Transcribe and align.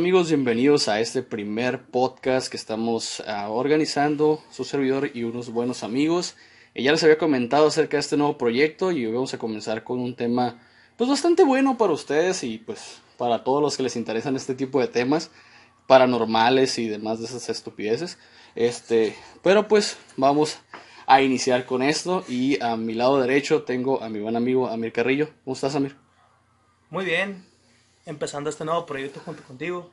amigos, 0.00 0.28
bienvenidos 0.28 0.88
a 0.88 0.98
este 0.98 1.22
primer 1.22 1.82
podcast 1.82 2.50
que 2.50 2.56
estamos 2.56 3.22
ah, 3.26 3.50
organizando 3.50 4.42
su 4.50 4.64
servidor 4.64 5.10
y 5.12 5.24
unos 5.24 5.50
buenos 5.52 5.82
amigos. 5.82 6.36
Eh, 6.74 6.82
ya 6.82 6.92
les 6.92 7.02
había 7.04 7.18
comentado 7.18 7.66
acerca 7.66 7.98
de 7.98 8.00
este 8.00 8.16
nuevo 8.16 8.38
proyecto 8.38 8.92
y 8.92 9.04
hoy 9.04 9.12
vamos 9.12 9.34
a 9.34 9.38
comenzar 9.38 9.84
con 9.84 10.00
un 10.00 10.16
tema 10.16 10.58
pues 10.96 11.10
bastante 11.10 11.44
bueno 11.44 11.76
para 11.76 11.92
ustedes 11.92 12.42
y 12.44 12.56
pues 12.56 13.02
para 13.18 13.44
todos 13.44 13.60
los 13.60 13.76
que 13.76 13.82
les 13.82 13.94
interesan 13.94 14.36
este 14.36 14.54
tipo 14.54 14.80
de 14.80 14.88
temas 14.88 15.30
paranormales 15.86 16.78
y 16.78 16.88
demás 16.88 17.18
de 17.18 17.26
esas 17.26 17.50
estupideces. 17.50 18.16
Este, 18.54 19.14
pero 19.42 19.68
pues 19.68 19.98
vamos 20.16 20.60
a 21.06 21.20
iniciar 21.20 21.66
con 21.66 21.82
esto 21.82 22.24
y 22.26 22.58
a 22.62 22.74
mi 22.78 22.94
lado 22.94 23.20
derecho 23.20 23.64
tengo 23.64 24.02
a 24.02 24.08
mi 24.08 24.18
buen 24.18 24.36
amigo 24.36 24.66
Amir 24.66 24.92
Carrillo. 24.92 25.28
¿Cómo 25.44 25.52
estás, 25.52 25.74
Amir? 25.74 25.94
Muy 26.88 27.04
bien, 27.04 27.49
empezando 28.10 28.50
este 28.50 28.64
nuevo 28.64 28.84
proyecto 28.84 29.20
junto 29.24 29.42
contigo. 29.44 29.90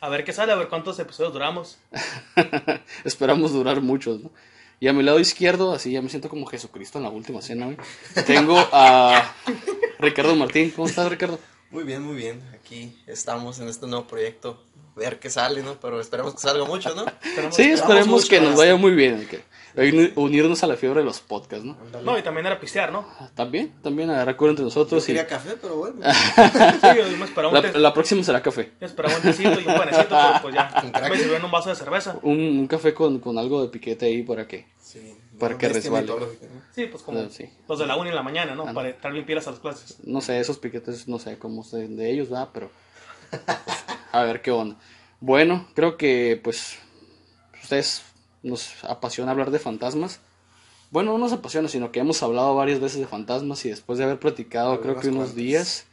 A 0.00 0.08
ver 0.08 0.24
qué 0.24 0.32
sale, 0.32 0.52
a 0.52 0.56
ver 0.56 0.68
cuántos 0.68 0.98
episodios 0.98 1.32
duramos. 1.32 1.78
Esperamos 3.04 3.52
durar 3.52 3.80
muchos, 3.80 4.20
¿no? 4.22 4.30
Y 4.80 4.88
a 4.88 4.92
mi 4.92 5.02
lado 5.02 5.18
izquierdo, 5.18 5.72
así 5.72 5.92
ya 5.92 6.00
me 6.00 6.08
siento 6.08 6.28
como 6.28 6.46
Jesucristo 6.46 6.98
en 6.98 7.04
la 7.04 7.10
última 7.10 7.42
cena, 7.42 7.66
güey. 7.66 7.76
Tengo 8.26 8.56
a 8.72 9.34
Ricardo 9.98 10.34
Martín. 10.36 10.70
¿Cómo 10.70 10.86
estás, 10.86 11.10
Ricardo? 11.10 11.38
Muy 11.70 11.84
bien, 11.84 12.02
muy 12.02 12.16
bien. 12.16 12.40
Aquí 12.54 12.96
estamos 13.06 13.58
en 13.58 13.68
este 13.68 13.86
nuevo 13.86 14.06
proyecto. 14.06 14.62
Ver 14.98 15.18
qué 15.18 15.30
sale, 15.30 15.62
¿no? 15.62 15.74
Pero 15.80 16.00
esperemos 16.00 16.34
que 16.34 16.40
salga 16.40 16.64
mucho, 16.64 16.94
¿no? 16.94 17.04
sí, 17.50 17.70
esperemos 17.70 18.28
que 18.28 18.40
nos 18.40 18.56
vaya 18.56 18.76
muy 18.76 18.92
bien. 18.92 19.26
Que 19.28 19.42
unirnos 20.16 20.62
a 20.64 20.66
la 20.66 20.76
fiebre 20.76 21.00
de 21.00 21.04
los 21.04 21.20
podcasts, 21.20 21.64
¿no? 21.64 21.76
No, 22.02 22.18
y 22.18 22.22
también 22.22 22.46
era 22.46 22.58
pistear, 22.58 22.90
¿no? 22.90 23.06
También, 23.34 23.72
también 23.82 24.10
agarrar 24.10 24.36
cura 24.36 24.50
entre 24.50 24.64
nosotros. 24.64 25.02
Yo 25.02 25.06
quería 25.06 25.26
café, 25.26 25.56
pero 25.60 25.76
bueno. 25.76 25.96
sí, 26.02 26.88
yo 26.96 27.78
la, 27.78 27.94
próxima 27.94 28.22
será 28.24 28.42
café. 28.42 28.72
yo 28.80 28.86
esperaba 28.86 29.14
un 29.14 29.22
tecito 29.22 29.60
y 29.60 29.66
un 29.66 29.74
panecito, 29.74 30.08
pero 30.08 30.42
pues 30.42 30.54
ya. 30.54 30.82
Un 30.82 30.90
crack. 30.90 31.10
Me 31.10 31.16
sirvieron 31.16 31.44
un 31.44 31.50
vaso 31.50 31.68
de 31.68 31.76
cerveza. 31.76 32.18
Un, 32.22 32.40
un 32.40 32.66
café 32.66 32.92
con, 32.92 33.20
con 33.20 33.38
algo 33.38 33.62
de 33.62 33.68
piquete 33.68 34.06
ahí 34.06 34.22
para 34.22 34.48
que... 34.48 34.66
Sí. 34.80 35.16
Para 35.38 35.56
que 35.56 35.68
resbale. 35.68 36.12
Sí, 36.74 36.86
pues 36.86 37.02
como 37.04 37.20
Ah, 37.20 37.26
sí. 37.30 37.48
los 37.68 37.78
de 37.78 37.86
la 37.86 37.96
una 37.96 38.10
en 38.10 38.16
la 38.16 38.22
mañana, 38.22 38.54
¿no? 38.56 38.66
Ah, 38.66 38.72
Para 38.72 38.88
estar 38.88 39.12
bien 39.12 39.24
pilas 39.24 39.46
a 39.46 39.52
las 39.52 39.60
clases. 39.60 39.98
No 40.02 40.20
sé, 40.20 40.40
esos 40.40 40.58
piquetes, 40.58 41.06
no 41.06 41.20
sé 41.20 41.38
cómo 41.38 41.62
se 41.62 41.86
de 41.86 42.10
ellos, 42.10 42.32
va, 42.32 42.52
pero... 42.52 42.70
a 44.12 44.22
ver 44.22 44.42
qué 44.42 44.50
onda. 44.50 44.76
Bueno, 45.20 45.66
creo 45.74 45.96
que 45.96 46.40
pues... 46.42 46.78
Ustedes 47.62 48.02
nos 48.42 48.82
apasiona 48.84 49.32
hablar 49.32 49.50
de 49.50 49.58
fantasmas. 49.58 50.20
Bueno, 50.90 51.12
no 51.12 51.18
nos 51.18 51.32
apasiona, 51.32 51.68
sino 51.68 51.92
que 51.92 52.00
hemos 52.00 52.22
hablado 52.22 52.54
varias 52.54 52.80
veces 52.80 53.00
de 53.00 53.06
fantasmas 53.06 53.64
y 53.66 53.70
después 53.70 53.98
de 53.98 54.04
haber 54.04 54.18
platicado 54.18 54.80
creo 54.80 54.98
que 54.98 55.08
unos 55.08 55.18
cuantas. 55.18 55.36
días 55.36 55.86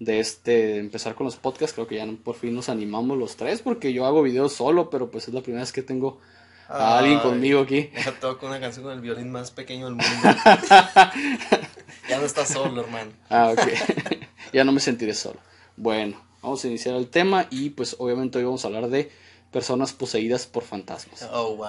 de 0.00 0.20
este 0.20 0.78
empezar 0.78 1.14
con 1.14 1.24
los 1.24 1.36
podcasts, 1.36 1.72
creo 1.74 1.86
que 1.86 1.96
ya 1.96 2.06
por 2.22 2.34
fin 2.34 2.54
nos 2.54 2.68
animamos 2.68 3.16
los 3.16 3.36
tres 3.36 3.62
porque 3.62 3.92
yo 3.92 4.04
hago 4.04 4.22
videos 4.22 4.52
solo, 4.52 4.90
pero 4.90 5.10
pues 5.10 5.28
es 5.28 5.34
la 5.34 5.40
primera 5.40 5.62
vez 5.62 5.72
que 5.72 5.82
tengo 5.82 6.20
a 6.68 6.98
alguien 6.98 7.20
conmigo 7.20 7.60
aquí. 7.60 7.90
Ya 8.04 8.12
toco 8.20 8.46
una 8.46 8.60
canción 8.60 8.84
con 8.84 8.92
el 8.92 9.00
violín 9.00 9.30
más 9.30 9.50
pequeño 9.50 9.86
del 9.86 9.94
mundo. 9.94 10.12
ya 12.08 12.18
no 12.18 12.26
estás 12.26 12.48
solo, 12.48 12.82
hermano. 12.82 13.12
Ah, 13.30 13.50
ok. 13.52 13.68
ya 14.52 14.64
no 14.64 14.72
me 14.72 14.80
sentiré 14.80 15.14
solo. 15.14 15.38
Bueno, 15.76 16.20
vamos 16.44 16.64
a 16.64 16.68
iniciar 16.68 16.94
el 16.94 17.08
tema 17.08 17.46
y 17.50 17.70
pues 17.70 17.96
obviamente 17.98 18.38
hoy 18.38 18.44
vamos 18.44 18.64
a 18.64 18.68
hablar 18.68 18.88
de 18.88 19.10
personas 19.50 19.92
poseídas 19.92 20.46
por 20.46 20.62
fantasmas. 20.62 21.28
Oh, 21.32 21.56
wow. 21.56 21.68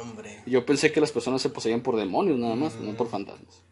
Hombre. 0.00 0.42
Yo 0.46 0.64
pensé 0.64 0.92
que 0.92 1.00
las 1.00 1.10
personas 1.12 1.42
se 1.42 1.48
poseían 1.50 1.82
por 1.82 1.96
demonios 1.96 2.38
nada 2.38 2.54
más, 2.54 2.76
no 2.76 2.96
por 2.96 3.08
fantasmas. 3.08 3.62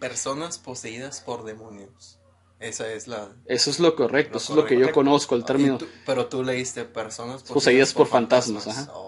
Personas 0.00 0.58
poseídas 0.58 1.20
por 1.20 1.44
demonios. 1.44 2.18
Esa 2.60 2.90
es 2.92 3.06
la. 3.06 3.28
Eso 3.46 3.70
es 3.70 3.80
lo 3.80 3.94
correcto, 3.96 4.34
Lo 4.34 4.38
eso 4.38 4.52
es 4.52 4.56
lo 4.56 4.64
que 4.64 4.78
yo 4.78 4.90
conozco, 4.92 5.34
el 5.34 5.44
término. 5.44 5.76
tú- 5.78 5.88
pero 6.06 6.26
tú 6.26 6.42
leíste 6.42 6.84
personas 6.84 7.42
Poseídas 7.42 7.92
por 7.92 8.06
fantasmas, 8.06 8.66
ajá. 8.66 8.90
Oh. 8.94 9.05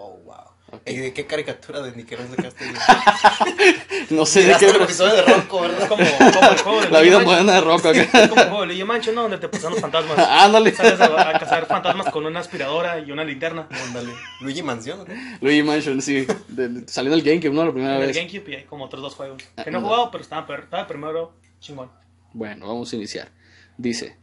¿Y 0.89 0.95
de 0.97 1.13
qué 1.13 1.25
caricatura 1.25 1.81
de 1.81 1.91
Nickelodeon 1.95 2.35
sacaste? 2.35 2.65
No 4.09 4.25
sé 4.25 4.43
de 4.43 4.55
qué... 4.57 4.65
el 4.65 4.81
episodio 4.81 5.13
de 5.15 5.21
Rocco, 5.21 5.65
Es 5.65 5.71
¿verdad? 5.71 5.87
como, 5.87 6.03
como 6.03 6.49
el 6.51 6.57
juego 6.57 6.81
de 6.81 6.89
La 6.89 7.01
vida 7.01 7.17
Mansion. 7.17 7.25
moderna 7.25 7.53
de 7.53 7.61
Rocco 7.61 7.89
acá. 7.89 8.01
Es 8.01 8.09
como 8.29 8.41
el 8.41 8.47
juego 8.47 8.61
de 8.61 8.65
Luigi 8.67 8.83
Mansion, 8.83 9.15
¿no? 9.15 9.21
Donde 9.23 9.37
te 9.37 9.49
pasan 9.49 9.71
los 9.71 9.79
fantasmas. 9.81 10.17
Ándale. 10.29 10.73
Sales 10.73 10.99
a, 10.99 11.29
a 11.29 11.39
cazar 11.39 11.65
fantasmas 11.67 12.09
con 12.11 12.25
una 12.25 12.39
aspiradora 12.39 12.99
y 12.99 13.11
una 13.11 13.23
linterna. 13.23 13.67
Ándale. 13.69 14.11
Luigi 14.41 14.63
Mansión, 14.63 14.99
¿no? 14.99 15.05
Luigi 15.41 15.61
Mansion, 15.63 16.01
sí. 16.01 16.25
De, 16.47 16.69
de- 16.69 16.87
salió 16.87 17.11
en 17.13 17.19
el 17.19 17.23
GameCube, 17.25 17.53
¿no? 17.53 17.65
La 17.65 17.71
primera 17.71 17.95
En 17.97 18.01
el 18.01 18.07
vez. 18.07 18.15
GameCube 18.17 18.51
y 18.51 18.55
hay 18.55 18.63
como 18.63 18.85
otros 18.85 19.01
dos 19.01 19.13
juegos. 19.13 19.43
Ah, 19.57 19.63
Que 19.63 19.69
no 19.71 19.77
he 19.79 19.81
jugado, 19.81 20.09
pero 20.11 20.23
estaba, 20.23 20.47
per- 20.47 20.61
estaba 20.61 20.87
primero 20.87 21.33
chingón. 21.59 21.91
Bueno, 22.33 22.67
vamos 22.67 22.91
a 22.91 22.95
iniciar. 22.95 23.29
Dice, 23.77 24.17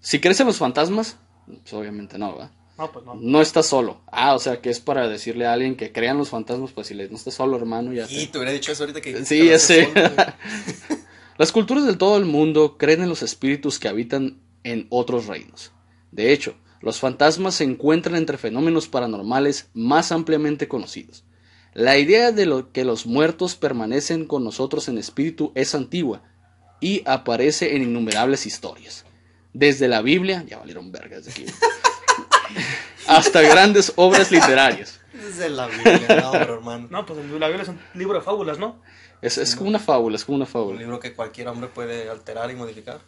si 0.00 0.20
crees 0.20 0.38
en 0.40 0.46
los 0.48 0.58
fantasmas, 0.58 1.16
pues 1.46 1.72
obviamente 1.72 2.18
no, 2.18 2.32
¿verdad? 2.32 2.50
No, 2.76 2.90
pues 2.90 3.04
no. 3.04 3.14
No 3.14 3.40
estás 3.40 3.66
solo. 3.66 4.00
Ah, 4.10 4.34
o 4.34 4.38
sea 4.38 4.60
que 4.60 4.68
es 4.70 4.80
para 4.80 5.06
decirle 5.08 5.46
a 5.46 5.52
alguien 5.52 5.76
que 5.76 5.92
crea 5.92 6.10
en 6.10 6.18
los 6.18 6.30
fantasmas, 6.30 6.72
pues 6.72 6.88
si 6.88 6.94
le 6.94 7.08
no 7.08 7.16
estás 7.16 7.34
solo, 7.34 7.56
hermano, 7.56 7.92
ya 7.92 8.04
Y 8.10 8.22
sé. 8.22 8.26
te 8.26 8.38
hubiera 8.38 8.52
dicho 8.52 8.72
eso 8.72 8.82
ahorita 8.82 9.00
que. 9.00 9.24
Sí, 9.24 9.46
ya 9.48 9.58
sé. 9.58 9.88
Las 11.38 11.52
culturas 11.52 11.84
de 11.86 11.96
todo 11.96 12.16
el 12.16 12.24
mundo 12.26 12.76
creen 12.78 13.02
en 13.02 13.08
los 13.08 13.22
espíritus 13.22 13.78
que 13.78 13.88
habitan 13.88 14.38
en 14.62 14.86
otros 14.90 15.26
reinos. 15.26 15.72
De 16.12 16.32
hecho, 16.32 16.54
los 16.80 17.00
fantasmas 17.00 17.56
se 17.56 17.64
encuentran 17.64 18.14
entre 18.16 18.38
fenómenos 18.38 18.86
paranormales 18.88 19.68
más 19.74 20.12
ampliamente 20.12 20.68
conocidos. 20.68 21.24
La 21.72 21.98
idea 21.98 22.30
de 22.30 22.46
lo 22.46 22.70
que 22.70 22.84
los 22.84 23.04
muertos 23.06 23.56
permanecen 23.56 24.26
con 24.26 24.44
nosotros 24.44 24.86
en 24.88 24.96
espíritu 24.96 25.50
es 25.56 25.74
antigua 25.74 26.22
y 26.80 27.02
aparece 27.04 27.74
en 27.74 27.82
innumerables 27.82 28.46
historias. 28.46 29.04
Desde 29.52 29.88
la 29.88 30.02
Biblia, 30.02 30.44
ya 30.48 30.58
valieron 30.58 30.92
vergas 30.92 31.24
de 31.24 31.32
aquí, 31.32 31.44
hasta 33.06 33.40
grandes 33.42 33.92
obras 33.96 34.30
literarias. 34.30 35.00
Desde 35.12 35.48
la 35.50 35.66
Biblia, 35.68 36.20
no, 36.22 36.32
pero 36.32 36.54
hermano. 36.54 36.88
No, 36.90 37.06
pues 37.06 37.18
la 37.18 37.46
Biblia 37.48 37.62
es 37.62 37.68
un 37.68 37.78
libro 37.94 38.18
de 38.18 38.24
fábulas, 38.24 38.58
¿no? 38.58 38.80
Es, 39.22 39.38
es 39.38 39.56
como 39.56 39.68
una 39.70 39.78
fábula, 39.78 40.16
es 40.16 40.24
como 40.24 40.36
una 40.36 40.44
Un 40.44 40.50
fábula. 40.50 40.78
libro 40.80 41.00
que 41.00 41.14
cualquier 41.14 41.48
hombre 41.48 41.68
puede 41.68 42.10
alterar 42.10 42.50
y 42.50 42.54
modificar. 42.54 43.00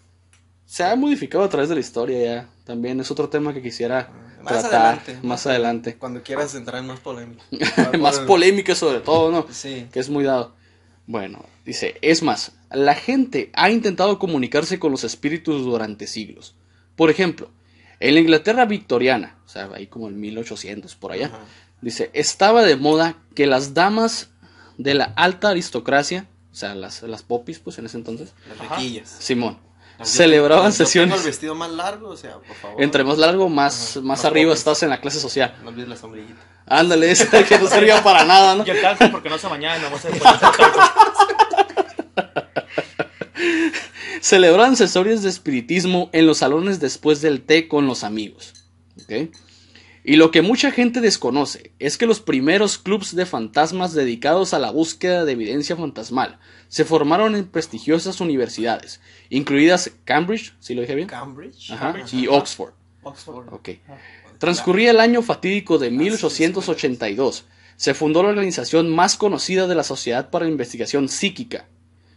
Se 0.64 0.82
ha 0.82 0.96
modificado 0.96 1.44
a 1.44 1.48
través 1.48 1.69
de 1.69 1.75
la 1.75 1.80
historia 1.80 2.25
ya. 2.25 2.48
También 2.64 2.98
es 3.00 3.10
otro 3.10 3.28
tema 3.28 3.52
que 3.54 3.62
quisiera 3.62 4.08
Más 4.42 4.52
tratar 4.60 4.75
adelante. 4.98 5.19
más 5.22 5.46
adelante. 5.46 5.96
Cuando 5.96 6.22
quieras 6.22 6.54
entrar 6.54 6.80
en 6.80 6.86
más 6.88 7.00
polémica. 7.00 7.42
más 8.00 8.19
polémica 8.20 8.75
sobre 8.75 9.00
todo, 9.00 9.30
¿no? 9.30 9.46
Sí. 9.50 9.86
Que 9.92 10.00
es 10.00 10.08
muy 10.08 10.25
dado. 10.25 10.54
Bueno, 11.06 11.44
dice, 11.64 11.96
es 12.02 12.22
más, 12.22 12.52
la 12.70 12.94
gente 12.94 13.50
ha 13.54 13.70
intentado 13.70 14.19
comunicarse 14.19 14.78
con 14.80 14.91
los 14.91 15.04
espíritus 15.04 15.62
durante 15.64 16.06
siglos. 16.08 16.56
Por 16.96 17.10
ejemplo, 17.10 17.50
en 18.00 18.14
la 18.14 18.20
Inglaterra 18.20 18.64
victoriana, 18.64 19.36
o 19.44 19.48
sea, 19.48 19.68
ahí 19.74 19.86
como 19.86 20.08
en 20.08 20.20
1800 20.20 20.94
por 20.96 21.12
allá, 21.12 21.26
Ajá. 21.26 21.38
dice, 21.80 22.10
estaba 22.12 22.62
de 22.62 22.76
moda 22.76 23.16
que 23.34 23.46
las 23.46 23.74
damas 23.74 24.30
de 24.78 24.94
la 24.94 25.04
alta 25.16 25.50
aristocracia, 25.50 26.26
o 26.52 26.54
sea, 26.54 26.74
las, 26.74 27.02
las 27.02 27.22
popis, 27.22 27.58
pues 27.58 27.78
en 27.78 27.86
ese 27.86 27.96
entonces, 27.96 28.32
Las 28.48 28.58
riquillas. 28.70 29.08
Simón, 29.18 29.58
celebraban 30.02 30.72
yo 30.72 30.76
sesiones. 30.76 31.14
Tengo 31.14 31.24
el 31.24 31.30
vestido 31.30 31.54
más 31.54 31.70
largo, 31.70 32.08
o 32.10 32.16
sea, 32.16 32.34
por 32.38 32.56
favor. 32.56 32.82
Entre 32.82 33.02
más 33.04 33.18
largo, 33.18 33.48
más, 33.48 33.90
Ajá, 33.92 34.00
más 34.00 34.18
más 34.18 34.24
arriba 34.24 34.50
popis. 34.50 34.58
estás 34.60 34.82
en 34.82 34.90
la 34.90 35.00
clase 35.00 35.20
social. 35.20 35.54
No 35.62 35.70
olvides 35.70 35.88
la 35.88 35.96
sombrillita. 35.96 36.40
Ándale, 36.66 37.10
esa 37.12 37.44
que 37.44 37.58
no 37.58 37.66
servía 37.66 38.02
para 38.02 38.24
nada, 38.24 38.54
¿no? 38.56 38.64
Y 38.66 38.70
el 38.70 39.10
porque 39.10 39.30
no 39.30 39.38
se 39.38 39.46
bañaba 39.46 39.78
y 39.78 39.80
no 39.80 39.98
se 39.98 40.08
ponía 40.08 40.40
Celebraban 44.26 44.75
sesorios 44.75 45.22
de 45.22 45.28
espiritismo 45.28 46.10
en 46.12 46.26
los 46.26 46.38
salones 46.38 46.81
después 46.81 47.20
del 47.20 47.42
té 47.42 47.69
con 47.69 47.87
los 47.87 48.03
amigos. 48.03 48.54
Y 50.03 50.16
lo 50.16 50.32
que 50.32 50.42
mucha 50.42 50.72
gente 50.72 51.00
desconoce 51.00 51.70
es 51.78 51.97
que 51.97 52.06
los 52.06 52.19
primeros 52.19 52.76
clubs 52.76 53.14
de 53.14 53.25
fantasmas 53.25 53.92
dedicados 53.92 54.53
a 54.53 54.59
la 54.59 54.72
búsqueda 54.72 55.25
de 55.25 55.31
evidencia 55.31 55.76
fantasmal 55.76 56.41
se 56.66 56.84
formaron 56.84 57.37
en 57.37 57.47
prestigiosas 57.47 58.20
universidades, 58.20 59.00
incluidas 59.31 59.92
Cambridge, 60.03 60.54
si 60.58 60.75
lo 60.75 60.81
dije 60.81 60.97
bien, 60.97 61.06
Cambridge. 61.06 61.70
Ajá, 61.70 61.93
Cambridge, 61.93 62.14
y. 62.14 62.26
Oxford. 62.26 62.72
Oxford. 63.04 63.52
Ok. 63.52 63.69
Transcurría 64.38 64.90
el 64.90 64.99
año 64.99 65.23
fatídico 65.23 65.78
de 65.78 65.93
1882. 65.93 67.44
Se 67.76 67.94
fundó 67.94 68.25
la 68.25 68.31
organización 68.31 68.93
más 68.93 69.17
conocida 69.17 69.69
de 69.69 69.76
la 69.76 69.84
Sociedad 69.84 70.31
para 70.31 70.46
la 70.46 70.50
Investigación 70.50 71.08
Psíquica, 71.08 71.69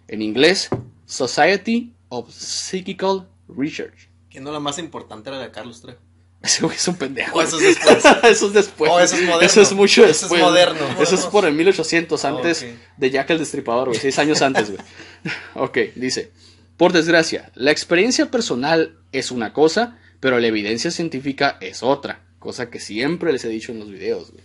en 0.07 0.23
inglés 0.23 0.69
Society 1.05 1.93
of 2.09 2.31
Psychical 2.31 3.27
Research. 3.47 4.09
Que 4.29 4.39
no 4.39 4.51
la 4.51 4.59
más 4.59 4.77
importante 4.77 5.29
era 5.29 5.37
la 5.39 5.45
de 5.45 5.51
Carlos 5.51 5.81
Trejo. 5.81 5.99
Ese 6.41 6.63
güey 6.63 6.75
es 6.75 6.87
un 6.87 6.95
pendejo. 6.95 7.37
O 7.37 7.41
eso 7.41 7.57
es 7.59 7.63
después. 7.75 8.03
eso 8.23 8.47
es 8.47 8.53
después. 8.53 8.91
Oh, 8.93 8.99
eso 8.99 9.15
es 9.15 9.21
moderno. 9.23 9.45
Eso 9.45 9.61
es 9.61 9.73
mucho 9.73 10.03
Eso 10.03 10.11
es 10.11 10.19
después. 10.21 10.41
moderno. 10.41 11.01
Eso 11.01 11.15
es 11.15 11.25
por 11.25 11.45
el 11.45 11.53
1800, 11.53 12.25
antes 12.25 12.61
Ok. 12.63 12.69
de 12.97 13.09
Jack 13.09 13.29
el 13.31 13.39
Destripador, 13.39 13.89
güey. 13.89 13.99
Seis 13.99 14.17
años 14.19 14.41
antes, 14.41 14.71
güey. 14.71 14.81
ok, 15.55 15.77
dice. 15.95 16.31
Por 16.77 16.93
desgracia, 16.93 17.51
la 17.55 17.71
experiencia 17.71 18.31
personal 18.31 18.97
es 19.11 19.31
una 19.31 19.51
cosa, 19.51 19.97
pero 20.21 20.39
la 20.39 20.47
evidencia 20.47 20.91
científica 20.91 21.57
es 21.59 21.83
otra. 21.83 22.21
Cosa 22.39 22.69
que 22.69 22.79
siempre 22.79 23.33
les 23.33 23.43
he 23.43 23.49
dicho 23.49 23.73
en 23.73 23.79
los 23.79 23.89
videos, 23.91 24.31
güey. 24.31 24.43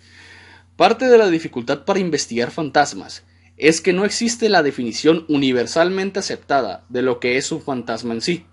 Parte 0.75 1.05
de 1.07 1.17
la 1.17 1.29
dificultad 1.31 1.85
para 1.85 2.01
investigar 2.01 2.51
fantasmas 2.51 3.23
es 3.57 3.81
que 3.81 3.93
no 3.93 4.05
existe 4.05 4.49
la 4.49 4.63
definición 4.63 5.25
universalmente 5.29 6.19
aceptada 6.19 6.85
de 6.89 7.03
lo 7.03 7.21
que 7.21 7.37
es 7.37 7.53
un 7.53 7.63
fantasma 7.63 8.15
en 8.15 8.21
sí. 8.21 8.47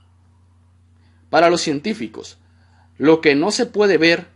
Para 1.29 1.49
los 1.49 1.61
científicos, 1.61 2.37
lo 2.97 3.21
que 3.21 3.35
no 3.35 3.51
se 3.51 3.65
puede 3.65 3.97
ver 3.97 4.27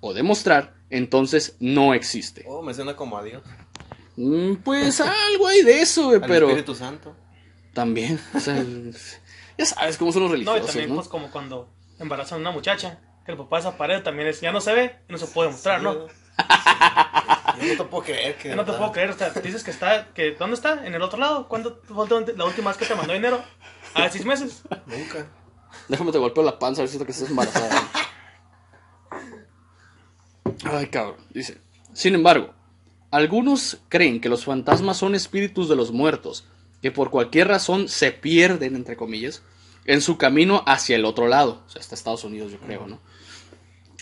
o 0.00 0.14
demostrar, 0.14 0.74
entonces 0.90 1.56
no 1.60 1.94
existe. 1.94 2.44
Oh, 2.46 2.62
me 2.62 2.74
suena 2.74 2.96
como 2.96 3.18
a 3.18 3.22
Dios. 3.22 3.42
Mm, 4.16 4.54
Pues 4.56 5.00
algo 5.00 5.46
hay 5.48 5.62
de 5.62 5.80
eso, 5.82 6.04
güey, 6.06 6.20
Al 6.22 6.28
pero 6.28 6.46
Espíritu 6.48 6.74
Santo. 6.74 7.14
también, 7.72 8.18
o 8.34 8.40
sea, 8.40 8.64
ya 9.58 9.66
sabes 9.66 9.96
cómo 9.98 10.12
son 10.12 10.22
los 10.22 10.30
No, 10.30 10.36
y 10.36 10.44
religiosos, 10.44 10.66
también, 10.66 10.88
¿no? 10.90 10.96
pues, 10.96 11.08
como 11.08 11.30
cuando 11.30 11.68
embarazan 11.98 12.38
a 12.38 12.40
una 12.40 12.50
muchacha, 12.52 13.00
que 13.24 13.32
el 13.32 13.38
papá 13.38 13.56
desaparece, 13.58 14.02
también 14.02 14.28
es, 14.28 14.40
ya 14.40 14.52
no 14.52 14.60
se 14.60 14.72
ve 14.74 14.96
y 15.08 15.12
no 15.12 15.18
se 15.18 15.26
puede 15.26 15.50
mostrar, 15.50 15.82
¿no? 15.82 16.06
Yo 17.60 17.66
no 17.68 17.76
te 17.76 17.84
puedo 17.84 18.04
creer 18.04 18.36
que. 18.36 18.48
Yo 18.50 18.56
no 18.56 18.64
te 18.64 18.72
puedo 18.72 18.92
creer, 18.92 19.10
o 19.10 19.12
sea, 19.16 19.30
dices 19.30 19.62
que 19.64 19.70
está, 19.70 20.08
que 20.14 20.32
¿dónde 20.32 20.54
está? 20.54 20.86
¿En 20.86 20.94
el 20.94 21.02
otro 21.02 21.18
lado? 21.18 21.48
¿Cuándo 21.48 21.80
fue 21.84 22.08
la 22.36 22.44
última 22.44 22.70
vez 22.70 22.78
que 22.78 22.86
te 22.86 22.94
mandó 22.94 23.12
dinero? 23.12 23.42
¿A 23.94 24.08
seis 24.08 24.24
meses? 24.24 24.62
Nunca. 24.86 25.26
Déjame 25.88 26.12
te 26.12 26.18
golpeo 26.18 26.42
la 26.42 26.58
panza 26.58 26.80
a 26.80 26.82
ver 26.82 26.88
si 26.88 26.92
siento 26.92 27.06
que 27.06 27.12
estás 27.12 27.30
embarazada. 27.30 27.90
Ay, 30.64 30.86
cabrón. 30.86 31.16
Dice. 31.30 31.60
Sin 31.92 32.14
embargo, 32.14 32.52
algunos 33.10 33.78
creen 33.88 34.20
que 34.20 34.28
los 34.28 34.44
fantasmas 34.44 34.96
son 34.96 35.14
espíritus 35.14 35.68
de 35.68 35.76
los 35.76 35.92
muertos, 35.92 36.44
que 36.82 36.90
por 36.90 37.10
cualquier 37.10 37.48
razón 37.48 37.88
se 37.88 38.10
pierden, 38.10 38.74
entre 38.74 38.96
comillas, 38.96 39.42
en 39.84 40.00
su 40.00 40.16
camino 40.16 40.62
hacia 40.66 40.96
el 40.96 41.04
otro 41.04 41.28
lado. 41.28 41.62
O 41.66 41.70
sea, 41.70 41.80
hasta 41.80 41.94
Estados 41.94 42.24
Unidos, 42.24 42.50
yo 42.50 42.58
creo, 42.58 42.86
¿no? 42.86 43.00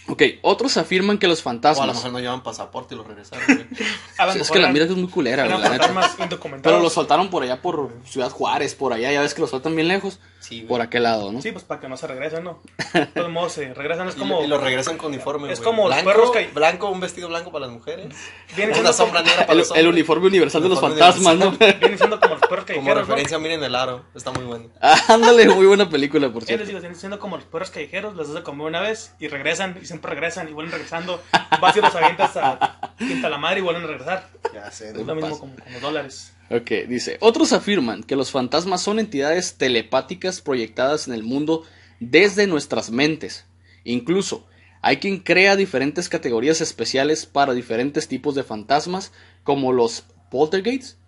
Ok, 0.09 0.23
otros 0.43 0.77
afirman 0.77 1.17
que 1.19 1.29
los 1.29 1.39
O 1.39 1.49
a 1.49 1.53
lo 1.53 1.61
fantasmas. 1.61 1.95
mejor 1.97 2.13
no 2.13 2.19
llevan 2.21 2.43
pasaporte 2.43 2.95
y 2.95 2.99
lo 2.99 3.05
regresaron. 3.05 3.45
lo 4.19 4.31
es 4.33 4.51
que 4.51 4.59
la 4.59 4.69
mira 4.69 4.87
que 4.87 4.93
es 4.93 4.99
muy 4.99 5.09
culera, 5.09 5.45
güey, 5.47 5.59
la 5.61 5.69
neta. 5.71 5.85
fantasmas 5.87 6.19
indocumentados. 6.19 6.63
Pero 6.77 6.83
los 6.83 6.93
soltaron 6.93 7.31
por 7.31 7.43
allá, 7.45 7.63
por 7.63 7.91
Ciudad 8.05 8.31
Juárez, 8.31 8.75
por 8.75 8.93
allá. 8.93 9.13
Ya 9.13 9.21
ves 9.21 9.33
que 9.35 9.41
los 9.41 9.51
sueltan 9.51 9.77
bien 9.77 9.89
lejos. 9.89 10.19
Sí, 10.41 10.57
güey. 10.57 10.69
Por 10.69 10.81
aquel 10.81 11.05
lado, 11.05 11.31
¿no? 11.31 11.41
Sí, 11.41 11.53
pues 11.53 11.63
para 11.65 11.81
que 11.81 11.89
no 11.89 11.97
se 11.97 12.09
regresen, 12.09 12.43
¿no? 12.43 12.61
De 12.93 13.07
todos 13.07 13.31
modos, 13.31 13.53
se 13.53 13.73
regresan, 13.75 14.09
es 14.09 14.17
Y, 14.17 14.19
como... 14.19 14.43
y 14.43 14.49
lo 14.49 14.59
regresan 14.59 14.97
con 14.99 15.13
uniforme. 15.13 15.53
Es 15.53 15.61
como 15.61 15.83
los 15.89 15.95
blanco, 15.95 16.11
perros 16.11 16.31
que- 16.33 16.47
Blanco, 16.53 16.89
un 16.91 16.99
vestido 16.99 17.29
blanco 17.29 17.53
para 17.53 17.67
las 17.67 17.75
mujeres. 17.75 18.09
Viene 18.57 18.73
una 18.73 18.75
siendo 18.75 18.93
sombra 18.93 19.21
como- 19.21 19.31
negra 19.31 19.47
para 19.47 19.53
El, 19.53 19.59
los 19.59 19.69
el 19.71 19.73
hombres. 19.77 19.93
uniforme 19.93 20.27
universal 20.27 20.63
de 20.65 20.69
los 20.69 20.81
fantasmas, 20.81 21.37
¿no? 21.37 21.53
Vienen 21.53 21.97
siendo 21.97 22.19
como 22.19 22.35
los 22.35 22.41
perros 22.43 22.65
Como 22.65 22.67
callejeros, 22.67 22.97
¿no? 22.97 23.01
referencia, 23.15 23.39
miren 23.39 23.63
el 23.63 23.75
aro. 23.77 24.05
Está 24.17 24.33
muy 24.33 24.45
bueno. 24.45 24.69
Ándale, 25.09 25.49
muy 25.49 25.67
buena 25.67 25.89
película, 25.89 26.29
por 26.33 26.43
Sí, 26.43 26.49
les 26.49 26.57
cierto. 26.59 26.67
digo, 26.67 26.81
vienen 26.81 26.99
siendo 26.99 27.21
como 27.21 27.37
los 27.37 27.45
perros 27.45 27.71
callejeros, 27.71 28.17
les 28.17 28.27
das 28.27 28.35
de 28.35 28.43
comer 28.43 28.67
una 28.67 28.81
vez 28.81 29.15
y 29.21 29.29
regresan, 29.29 29.79
y 29.81 29.87
siempre 29.93 30.11
regresan, 30.13 30.49
y 30.49 30.53
vuelven 30.53 30.73
regresando. 30.73 31.23
Vas 31.61 31.77
y 31.77 31.81
los 31.81 31.95
avientas 31.95 32.37
a 32.37 32.93
quinta 32.99 33.29
la 33.29 33.39
madre 33.39 33.61
y 33.61 33.63
vuelven 33.63 33.85
a 33.85 33.87
regresar. 33.87 34.29
Ya 34.53 34.71
sé. 34.71 34.89
Es 34.91 34.97
lo 35.07 35.15
mismo 35.15 35.39
como 35.39 35.55
dólares. 35.81 36.33
Ok, 36.51 36.71
dice. 36.89 37.17
Otros 37.21 37.53
afirman 37.53 38.03
que 38.03 38.17
los 38.17 38.31
fantasmas 38.31 38.83
son 38.83 38.99
entidades 38.99 39.55
telepáticas 39.57 40.41
proyectadas 40.41 41.07
en 41.09 41.15
el 41.15 41.23
mundo 41.23 41.65
desde 42.01 42.47
nuestras 42.47 42.91
mentes. 42.91 43.47
Incluso, 43.85 44.47
hay 44.83 44.99
quien 44.99 45.19
crea 45.21 45.57
diferentes 45.57 46.09
categorías 46.09 46.61
especiales 46.61 47.25
para 47.27 47.55
diferentes 47.55 48.09
tipos 48.09 48.35
de 48.35 48.43
fantasmas, 48.43 49.13
como 49.45 49.73
los 49.73 50.05
poltergeists, 50.31 50.99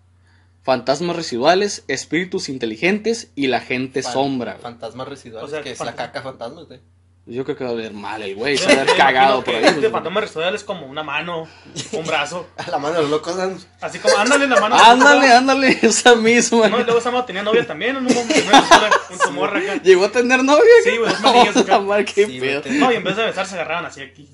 fantasmas 0.63 1.15
residuales, 1.15 1.83
espíritus 1.87 2.49
inteligentes 2.49 3.29
y 3.35 3.47
la 3.47 3.59
gente 3.61 4.01
Fan- 4.01 4.13
sombra. 4.13 4.57
Fantasmas 4.61 5.07
residuales. 5.07 5.47
O 5.47 5.51
sea, 5.53 5.61
que 5.63 5.71
es 5.71 5.79
la 5.79 5.93
caca 5.95 6.21
fantasma, 6.23 6.63
güey. 6.63 6.79
Yo 7.27 7.43
creo 7.43 7.57
que 7.57 7.63
va 7.63 7.71
a 7.71 7.73
ver 7.73 7.91
mal 7.91 8.21
el 8.21 8.35
güey, 8.35 8.55
se 8.55 8.67
va 8.67 8.73
a 8.73 8.81
haber 8.83 8.95
cagado 8.97 9.43
por 9.43 9.55
ahí. 9.55 9.65
Este 9.65 9.89
fantasma 9.89 10.21
residual 10.21 10.53
es 10.53 10.63
como 10.63 10.85
una 10.85 11.01
mano, 11.01 11.47
un 11.93 12.05
brazo. 12.05 12.47
A 12.57 12.69
la 12.69 12.77
mano 12.77 12.93
de 12.97 13.01
los 13.01 13.09
locos 13.09 13.35
dan. 13.35 13.57
Así 13.81 13.97
como, 13.97 14.15
ándale 14.15 14.45
la 14.47 14.61
mano. 14.61 14.75
Ándale, 14.75 15.31
ándale, 15.31 15.79
esa 15.81 16.13
misma. 16.13 16.67
No, 16.69 16.79
y 16.79 16.83
luego 16.83 16.99
esa 16.99 17.09
mano 17.09 17.25
tenía 17.25 17.41
novia 17.41 17.65
también, 17.65 17.97
un 17.97 18.05
un 18.05 19.17
tumor 19.23 19.57
acá. 19.57 19.81
¿Llegó 19.83 20.05
a 20.05 20.09
tener 20.11 20.43
novia? 20.43 20.61
Sí, 20.83 20.97
güey, 20.97 21.11
dos 21.21 21.57
acá. 21.57 21.71
la 21.71 21.79
madre, 21.79 22.05
qué 22.05 22.27
pedo. 22.27 22.61
No, 22.73 22.91
y 22.91 22.95
en 22.97 23.03
vez 23.03 23.15
de 23.15 23.25
besar 23.25 23.47
se 23.47 23.55
agarraban 23.55 23.87
así 23.87 24.01
aquí. 24.01 24.29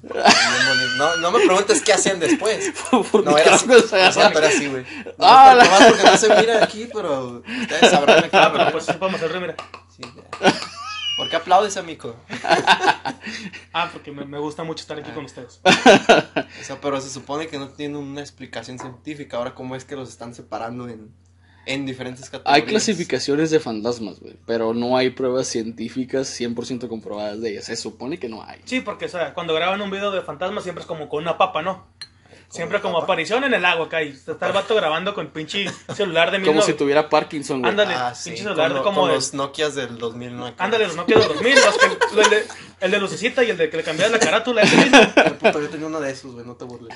No, 0.97 1.15
no 1.15 1.31
me 1.31 1.45
preguntes 1.45 1.81
qué 1.81 1.93
hacían 1.93 2.19
después. 2.19 2.73
Por 2.91 3.23
No, 3.23 3.37
era 3.37 3.55
así. 3.55 3.67
pero 4.33 4.47
así, 4.47 4.67
güey. 4.67 4.83
No, 5.05 5.13
Ah, 5.25 5.55
la- 5.55 5.63
porque 5.63 6.03
no 6.03 6.17
se 6.17 6.35
mira 6.35 6.61
aquí, 6.61 6.89
pero 6.93 7.41
ustedes 7.61 7.89
sabrán. 7.89 8.25
Ah, 8.33 8.49
pero 8.51 8.71
pues 8.73 8.85
sí 8.85 8.91
podemos 8.99 9.21
hacerlo, 9.21 9.39
mira. 9.39 9.55
Sí, 9.95 10.01
ya. 10.41 10.51
¿Por 11.21 11.29
qué 11.29 11.35
aplaudes, 11.35 11.77
amigo? 11.77 12.15
Ah, 13.73 13.89
porque 13.93 14.11
me, 14.11 14.25
me 14.25 14.39
gusta 14.39 14.63
mucho 14.63 14.81
estar 14.81 14.97
aquí 14.97 15.11
con 15.11 15.25
ustedes. 15.25 15.61
O 15.63 16.63
sea, 16.63 16.81
pero 16.81 16.99
se 16.99 17.09
supone 17.09 17.47
que 17.47 17.59
no 17.59 17.69
tiene 17.69 17.97
una 17.97 18.19
explicación 18.19 18.79
científica. 18.79 19.37
Ahora, 19.37 19.53
¿cómo 19.53 19.75
es 19.75 19.85
que 19.85 19.95
los 19.95 20.09
están 20.09 20.33
separando 20.33 20.89
en, 20.89 21.13
en 21.67 21.85
diferentes 21.85 22.25
categorías? 22.25 22.55
Hay 22.55 22.63
clasificaciones 22.63 23.51
de 23.51 23.59
fantasmas, 23.59 24.19
güey, 24.19 24.37
pero 24.47 24.73
no 24.73 24.97
hay 24.97 25.11
pruebas 25.11 25.47
científicas 25.47 26.27
100% 26.39 26.87
comprobadas 26.87 27.39
de 27.39 27.51
ellas. 27.51 27.65
Se 27.65 27.75
supone 27.75 28.17
que 28.17 28.27
no 28.27 28.43
hay. 28.43 28.59
Sí, 28.65 28.81
porque 28.81 29.05
o 29.05 29.09
sea, 29.09 29.35
cuando 29.35 29.53
graban 29.53 29.79
un 29.81 29.91
video 29.91 30.11
de 30.11 30.23
fantasma 30.23 30.61
siempre 30.61 30.81
es 30.81 30.87
como 30.87 31.07
con 31.07 31.21
una 31.21 31.37
papa, 31.37 31.61
¿no? 31.61 31.85
Siempre 32.51 32.81
como 32.81 32.97
aparición 32.99 33.43
en 33.45 33.53
el 33.53 33.63
agua 33.65 33.85
acá 33.85 34.03
y 34.03 34.09
está 34.09 34.47
el 34.47 34.53
vato 34.53 34.75
grabando 34.75 35.13
con 35.15 35.27
pinche 35.27 35.65
celular 35.95 36.31
de 36.31 36.39
mil 36.39 36.47
Como 36.47 36.61
si 36.61 36.73
tuviera 36.73 37.07
Parkinson, 37.09 37.59
güey. 37.61 37.71
Ándale, 37.71 37.93
Ah, 37.95 38.13
sí, 38.13 38.31
pinche 38.31 38.43
con, 38.43 38.53
celular 38.55 38.71
lo- 38.71 38.83
como 38.83 39.01
con 39.01 39.09
de- 39.09 39.15
los 39.15 39.33
Nokias 39.33 39.75
del 39.75 39.97
2009. 39.97 40.53
Ándale, 40.57 40.87
los 40.87 40.95
Nokia 40.97 41.17
de 41.19 41.27
2000, 41.27 41.55
los 41.55 41.77
que, 41.77 42.35
de, 42.35 42.47
el 42.81 42.91
de 42.91 42.99
lucecita 42.99 43.43
y 43.43 43.49
el 43.51 43.57
de 43.57 43.69
que 43.69 43.77
le 43.77 43.83
cambias 43.83 44.11
la 44.11 44.19
carátula, 44.19 44.61
ese 44.63 44.75
mismo. 44.77 44.99
Puto, 45.39 45.61
yo 45.61 45.69
tenía 45.69 45.87
uno 45.87 45.99
de 46.01 46.11
esos, 46.11 46.33
güey, 46.33 46.45
no 46.45 46.55
te 46.55 46.65
burles. 46.65 46.95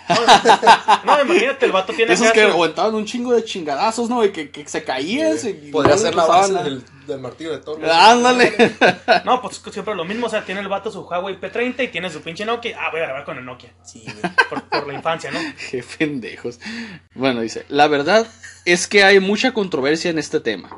No, 1.05 1.21
imagínate, 1.21 1.65
el 1.65 1.71
vato 1.71 1.93
tiene 1.93 2.13
Esos 2.13 2.31
que 2.31 2.41
aguantaban 2.41 2.95
un 2.95 3.05
chingo 3.05 3.33
de 3.33 3.43
chingadazos, 3.43 4.09
¿no? 4.09 4.23
Y 4.25 4.31
que, 4.31 4.49
que 4.49 4.67
se 4.67 4.83
caían. 4.83 5.37
se- 5.37 5.51
y 5.51 5.71
Podría 5.71 5.97
ser 5.97 6.15
la 6.15 6.25
base 6.25 6.53
del, 6.53 6.83
del 7.07 7.19
martillo 7.19 7.51
de 7.51 7.59
Thor. 7.59 7.79
Ándale. 7.85 8.75
No, 9.25 9.41
pues 9.41 9.61
siempre 9.71 9.95
lo 9.95 10.05
mismo, 10.05 10.27
o 10.27 10.29
sea, 10.29 10.43
tiene 10.43 10.61
el 10.61 10.67
vato 10.67 10.91
su 10.91 11.01
Huawei 11.01 11.39
P30 11.39 11.83
y 11.85 11.87
tiene 11.89 12.09
su 12.09 12.21
pinche 12.21 12.45
Nokia. 12.45 12.77
Ah, 12.79 12.89
voy 12.91 13.01
a 13.01 13.03
grabar 13.03 13.25
con 13.25 13.37
el 13.37 13.45
Nokia. 13.45 13.71
Sí, 13.83 14.03
güey. 14.05 14.33
Por, 14.49 14.63
por 14.63 14.87
la 14.87 14.93
infancia, 14.93 15.31
¿no? 15.31 15.39
Qué 15.71 15.83
pendejos. 15.97 16.59
Bueno, 17.13 17.41
dice, 17.41 17.65
la 17.69 17.87
verdad 17.87 18.27
es 18.65 18.87
que 18.87 19.03
hay 19.03 19.19
mucha 19.19 19.53
controversia 19.53 20.09
en 20.11 20.19
este 20.19 20.39
tema. 20.39 20.69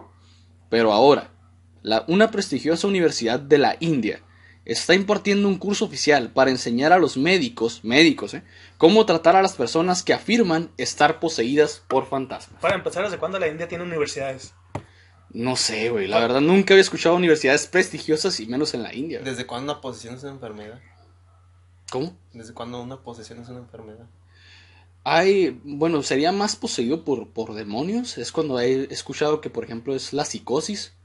Pero 0.69 0.92
ahora, 0.92 1.30
la- 1.81 2.03
una 2.07 2.30
prestigiosa 2.31 2.88
universidad 2.88 3.39
de 3.39 3.57
la 3.57 3.77
India 3.80 4.19
está 4.68 4.94
impartiendo 4.94 5.48
un 5.48 5.58
curso 5.58 5.86
oficial 5.86 6.30
para 6.31 6.52
enseñar 6.52 6.92
a 6.92 6.98
los 7.00 7.16
médicos, 7.16 7.86
médicos, 7.86 8.34
¿eh? 8.34 8.44
cómo 8.78 9.06
tratar 9.06 9.38
a 9.38 9.42
las 9.42 9.54
personas 9.54 10.04
que 10.04 10.14
afirman 10.14 10.72
estar 10.78 11.22
poseídas 11.22 11.81
por 11.88 12.06
fantasmas. 12.06 12.62
Para 12.62 12.75
empezar, 12.75 13.06
¿desde 13.06 13.18
cuándo 13.18 13.40
la 13.40 13.48
India 13.48 13.69
tiene 13.69 13.86
universidades? 13.86 14.54
No 15.30 15.56
sé, 15.56 15.90
güey, 15.90 16.08
la 16.08 16.19
verdad 16.19 16.42
nunca 16.42 16.74
había 16.74 16.81
escuchado 16.81 17.16
universidades 17.16 17.68
prestigiosas 17.68 18.40
y 18.42 18.48
menos 18.48 18.74
en 18.74 18.84
la 18.84 18.94
India. 18.94 19.19
güey. 19.19 19.31
¿Desde 19.31 19.48
cuándo 19.48 19.72
una 19.72 19.81
posesión 19.81 20.16
es 20.16 20.24
una 20.24 20.34
enfermedad? 20.34 20.81
¿Cómo? 21.89 22.18
¿Desde 22.34 22.53
cuándo 22.53 22.82
una 22.82 23.01
posesión 23.01 23.39
es 23.39 23.48
una 23.48 23.60
enfermedad? 23.60 24.06
Hay, 25.06 25.62
bueno, 25.63 26.03
sería 26.03 26.34
más 26.34 26.58
poseído 26.58 27.06
por, 27.06 27.30
por 27.30 27.53
demonios. 27.53 28.18
Es 28.18 28.34
cuando 28.34 28.60
he 28.60 28.91
escuchado 28.94 29.39
que, 29.39 29.50
por 29.50 29.63
ejemplo, 29.63 29.96
es 29.96 30.12
la 30.12 30.25
psicosis. 30.25 30.97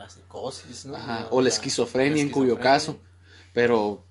La 0.00 0.08
psicosis, 0.08 0.86
¿no? 0.86 0.96
Ajá, 0.96 1.20
La- 1.20 1.26
o 1.30 1.40
la 1.40 1.44
la- 1.44 1.48
esquizofrenia 1.50 2.16
la 2.16 2.22
en 2.22 2.30
cuyo 2.30 2.58
caso. 2.58 2.98
Pero 3.52 4.02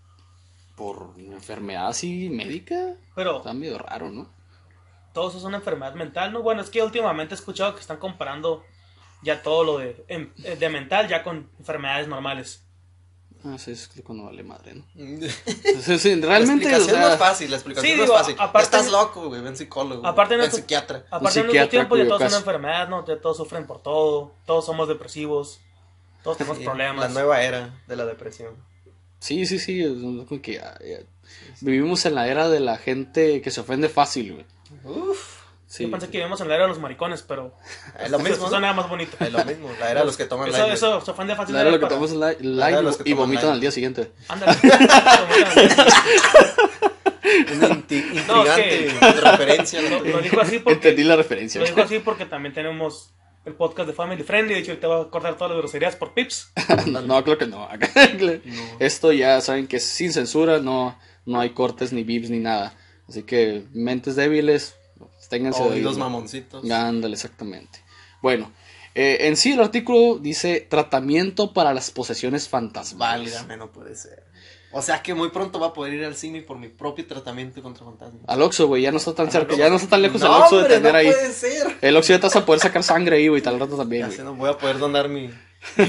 por 0.75 1.13
una 1.17 1.36
enfermedad 1.36 1.88
así 1.88 2.29
médica, 2.29 2.96
Pero 3.15 3.38
está 3.38 3.53
medio 3.53 3.77
raro, 3.79 4.12
¿no? 4.12 4.29
todo 5.13 5.29
eso 5.29 5.39
es 5.39 5.43
una 5.43 5.58
enfermedad 5.58 5.96
mental, 5.96 6.31
¿no? 6.31 6.41
Bueno, 6.43 6.62
es 6.62 6.69
que 6.69 6.81
últimamente 6.84 7.34
he 7.34 7.38
escuchado 7.38 7.74
que 7.74 7.81
están 7.81 7.98
comparando 7.98 8.63
ya 9.24 9.41
todo 9.41 9.63
lo 9.63 9.77
de, 9.79 10.05
em- 10.08 10.31
eh, 10.43 10.55
de 10.55 10.69
mental 10.69 11.08
ya 11.10 11.24
con 11.24 11.50
enfermedades 11.60 12.08
normales. 12.08 12.63
Ah, 13.43 13.58
sí, 13.58 13.72
es 13.72 13.89
cuando 14.03 14.25
vale 14.25 14.43
madre, 14.43 14.75
¿no? 14.75 14.86
la 14.96 15.27
Sí, 15.81 15.98
sí, 16.00 16.22
realmente, 16.22 16.67
o 16.67 16.69
explicación 16.69 16.89
sea, 16.89 17.00
no 17.01 17.10
es 17.13 17.17
fácil, 17.19 17.50
la 17.50 17.55
explicación 17.58 17.91
Sí, 17.91 17.98
no 17.98 18.03
digo, 18.03 18.13
es 18.15 18.19
fácil. 18.22 18.36
aparte- 18.38 18.63
Estás 18.77 18.91
loco, 18.91 19.27
güey, 19.29 19.41
ven 19.41 19.58
psicólogo. 19.58 20.05
Aparte 20.05 20.38
ven 20.38 20.51
psiquiatra. 20.51 21.05
Aparte 21.10 21.39
en 21.39 21.46
nuestro 21.48 21.69
tiempo 21.69 21.98
ya 21.98 22.08
todos 22.08 22.22
son 22.31 22.39
enfermedades, 22.39 22.89
¿no? 22.89 23.05
Ya 23.05 23.19
todos 23.19 23.38
sufren 23.38 23.65
por 23.65 23.81
todo, 23.81 24.34
todos 24.46 24.65
somos 24.65 24.88
depresivos, 24.88 25.60
todos 26.24 26.38
tenemos 26.38 26.58
Sí, 26.58 26.64
problemas. 26.66 27.08
La 27.08 27.10
nueva 27.10 27.42
era 27.44 27.70
de 27.88 27.96
la 27.96 28.06
depresión. 28.06 28.56
sí, 29.20 29.46
sí, 29.46 29.60
sí, 29.60 29.82
es 29.84 29.92
como 30.28 30.42
que 30.42 30.54
ya- 30.54 30.78
ya- 30.80 31.04
vivimos 31.62 32.06
en 32.06 32.16
la 32.16 32.28
era 32.28 32.50
de 32.50 32.60
la 32.60 32.78
gente 32.78 33.42
que 33.42 33.52
se 33.52 33.62
ofende 33.62 33.90
fácil, 33.90 34.34
güey. 34.34 34.46
Uf, 34.84 35.40
Sí. 35.72 35.84
Yo 35.84 35.92
pensé 35.92 36.08
que 36.08 36.14
vivíamos 36.14 36.42
en 36.42 36.48
la 36.48 36.56
era 36.56 36.64
de 36.64 36.70
los 36.70 36.80
maricones, 36.80 37.22
pero 37.22 37.54
es 38.04 38.10
lo 38.10 38.18
eso 38.18 38.28
mismo. 38.28 38.44
¿no? 38.46 38.50
suena 38.50 38.74
más 38.74 38.90
bonito. 38.90 39.16
Es 39.20 39.32
lo 39.32 39.46
mismo, 39.46 39.70
la 39.80 39.92
era 39.92 40.00
de 40.00 40.06
los 40.08 40.18
que 40.18 40.26
toman 40.26 40.50
Eso, 40.50 40.58
light, 40.58 40.74
eso 40.74 41.00
se 41.02 41.12
ofende 41.12 41.36
fácil. 41.36 41.54
La 41.54 41.62
era 41.62 41.70
que 41.70 41.74
de 42.78 42.82
los 42.82 42.98
que 42.98 43.08
y 43.08 43.12
toman 43.14 43.28
vomitan 43.28 43.44
live. 43.46 43.54
al 43.54 43.62
día 43.62 43.72
siguiente. 43.72 44.12
Ándale. 44.30 44.58
Una 47.54 47.68
inti- 47.70 48.26
No, 48.28 48.44
es 48.46 48.58
intrigante 48.58 49.22
referencia. 49.22 49.82
¿no? 49.82 49.90
Lo, 49.90 50.04
lo 50.06 50.22
dijo 50.22 50.42
así 50.42 50.60
porque 50.60 50.74
Entendí 50.74 51.04
la 51.04 51.16
referencia. 51.16 51.62
Lo 51.62 51.68
dijo 51.68 51.82
así 51.82 52.00
porque 52.00 52.26
también 52.26 52.54
tenemos 52.56 53.12
el 53.50 53.56
podcast 53.56 53.88
de 53.88 53.94
Family 53.94 54.24
Friendly. 54.24 54.53
De 54.53 54.60
hecho, 54.62 54.72
ahorita 54.72 54.88
voy 54.88 55.06
a 55.06 55.10
cortar 55.10 55.36
todas 55.36 55.51
las 55.51 55.60
groserías 55.60 55.96
por 55.96 56.13
pips. 56.13 56.51
no, 56.88 57.01
no, 57.01 57.24
creo 57.24 57.38
que 57.38 57.48
no. 57.48 57.68
Esto 58.79 59.12
ya 59.12 59.41
saben 59.41 59.68
que 59.68 59.77
es 59.77 59.84
sin 59.84 60.13
censura, 60.13 60.60
no, 60.60 60.98
no 61.25 61.39
hay 61.39 61.51
cortes 61.51 61.91
ni 61.94 62.03
bips 62.03 62.29
ni 62.29 62.39
nada. 62.39 62.74
Así 63.08 63.24
que 63.24 63.65
mentes 63.74 64.15
débiles, 64.15 64.75
ténganse 65.29 65.63
de 65.63 65.70
Oídos 65.70 65.94
oído. 65.94 66.00
mamoncitos. 66.06 66.70
Ándale, 66.70 67.13
exactamente. 67.15 67.79
Bueno, 68.22 68.51
Eh, 68.96 69.27
en 69.27 69.38
sí, 69.38 69.51
el 69.53 69.60
artículo 69.62 70.18
dice 70.20 70.65
tratamiento 70.68 71.53
para 71.53 71.74
las 71.75 71.91
posesiones 71.91 72.50
fantasmales. 72.50 73.34
Válgame, 73.34 73.56
no 73.56 73.72
puede 73.72 73.96
ser. 73.96 74.25
O 74.72 74.82
sea 74.84 75.02
que 75.02 75.14
muy 75.16 75.30
pronto 75.30 75.60
va 75.60 75.68
a 75.68 75.74
poder 75.74 75.94
ir 75.96 76.06
al 76.06 76.16
cine 76.16 76.42
por 76.42 76.58
mi 76.60 76.68
propio 76.68 77.08
tratamiento 77.08 77.62
contra 77.64 77.84
fantasmas. 77.86 78.22
Al 78.28 78.42
Oxxo, 78.42 78.68
güey, 78.68 78.84
ya 78.84 78.92
no 78.92 78.98
está 78.98 79.16
tan 79.16 79.32
cerca, 79.32 79.56
ya 79.56 79.68
no 79.70 79.78
está 79.78 79.90
tan 79.90 80.02
lejos 80.04 80.22
el 80.22 80.28
no, 80.28 80.38
Oxxo 80.40 80.56
de 80.58 80.62
hombre, 80.64 80.78
tener 80.78 80.92
no 80.92 80.98
ahí. 81.00 81.08
puede 81.08 81.32
ser. 81.34 81.78
El 81.82 81.98
Oxxo 81.98 82.14
ya 82.14 82.20
te 82.20 82.28
vas 82.28 82.36
a 82.36 82.46
poder 82.46 82.60
sacar 82.62 82.84
sangre 82.84 83.16
ahí, 83.18 83.28
güey, 83.30 83.42
tal 83.42 83.60
rato 83.60 83.76
también, 83.76 84.02
Ya 84.02 84.08
güey. 84.08 84.18
sé, 84.18 84.24
no 84.24 84.36
voy 84.36 84.50
a 84.50 84.58
poder 84.58 84.78
donar 84.78 85.10
mi... 85.10 85.30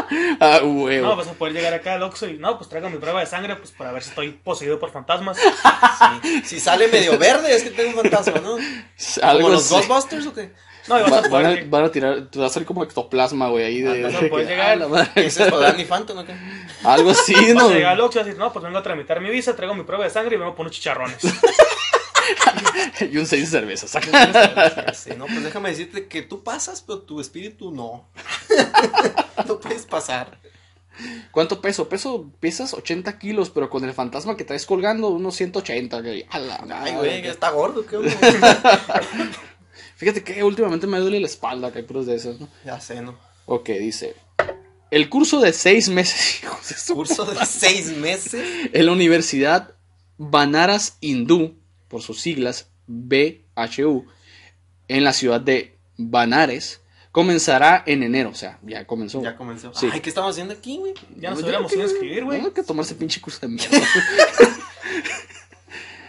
Ah, 0.40 0.60
güey. 0.62 1.00
No, 1.00 1.16
vas 1.16 1.28
a 1.28 1.32
poder 1.32 1.54
llegar 1.54 1.74
acá 1.74 1.94
al 1.94 2.02
Oxxo 2.02 2.28
y 2.28 2.38
no, 2.38 2.56
pues 2.58 2.68
traigo 2.70 2.88
mi 2.90 2.98
prueba 2.98 3.20
de 3.20 3.26
sangre 3.26 3.56
pues 3.56 3.70
para 3.72 3.92
ver 3.92 4.02
si 4.02 4.10
estoy 4.10 4.30
poseído 4.32 4.78
por 4.78 4.90
fantasmas. 4.90 5.38
Sí. 6.22 6.42
Si 6.44 6.60
sale 6.60 6.86
medio 6.88 7.18
verde 7.18 7.54
es 7.54 7.64
que 7.64 7.70
tengo 7.70 7.90
un 7.90 8.02
fantasma, 8.02 8.40
¿no? 8.40 8.56
Algo 9.22 9.42
¿Como 9.42 9.54
los. 9.54 9.68
Ghostbusters 9.70 10.26
o 10.26 10.34
qué? 10.34 10.52
No, 10.86 10.98
y 10.98 11.02
vas 11.02 11.12
Va- 11.12 11.18
a 11.18 11.20
van, 11.22 11.30
poder 11.30 11.46
a, 11.46 11.50
lleg- 11.54 11.70
van 11.70 11.84
a 11.84 11.90
tirar, 11.90 12.30
te 12.30 12.38
va 12.38 12.46
a 12.46 12.48
salir 12.48 12.66
como 12.66 12.82
ectoplasma, 12.84 13.48
güey, 13.48 13.64
ahí 13.64 13.82
de, 13.82 14.02
vas 14.04 14.14
a 14.14 14.20
poder 14.28 14.46
que, 14.46 14.52
llegar. 14.52 14.70
ah, 14.70 14.76
la 14.76 14.88
madre. 14.88 15.10
¿Ese 15.16 15.42
es 15.44 15.50
para 15.50 15.62
Danny 15.70 15.84
Phantom 15.84 16.18
o 16.18 16.24
qué? 16.24 16.34
Algo 16.84 17.10
así, 17.10 17.34
vas 17.34 17.54
¿no? 17.54 17.68
a 17.68 17.72
llegar 17.74 17.92
al 17.92 18.00
Oxxo 18.00 18.20
y 18.20 18.24
decir, 18.24 18.38
no, 18.38 18.52
pues 18.52 18.62
vengo 18.64 18.78
a 18.78 18.82
tramitar 18.82 19.20
mi 19.20 19.28
visa, 19.30 19.54
traigo 19.56 19.74
mi 19.74 19.82
prueba 19.82 20.04
de 20.04 20.10
sangre 20.10 20.36
y 20.36 20.38
vengo 20.38 20.54
por 20.54 20.64
unos 20.66 20.76
chicharrones. 20.76 21.18
y 23.12 23.16
un 23.16 23.26
seis 23.26 23.50
de 23.50 23.60
cervezas. 23.60 23.90
Sí, 24.94 25.10
no, 25.16 25.26
pues 25.26 25.44
déjame 25.44 25.70
decirte 25.70 26.06
que 26.06 26.22
tú 26.22 26.42
pasas, 26.42 26.82
pero 26.82 27.00
tu 27.00 27.20
espíritu 27.20 27.70
no. 27.70 28.08
no 29.46 29.60
puedes 29.60 29.86
pasar. 29.86 30.38
¿Cuánto 31.30 31.60
peso? 31.60 31.88
Peso, 31.88 32.30
pesas 32.40 32.74
80 32.74 33.18
kilos, 33.18 33.50
pero 33.50 33.70
con 33.70 33.84
el 33.84 33.92
fantasma 33.92 34.36
que 34.36 34.44
traes 34.44 34.66
colgando, 34.66 35.08
unos 35.08 35.36
180. 35.36 36.00
güey. 36.00 36.26
A 36.30 36.38
la 36.38 36.64
Ay, 36.82 36.94
güey, 36.94 37.26
está 37.26 37.50
gordo, 37.50 37.86
¿qué 37.86 37.96
onda? 37.96 38.10
Fíjate 39.96 40.22
que 40.22 40.42
últimamente 40.44 40.86
me 40.86 40.98
duele 40.98 41.20
la 41.20 41.26
espalda, 41.26 41.72
que 41.72 41.78
hay 41.78 41.84
puros 41.84 42.06
de 42.06 42.16
esas, 42.16 42.40
¿no? 42.40 42.48
Ya 42.64 42.80
sé, 42.80 43.00
¿no? 43.00 43.16
Ok, 43.46 43.70
dice. 43.70 44.14
El 44.90 45.08
curso 45.08 45.40
de 45.40 45.52
seis 45.52 45.88
meses, 45.88 46.42
hijos 46.42 46.68
de 46.68 46.74
su 46.76 46.94
Curso 46.94 47.24
de 47.26 47.44
seis 47.44 47.96
meses. 47.96 48.42
en 48.72 48.86
la 48.86 48.92
Universidad 48.92 49.74
Banaras 50.16 50.96
Hindú, 51.00 51.57
por 51.88 52.02
sus 52.02 52.20
siglas 52.20 52.70
BHU, 52.86 54.06
en 54.88 55.04
la 55.04 55.12
ciudad 55.12 55.40
de 55.40 55.76
Banares, 55.96 56.80
comenzará 57.12 57.82
en 57.86 58.02
enero, 58.02 58.30
o 58.30 58.34
sea, 58.34 58.58
ya 58.62 58.86
comenzó. 58.86 59.22
Ya 59.22 59.36
comenzó. 59.36 59.72
Sí. 59.74 59.88
Ay, 59.92 60.00
¿qué 60.00 60.08
estamos 60.08 60.30
haciendo 60.30 60.54
aquí, 60.54 60.78
güey? 60.78 60.94
Ya 61.16 61.30
nos 61.30 61.40
Yo 61.40 61.44
hubiéramos 61.46 61.72
ido 61.72 61.82
a 61.82 61.86
escribir, 61.86 62.24
güey. 62.24 62.40
No 62.40 62.46
hay 62.46 62.52
que 62.52 62.62
tomarse 62.62 62.94
pinche 62.94 63.20
curso 63.20 63.40
de 63.40 63.48
mierda. 63.48 63.78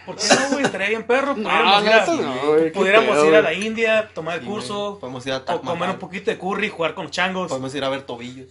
¿Por 0.06 0.16
qué 0.16 0.24
no, 0.34 0.48
güey? 0.50 0.64
Estaría 0.64 0.88
bien 0.88 1.04
perro. 1.06 1.36
No, 1.36 1.48
Pudiéramos, 1.48 1.84
ir, 1.84 1.90
a, 1.92 2.06
no, 2.06 2.46
güey, 2.48 2.64
qué 2.64 2.70
pudiéramos 2.70 3.10
pedo, 3.10 3.28
ir 3.28 3.34
a 3.34 3.42
la 3.42 3.52
India, 3.54 4.10
tomar 4.14 4.36
el 4.36 4.40
Sí, 4.40 4.46
curso. 4.46 4.98
Podemos 5.00 5.26
ir 5.26 5.32
a 5.32 5.38
o 5.38 5.60
comer 5.60 5.90
un 5.90 5.98
poquito 5.98 6.30
de 6.30 6.38
curry, 6.38 6.68
jugar 6.68 6.94
con 6.94 7.04
los 7.04 7.12
changos. 7.12 7.48
Podemos 7.48 7.74
ir 7.74 7.84
a 7.84 7.88
ver 7.88 8.02
tobillos. 8.02 8.48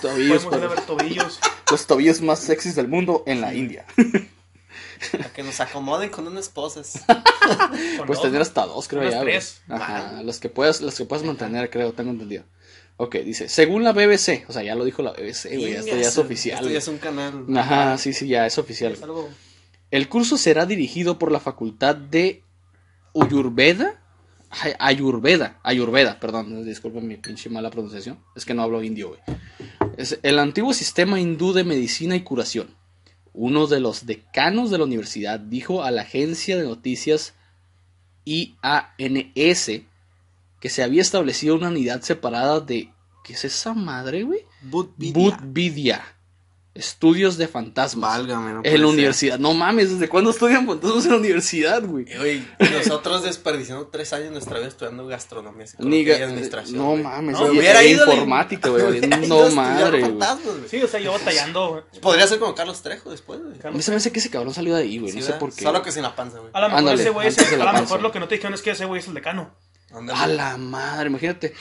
Tobillos, 0.00 0.44
Podemos 0.44 0.60
ir 0.60 0.64
a 0.64 0.74
pues, 0.74 0.86
ver 0.86 0.86
tobillos. 0.98 1.40
los 1.70 1.86
tobillos 1.86 2.20
más 2.22 2.38
sexys 2.40 2.74
del 2.74 2.88
mundo 2.88 3.22
en 3.26 3.40
la 3.40 3.54
India. 3.54 3.84
A 5.24 5.28
que 5.32 5.42
nos 5.42 5.60
acomoden 5.60 6.10
con 6.10 6.26
unas 6.26 6.48
Pues 6.50 6.78
dos. 8.06 8.22
tener 8.22 8.40
hasta 8.42 8.66
dos, 8.66 8.88
creo 8.88 9.08
ya. 9.08 9.20
tres. 9.20 9.60
Ajá, 9.68 10.22
las 10.22 10.38
que 10.40 10.48
puedas, 10.48 10.80
las 10.80 10.96
que 10.96 11.04
puedas 11.04 11.24
mantener, 11.24 11.70
creo, 11.70 11.92
tengo 11.92 12.10
entendido. 12.10 12.44
Ok, 12.96 13.16
dice, 13.18 13.48
según 13.48 13.84
la 13.84 13.92
BBC, 13.92 14.44
o 14.48 14.52
sea, 14.52 14.62
ya 14.62 14.74
lo 14.74 14.84
dijo 14.84 15.02
la 15.02 15.12
BBC, 15.12 15.56
güey, 15.56 15.72
esto 15.74 15.94
ya 15.96 16.00
es 16.08 16.18
oficial. 16.18 16.58
Esto 16.58 16.70
ya 16.70 16.78
es 16.78 16.88
un 16.88 16.98
canal. 16.98 17.46
Ajá, 17.56 17.96
sí, 17.98 18.12
sí, 18.12 18.26
ya 18.28 18.44
es 18.46 18.58
oficial. 18.58 18.92
Es 18.92 19.02
algo... 19.02 19.28
El 19.90 20.08
curso 20.08 20.36
será 20.36 20.66
dirigido 20.66 21.18
por 21.18 21.30
la 21.32 21.40
Facultad 21.40 21.94
de 21.96 22.42
Ayurveda. 23.14 24.02
Ay- 24.50 24.72
Ayurveda, 24.78 25.60
Ayurveda, 25.62 26.18
perdón, 26.20 26.64
disculpen 26.64 27.06
mi 27.06 27.16
pinche 27.16 27.50
mala 27.50 27.70
pronunciación. 27.70 28.18
Es 28.34 28.44
que 28.46 28.54
no 28.54 28.62
hablo 28.62 28.82
indio, 28.82 29.08
güey. 29.10 29.20
Es 29.96 30.18
el 30.22 30.38
antiguo 30.38 30.72
sistema 30.72 31.20
hindú 31.20 31.52
de 31.52 31.64
medicina 31.64 32.16
y 32.16 32.22
curación. 32.22 32.74
Uno 33.32 33.66
de 33.66 33.80
los 33.80 34.06
decanos 34.06 34.70
de 34.70 34.78
la 34.78 34.84
universidad 34.84 35.40
dijo 35.40 35.82
a 35.82 35.90
la 35.90 36.02
agencia 36.02 36.56
de 36.56 36.64
noticias 36.64 37.34
IANS 38.24 39.70
que 40.60 40.68
se 40.68 40.82
había 40.82 41.02
establecido 41.02 41.54
una 41.54 41.68
unidad 41.68 42.02
separada 42.02 42.60
de. 42.60 42.92
¿Qué 43.24 43.34
es 43.34 43.44
esa 43.44 43.74
madre, 43.74 44.22
güey? 44.22 44.40
Budvidia. 44.62 46.02
Estudios 46.74 47.36
de 47.38 47.48
fantasmas. 47.48 48.18
Válgame, 48.18 48.52
no 48.52 48.60
En 48.62 48.72
la 48.72 48.78
ser. 48.78 48.84
universidad. 48.86 49.38
No 49.40 49.52
mames, 49.52 49.90
¿desde 49.90 50.08
cuándo 50.08 50.30
estudian 50.30 50.64
fantasmas 50.64 51.04
en 51.06 51.10
la 51.10 51.16
universidad, 51.16 51.82
güey? 51.82 52.04
Eh, 52.08 52.16
Güey, 52.18 52.70
nosotros 52.72 53.24
desperdiciando 53.24 53.88
tres 53.88 54.12
años 54.12 54.26
de 54.26 54.30
nuestra 54.32 54.58
vida 54.58 54.68
estudiando 54.68 55.04
gastronomía, 55.08 55.62
Ni 55.62 55.66
psicología 55.68 56.00
y 56.00 56.06
ga- 56.20 56.24
administración. 56.24 56.78
No 56.78 56.90
güey. 56.90 57.02
mames, 57.02 57.32
No, 57.32 57.46
güey, 57.46 57.58
hubiera 57.58 57.82
ido 57.82 58.04
informática, 58.06 58.68
güey. 58.68 59.00
No 59.28 59.50
madre, 59.50 59.90
güey. 59.98 60.02
fantasmas, 60.02 60.56
güey. 60.58 60.68
Sí, 60.68 60.80
o 60.82 60.86
sea, 60.86 61.00
yo 61.00 61.12
batallando. 61.12 61.68
güey. 61.70 61.82
Podría 62.00 62.26
ser 62.28 62.38
como 62.38 62.54
Carlos 62.54 62.80
Trejo 62.82 63.10
después, 63.10 63.40
güey. 63.42 63.54
A 63.64 63.70
mí 63.72 63.82
se 63.82 63.90
me 63.90 63.96
hace 63.96 64.12
que 64.12 64.20
ese 64.20 64.30
cabrón 64.30 64.54
salió 64.54 64.76
de 64.76 64.82
ahí, 64.82 64.98
güey. 64.98 65.10
Sí, 65.10 65.18
no 65.18 65.22
sé 65.24 65.28
¿verdad? 65.32 65.40
por 65.40 65.52
qué. 65.54 65.62
Solo 65.64 65.82
que 65.82 65.90
sin 65.90 66.02
la 66.02 66.14
panza, 66.14 66.38
güey. 66.38 66.50
A 66.52 66.60
lo 66.60 66.66
mejor 66.68 66.78
Ándale, 66.78 67.00
ese 67.02 67.10
güey 67.10 67.26
es 67.28 67.38
el- 67.38 67.58
la 67.58 67.70
A 67.70 67.72
lo 67.72 67.80
mejor 67.80 68.02
lo 68.02 68.12
que 68.12 68.20
no 68.20 68.28
te 68.28 68.36
dijeron 68.36 68.54
es 68.54 68.62
que 68.62 68.70
ese 68.70 68.84
güey 68.84 69.00
es 69.00 69.08
el 69.08 69.14
decano. 69.14 69.50
Ándale. 69.90 70.18
A 70.20 70.26
la 70.28 70.56
madre, 70.58 71.08
imagínate. 71.08 71.54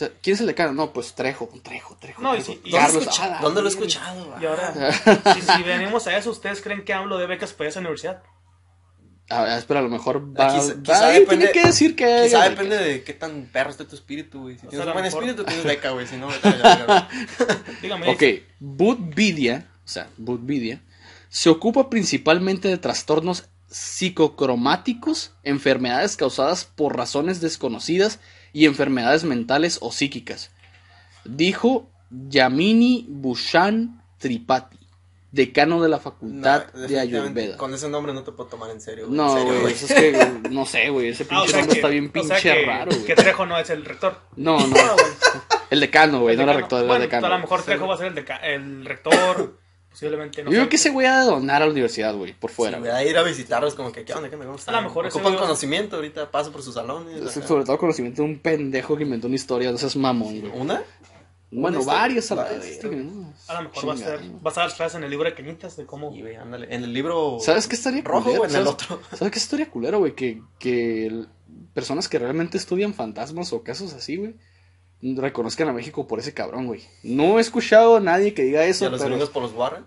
Sea, 0.00 0.10
¿quién 0.22 0.34
es 0.34 0.40
el 0.40 0.46
decano? 0.46 0.72
No, 0.72 0.92
pues 0.94 1.14
Trejo, 1.14 1.50
Trejo, 1.62 1.96
Trejo. 2.00 2.22
No, 2.22 2.34
y 2.34 2.40
Trejo. 2.42 2.52
y- 2.64 2.70
¿Dónde, 2.70 2.78
Carlos, 2.78 2.94
lo 2.94 3.00
he 3.00 3.02
escucha- 3.04 3.24
a 3.24 3.28
la 3.28 3.40
¿Dónde 3.40 3.60
lo 3.60 3.66
he 3.66 3.70
escuchado? 3.70 4.34
Y 4.40 4.46
ahora, 4.46 4.92
si, 5.34 5.42
si 5.42 5.62
venimos 5.62 6.06
a 6.06 6.16
eso, 6.16 6.30
¿ustedes 6.30 6.62
creen 6.62 6.84
que 6.84 6.94
hablo 6.94 7.18
de 7.18 7.26
becas 7.26 7.52
para 7.52 7.68
esa 7.68 7.80
universidad? 7.80 8.22
Ah, 9.28 9.56
espera, 9.58 9.80
a 9.80 9.82
lo 9.82 9.90
mejor 9.90 10.36
va. 10.36 10.48
Quizá- 10.54 10.74
va- 10.74 10.82
quizá 10.82 11.06
ay, 11.08 11.20
depende- 11.20 11.46
tiene 11.46 11.52
que 11.52 11.66
decir 11.68 11.94
que. 11.94 12.22
Quizá 12.24 12.48
depende 12.48 12.76
becas. 12.76 12.88
de 12.88 13.04
qué 13.04 13.12
tan 13.12 13.48
perro 13.52 13.70
esté 13.70 13.84
tu 13.84 13.94
espíritu, 13.94 14.40
güey. 14.40 14.58
Si 14.58 14.66
O 14.66 14.70
tienes 14.70 14.84
sea, 14.84 14.84
un 14.86 14.90
a 14.90 14.92
buen 14.94 15.04
mejor- 15.04 15.22
espíritu, 15.22 15.44
tienes 15.44 15.64
beca, 15.66 15.90
güey. 15.90 16.06
Si 16.06 16.16
no, 16.16 16.28
vete 16.28 16.48
a 16.48 16.56
la. 16.86 17.08
Dígame. 17.82 18.08
Ok, 18.10 18.22
Budvidia, 18.58 19.70
o 19.84 19.88
sea, 19.88 20.08
Budvidia, 20.16 20.80
se 21.28 21.50
ocupa 21.50 21.90
principalmente 21.90 22.68
de 22.68 22.78
trastornos 22.78 23.44
psicocromáticos, 23.68 25.32
enfermedades 25.44 26.16
causadas 26.16 26.64
por 26.64 26.96
razones 26.96 27.40
desconocidas 27.40 28.18
y 28.52 28.66
enfermedades 28.66 29.24
mentales 29.24 29.78
o 29.80 29.92
psíquicas. 29.92 30.50
Dijo 31.24 31.90
Yamini 32.10 33.06
Bhushan 33.08 34.02
Tripathi, 34.18 34.78
decano 35.30 35.80
de 35.82 35.88
la 35.88 35.96
No, 35.98 36.02
Facultad 36.02 36.66
de 36.72 36.98
Ayurveda. 37.00 37.56
Con 37.56 37.72
ese 37.74 37.88
nombre 37.88 38.12
no 38.12 38.22
te 38.22 38.32
puedo 38.32 38.48
tomar 38.50 38.70
en 38.70 38.80
serio, 38.80 39.06
güey. 39.06 39.16
No, 39.16 39.32
en 39.38 39.38
serio, 39.46 39.60
güey, 39.60 39.72
eso 39.74 39.86
es 39.86 39.92
que, 39.94 40.48
no 40.50 40.66
sé, 40.66 40.90
güey, 40.90 41.08
ese 41.08 41.24
Ah, 41.24 41.26
pinche 41.28 41.44
o 41.44 41.48
sea 41.48 41.58
nombre 41.60 41.72
que- 41.74 41.78
está 41.78 41.88
bien 41.88 42.06
o 42.08 42.12
pinche 42.12 42.40
sea 42.40 42.54
que- 42.54 42.64
raro, 42.66 42.90
güey. 42.90 43.04
Que 43.04 43.14
Trejo 43.14 43.46
no 43.46 43.58
es 43.58 43.70
el 43.70 43.84
rector. 43.84 44.18
No, 44.36 44.66
no, 44.66 44.76
Ah, 44.76 44.96
el 45.70 45.80
decano, 45.80 46.20
güey, 46.20 46.32
El 46.34 46.38
no 46.38 46.50
era 46.50 46.54
rector, 46.60 46.78
era 46.80 46.88
Bueno, 46.88 47.02
decano. 47.04 47.26
A 47.26 47.30
lo 47.30 47.38
mejor 47.38 47.62
Trejo 47.62 47.86
va 47.86 47.94
a 47.94 47.98
ser 47.98 48.06
el, 48.08 48.14
deca- 48.14 48.40
el 48.42 48.84
rector. 48.84 49.58
Posiblemente 49.90 50.42
no. 50.44 50.50
Yo 50.50 50.58
creo 50.58 50.68
que 50.68 50.76
ese 50.76 50.90
güey 50.90 51.06
ha 51.06 51.20
de 51.20 51.26
donar 51.26 51.62
a 51.62 51.66
la 51.66 51.70
universidad, 51.72 52.14
güey, 52.14 52.32
por 52.32 52.50
fuera. 52.50 52.76
Sí, 52.78 52.80
güey, 52.84 52.92
a 52.92 53.04
ir 53.04 53.16
a 53.18 53.22
visitarlos 53.22 53.74
como 53.74 53.90
que, 53.90 54.04
¿qué 54.04 54.12
onda? 54.14 54.28
¿Qué 54.28 54.36
onda? 54.36 54.46
¿Cómo 54.46 54.58
están? 54.58 54.74
A 54.76 54.80
lo 54.80 54.88
mejor 54.88 55.06
ese 55.06 55.18
Ocupan 55.18 55.34
güey- 55.34 55.40
conocimiento, 55.40 55.96
ahorita 55.96 56.30
paso 56.30 56.52
por 56.52 56.62
sus 56.62 56.74
salones. 56.74 57.20
Es. 57.36 57.44
Sobre 57.44 57.64
todo 57.64 57.76
conocimiento 57.76 58.22
de 58.22 58.28
un 58.28 58.38
pendejo 58.38 58.96
que 58.96 59.02
inventó 59.02 59.26
una 59.26 59.36
historia, 59.36 59.70
no 59.72 59.78
seas 59.78 59.96
mamón, 59.96 60.40
güey. 60.40 60.52
¿Una? 60.54 60.82
Bueno, 61.52 61.84
varias 61.84 62.30
a 62.30 62.36
la. 62.36 62.42
A 62.44 63.54
lo 63.54 63.62
mejor 63.68 63.88
va 63.88 63.94
a, 63.94 63.96
ser, 63.96 64.20
vas 64.40 64.56
a 64.56 64.60
dar 64.60 64.72
clases 64.74 64.94
en 64.98 65.02
el 65.04 65.10
libro 65.10 65.28
de 65.28 65.34
cañitas 65.34 65.76
de 65.76 65.84
cómo. 65.86 66.14
Y, 66.14 66.20
güey, 66.22 66.36
ándale. 66.36 66.72
En 66.72 66.84
el 66.84 66.92
libro... 66.92 67.38
¿Sabes 67.40 67.66
qué 67.66 67.74
estaría 67.74 68.02
Rojo, 68.02 68.22
culero? 68.26 68.42
o 68.42 68.44
en 68.44 68.50
el 68.54 68.56
¿Sabes- 68.64 68.68
otro. 68.72 69.00
¿Sabes 69.16 69.32
qué 69.32 69.38
estaría 69.40 69.68
culero, 69.68 69.98
güey? 69.98 70.14
Que, 70.14 70.40
que 70.60 71.06
el- 71.06 71.28
personas 71.74 72.08
que 72.08 72.20
realmente 72.20 72.56
estudian 72.56 72.94
fantasmas 72.94 73.52
o 73.52 73.64
casos 73.64 73.92
así, 73.94 74.16
güey, 74.16 74.36
reconozcan 75.02 75.68
a 75.68 75.72
México 75.72 76.06
por 76.06 76.18
ese 76.18 76.34
cabrón, 76.34 76.66
güey. 76.66 76.82
No 77.02 77.38
he 77.38 77.40
escuchado 77.40 77.96
a 77.96 78.00
nadie 78.00 78.34
que 78.34 78.42
diga 78.42 78.66
Y 78.66 78.70
eso, 78.70 78.86
a 78.86 78.90
los 78.90 79.00
pero... 79.00 79.10
gringos 79.10 79.30
por 79.30 79.42
los 79.42 79.52
Warren. 79.52 79.84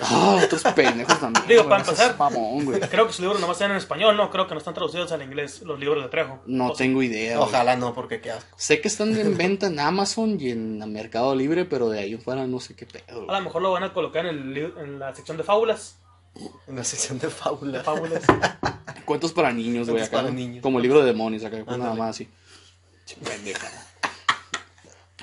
Ah, 0.00 0.38
otros 0.44 0.62
pendejos 0.74 1.18
también. 1.18 1.46
Digo, 1.48 1.62
güey, 1.62 1.70
para 1.70 1.82
empezar. 1.82 2.18
mamón, 2.18 2.66
güey. 2.66 2.78
Creo 2.80 3.06
que 3.06 3.12
sus 3.14 3.20
libros 3.20 3.40
nomás 3.40 3.56
están 3.56 3.70
en 3.70 3.78
español, 3.78 4.18
¿no? 4.18 4.30
Creo 4.30 4.46
que 4.46 4.52
no 4.52 4.58
están 4.58 4.74
traducidos 4.74 5.10
al 5.12 5.22
inglés 5.22 5.62
los 5.62 5.80
libros 5.80 6.02
de 6.02 6.10
Trejo. 6.10 6.42
No 6.46 6.66
O 6.66 6.68
sea, 6.74 6.84
tengo 6.84 7.02
idea, 7.02 7.38
güey. 7.38 7.48
Ojalá 7.48 7.74
no, 7.76 7.94
porque 7.94 8.20
qué 8.20 8.32
asco. 8.32 8.54
Sé 8.58 8.82
que 8.82 8.88
están 8.88 9.16
en 9.16 9.36
venta 9.38 9.66
en 9.68 9.80
Amazon 9.80 10.36
y 10.38 10.50
en 10.50 10.92
Mercado 10.92 11.34
Libre, 11.34 11.64
pero 11.64 11.88
de 11.88 12.00
ahí 12.00 12.12
en 12.12 12.20
fuera 12.20 12.46
no 12.46 12.60
sé 12.60 12.74
qué 12.76 12.84
pedo. 12.84 13.30
A 13.30 13.38
lo 13.38 13.40
mejor 13.44 13.62
lo 13.62 13.72
van 13.72 13.82
a 13.84 13.94
colocar 13.94 14.26
en, 14.26 14.36
el, 14.54 14.72
en 14.78 14.98
la 14.98 15.14
sección 15.14 15.38
de 15.38 15.42
fábulas. 15.44 15.96
En 16.66 16.76
la 16.76 16.84
sección 16.84 17.18
de 17.18 17.28
De 17.28 17.32
fábulas. 17.32 17.82
fábulas. 17.84 18.22
Cuentos 19.06 19.32
para 19.32 19.52
niños, 19.52 19.88
güey. 19.88 20.02
Cuentos 20.02 20.08
acá, 20.08 20.16
para 20.18 20.28
¿no? 20.28 20.34
niños. 20.34 20.62
Como 20.62 20.78
el 20.78 20.82
libro 20.82 21.00
de 21.00 21.06
demonios, 21.06 21.44
acá, 21.44 21.56
pues, 21.64 21.78
nada 21.78 21.94
más 21.94 22.10
así. 22.10 22.28
Pendeja. 23.24 23.68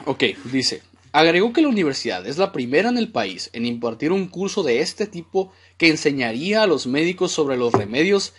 Ok, 0.06 0.24
dice. 0.52 0.82
Agregó 1.14 1.54
que 1.54 1.62
la 1.62 1.70
universidad 1.70 2.28
es 2.28 2.38
la 2.38 2.52
primera 2.52 2.90
en 2.90 2.98
el 2.98 3.10
país 3.10 3.50
en 3.54 3.66
impartir 3.66 4.12
un 4.12 4.28
curso 4.28 4.64
de 4.64 4.82
este 4.82 5.08
tipo 5.08 5.54
que 5.78 5.88
enseñaría 5.88 6.64
a 6.64 6.68
los 6.68 6.88
médicos 6.88 7.32
sobre 7.32 7.56
los 7.56 7.72
remedios 7.72 8.34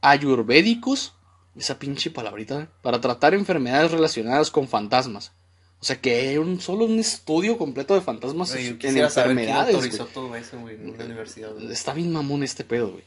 ayurvédicos, 0.00 1.12
esa 1.56 1.78
pinche 1.78 2.10
palabrita, 2.10 2.62
¿eh? 2.62 2.68
para 2.82 3.00
tratar 3.00 3.34
enfermedades 3.34 3.90
relacionadas 3.90 4.50
con 4.50 4.68
fantasmas. 4.68 5.32
O 5.80 5.84
sea 5.84 6.00
que 6.00 6.30
hay 6.30 6.38
un, 6.38 6.60
solo 6.62 6.86
un 6.86 6.98
estudio 6.98 7.58
completo 7.58 7.94
de 7.94 8.00
fantasmas 8.00 8.54
en 8.54 8.78
quisiera 8.78 9.10
saber 9.10 9.36
quién 9.36 9.48
enfermedades. 9.50 9.98
todo 10.14 10.34
eso, 10.34 10.58
güey, 10.60 10.76
en 10.76 10.94
una 10.94 11.04
universidad. 11.04 11.52
güey. 11.52 11.70
Está 11.70 11.92
bien 11.92 12.10
mamón 12.10 12.42
este 12.42 12.64
pedo, 12.64 12.90
güey. 12.92 13.04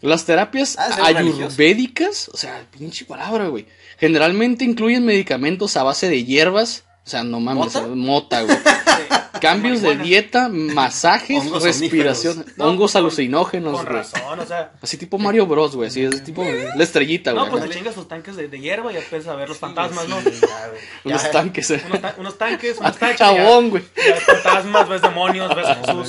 Las 0.00 0.24
terapias 0.24 0.76
Ah, 0.78 1.06
ayurvédicas, 1.06 2.28
o 2.28 2.36
sea, 2.36 2.64
pinche 2.70 3.04
palabra, 3.04 3.48
güey. 3.48 3.66
Generalmente 3.98 4.64
incluyen 4.64 5.04
medicamentos 5.04 5.76
a 5.76 5.82
base 5.82 6.08
de 6.08 6.24
hierbas, 6.24 6.84
o 7.08 7.10
sea, 7.10 7.24
no 7.24 7.40
mames, 7.40 7.74
¿Mota? 7.74 7.86
mota, 7.88 8.42
güey. 8.42 8.58
Cambios 9.40 9.80
de 9.82 9.96
dieta, 9.96 10.48
masajes, 10.50 11.38
Hongos 11.38 11.62
respiración. 11.62 12.44
No, 12.56 12.66
hongos 12.66 12.92
con- 12.92 12.98
alucinógenos, 13.02 13.72
Con 13.76 13.84
güey. 13.86 13.96
razón, 13.96 14.40
o 14.40 14.44
sea. 14.44 14.72
Así 14.82 14.98
tipo 14.98 15.16
Mario 15.16 15.46
Bros, 15.46 15.74
güey, 15.76 15.88
así 15.88 16.02
es 16.04 16.22
tipo 16.24 16.44
la 16.44 16.82
estrellita, 16.84 17.32
No, 17.32 17.40
güey. 17.40 17.50
pues 17.52 17.62
acá. 17.62 17.70
te 17.72 17.78
chingas 17.78 17.94
tus 17.94 18.08
tanques 18.08 18.36
de, 18.36 18.48
de 18.48 18.58
hierba 18.60 18.92
y 18.92 18.96
empiezas 18.96 19.28
a 19.28 19.36
ver 19.36 19.48
los 19.48 19.56
fantasmas, 19.58 20.04
Sí, 20.04 20.10
¿no? 20.10 20.20
sí, 20.22 20.38
ya. 20.40 20.70
Unos 21.04 21.22
Ya, 21.22 21.30
tanques, 21.30 21.70
eh. 21.70 21.82
Unos, 21.88 22.00
ta- 22.02 22.14
unos 22.18 22.36
tanques, 22.38 22.76
Ah, 22.80 22.80
unos 22.88 22.98
tanques. 22.98 23.18
Chabón, 23.18 23.70
güey. 23.70 23.84
ves 23.96 24.22
fantasmas, 24.24 24.88
ves 24.88 25.02
demonios, 25.02 25.54
ves 25.54 25.66
Jesús. 25.86 26.08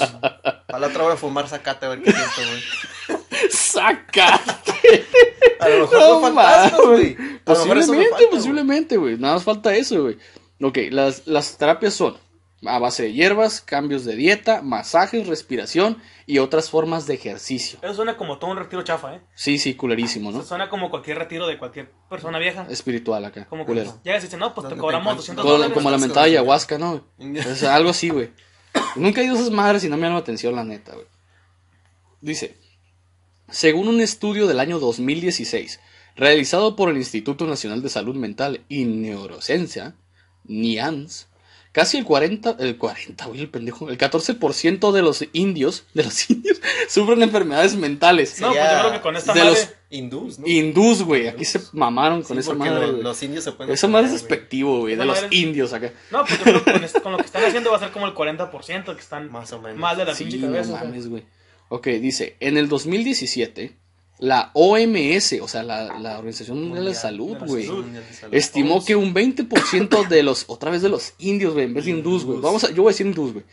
A 0.68 0.79
la 0.79 0.88
otra 0.88 1.03
voy 1.03 1.13
a 1.13 1.18
fumar 1.18 1.48
zacate 1.48 1.86
a 1.86 1.89
ver 1.89 2.01
qué 2.01 2.12
siento, 2.12 2.41
güey. 3.08 3.50
Saca. 3.51 4.39
A 5.60 5.70
lo 5.70 5.79
mejor 5.82 6.00
No 6.00 6.22
fantasmas, 6.22 6.72
mames. 6.72 6.88
güey. 6.88 7.18
Posiblemente, 7.44 8.27
posiblemente, 8.32 8.98
güey. 8.98 9.18
Nada 9.18 9.36
más 9.36 9.44
falta 9.44 9.75
eso, 9.75 10.01
güey. 10.03 10.18
Ok, 10.62 10.78
las, 10.92 11.25
las 11.28 11.58
terapias 11.58 11.94
son 11.94 12.18
a 12.66 12.78
base 12.78 13.04
de 13.04 13.13
hierbas, 13.13 13.62
cambios 13.62 14.04
de 14.04 14.18
dieta, 14.18 14.62
masajes, 14.62 15.28
respiración 15.28 15.98
y 16.25 16.39
otras 16.39 16.70
formas 16.70 17.08
de 17.08 17.13
ejercicio. 17.13 17.80
Eso 17.82 17.94
suena 17.94 18.18
como 18.18 18.38
todo 18.38 18.51
un 18.51 18.58
retiro 18.58 18.82
chafa, 18.84 19.16
¿eh? 19.16 19.22
Sí, 19.34 19.58
sí, 19.58 19.75
culerísimo, 19.75 20.32
¿no? 20.32 20.39
Eso 20.39 20.50
suena 20.50 20.68
como 20.68 20.89
cualquier 20.89 21.18
retiro 21.20 21.48
de 21.48 21.58
cualquier 21.58 21.89
persona 22.10 22.38
vieja. 22.38 22.68
Espiritual 22.70 23.24
acá, 23.24 23.46
Como 23.48 23.63
que 23.63 23.68
culero. 23.68 23.98
llegas 24.04 24.24
y 24.24 24.28
dices, 24.28 24.38
no, 24.39 24.54
pues 24.54 24.63
te 24.68 24.70
¿Dónde 24.72 24.75
te 24.75 24.82
cobramos 24.82 25.06
encuentras? 25.13 25.28
200 25.38 25.42
Como, 25.44 25.54
dólares. 25.54 25.74
como 25.74 25.89
la 25.92 25.98
mentada 25.98 26.25
de 26.25 26.32
ayahuasca, 26.34 26.78
¿no? 26.78 27.06
Es 27.18 27.63
algo 27.63 27.92
así, 27.92 28.10
güey. 28.10 28.32
Nunca 28.98 29.22
he 29.22 29.24
ido 29.24 29.36
a 29.36 29.39
esas 29.39 29.51
madres 29.51 29.84
y 29.86 29.89
no 29.89 29.96
me 29.96 30.01
llaman 30.04 30.16
la 30.16 30.20
atención, 30.20 30.54
la 30.56 30.66
neta, 30.66 30.94
güey. 30.94 31.06
Dice, 32.20 32.58
según 33.50 33.88
un 33.88 34.01
estudio 34.01 34.48
del 34.48 34.60
año 34.60 34.80
2016, 34.80 35.80
realizado 36.18 36.75
por 36.75 36.89
el 36.89 36.98
Instituto 36.98 37.46
Nacional 37.48 37.82
de 37.82 37.88
Salud 37.89 38.16
Mental 38.18 38.66
y 38.68 38.84
Neurociencia, 38.84 39.96
NIANS, 40.46 41.27
casi 41.72 41.98
el 41.98 42.05
40, 42.05 42.55
el 42.60 42.77
40, 42.77 43.25
güey, 43.27 43.41
el 43.41 43.50
pendejo, 43.50 43.89
el 43.89 43.98
14% 43.98 44.91
de 44.91 45.01
los 45.01 45.24
indios, 45.34 45.86
de 45.93 46.03
los 46.03 46.29
indios, 46.29 46.60
sufren 46.88 47.22
enfermedades 47.24 47.75
mentales. 47.75 48.39
No, 48.41 48.48
pues 48.50 48.60
yo 48.62 48.79
creo 48.79 48.91
que 48.93 49.01
con 49.01 49.15
esta 49.15 49.34
de 49.34 49.39
madre. 49.41 49.51
los- 49.53 49.69
Hindús, 49.91 50.38
¿no? 50.38 50.46
Hindús, 50.48 51.01
güey, 51.01 51.27
aquí 51.27 51.43
se 51.46 51.60
mamaron 51.74 52.22
con 52.22 52.36
Sí, 52.38 52.41
esa 52.41 52.53
madre. 52.53 52.86
lo- 52.86 52.91
güey. 52.91 53.01
los 53.03 53.24
indios 53.24 53.43
se 53.43 53.53
pueden. 53.53 53.74
Esa 53.74 53.88
madre 53.88 54.05
es 54.05 54.13
despectivo, 54.13 54.81
güey, 54.81 54.96
de 54.96 55.03
los 55.03 55.17
indios 55.31 55.74
acá. 55.74 55.91
No, 56.12 56.25
pues 56.25 56.38
yo 56.38 56.43
creo 56.43 56.63
que 56.63 57.01
con, 57.01 57.12
lo 57.13 57.17
que 57.17 57.25
están 57.25 57.43
haciendo 57.43 57.72
va 57.72 57.77
a 57.77 57.79
ser 57.79 57.89
como 57.89 58.05
el 58.05 58.13
40% 58.13 58.93
que 58.93 59.00
están 59.01 59.31
Más 59.31 59.51
o 59.51 59.60
menos. 59.60 59.79
mal 59.79 59.98
de 59.98 60.05
la 60.05 60.13
Sí, 60.13 60.25
pinche 60.25 60.46
no 60.46 60.51
cabeza. 60.53 60.74
o 60.74 60.77
sea. 60.77 60.84
mames, 60.84 61.10
güey. 61.10 61.24
Ok, 61.69 61.88
dice, 61.88 62.36
en 62.39 62.58
el 62.58 62.67
2017, 62.69 63.77
la 64.19 64.51
OMS, 64.53 65.39
o 65.41 65.47
sea, 65.47 65.63
la, 65.63 65.97
la 65.97 66.17
Organización 66.17 66.57
Mundial 66.57 66.85
de 66.85 66.91
Mundial 66.91 67.01
Salud, 67.01 67.33
de 67.33 67.39
la 67.39 67.45
güey, 67.45 67.65
Salud 67.65 67.85
estimó 68.31 68.83
que 68.83 68.95
un 68.95 69.13
20% 69.13 70.07
de 70.07 70.23
los, 70.23 70.43
otra 70.47 70.71
vez 70.71 70.81
de 70.81 70.89
los 70.89 71.13
indios, 71.19 71.53
güey, 71.53 71.65
en 71.65 71.73
vez 71.73 71.85
de 71.85 71.91
hindús, 71.91 72.25
güey, 72.25 72.39
vamos 72.41 72.65
a, 72.65 72.71
yo 72.71 72.83
voy 72.83 72.91
a 72.91 72.93
decir 72.93 73.07
hindús, 73.07 73.33
güey. 73.33 73.45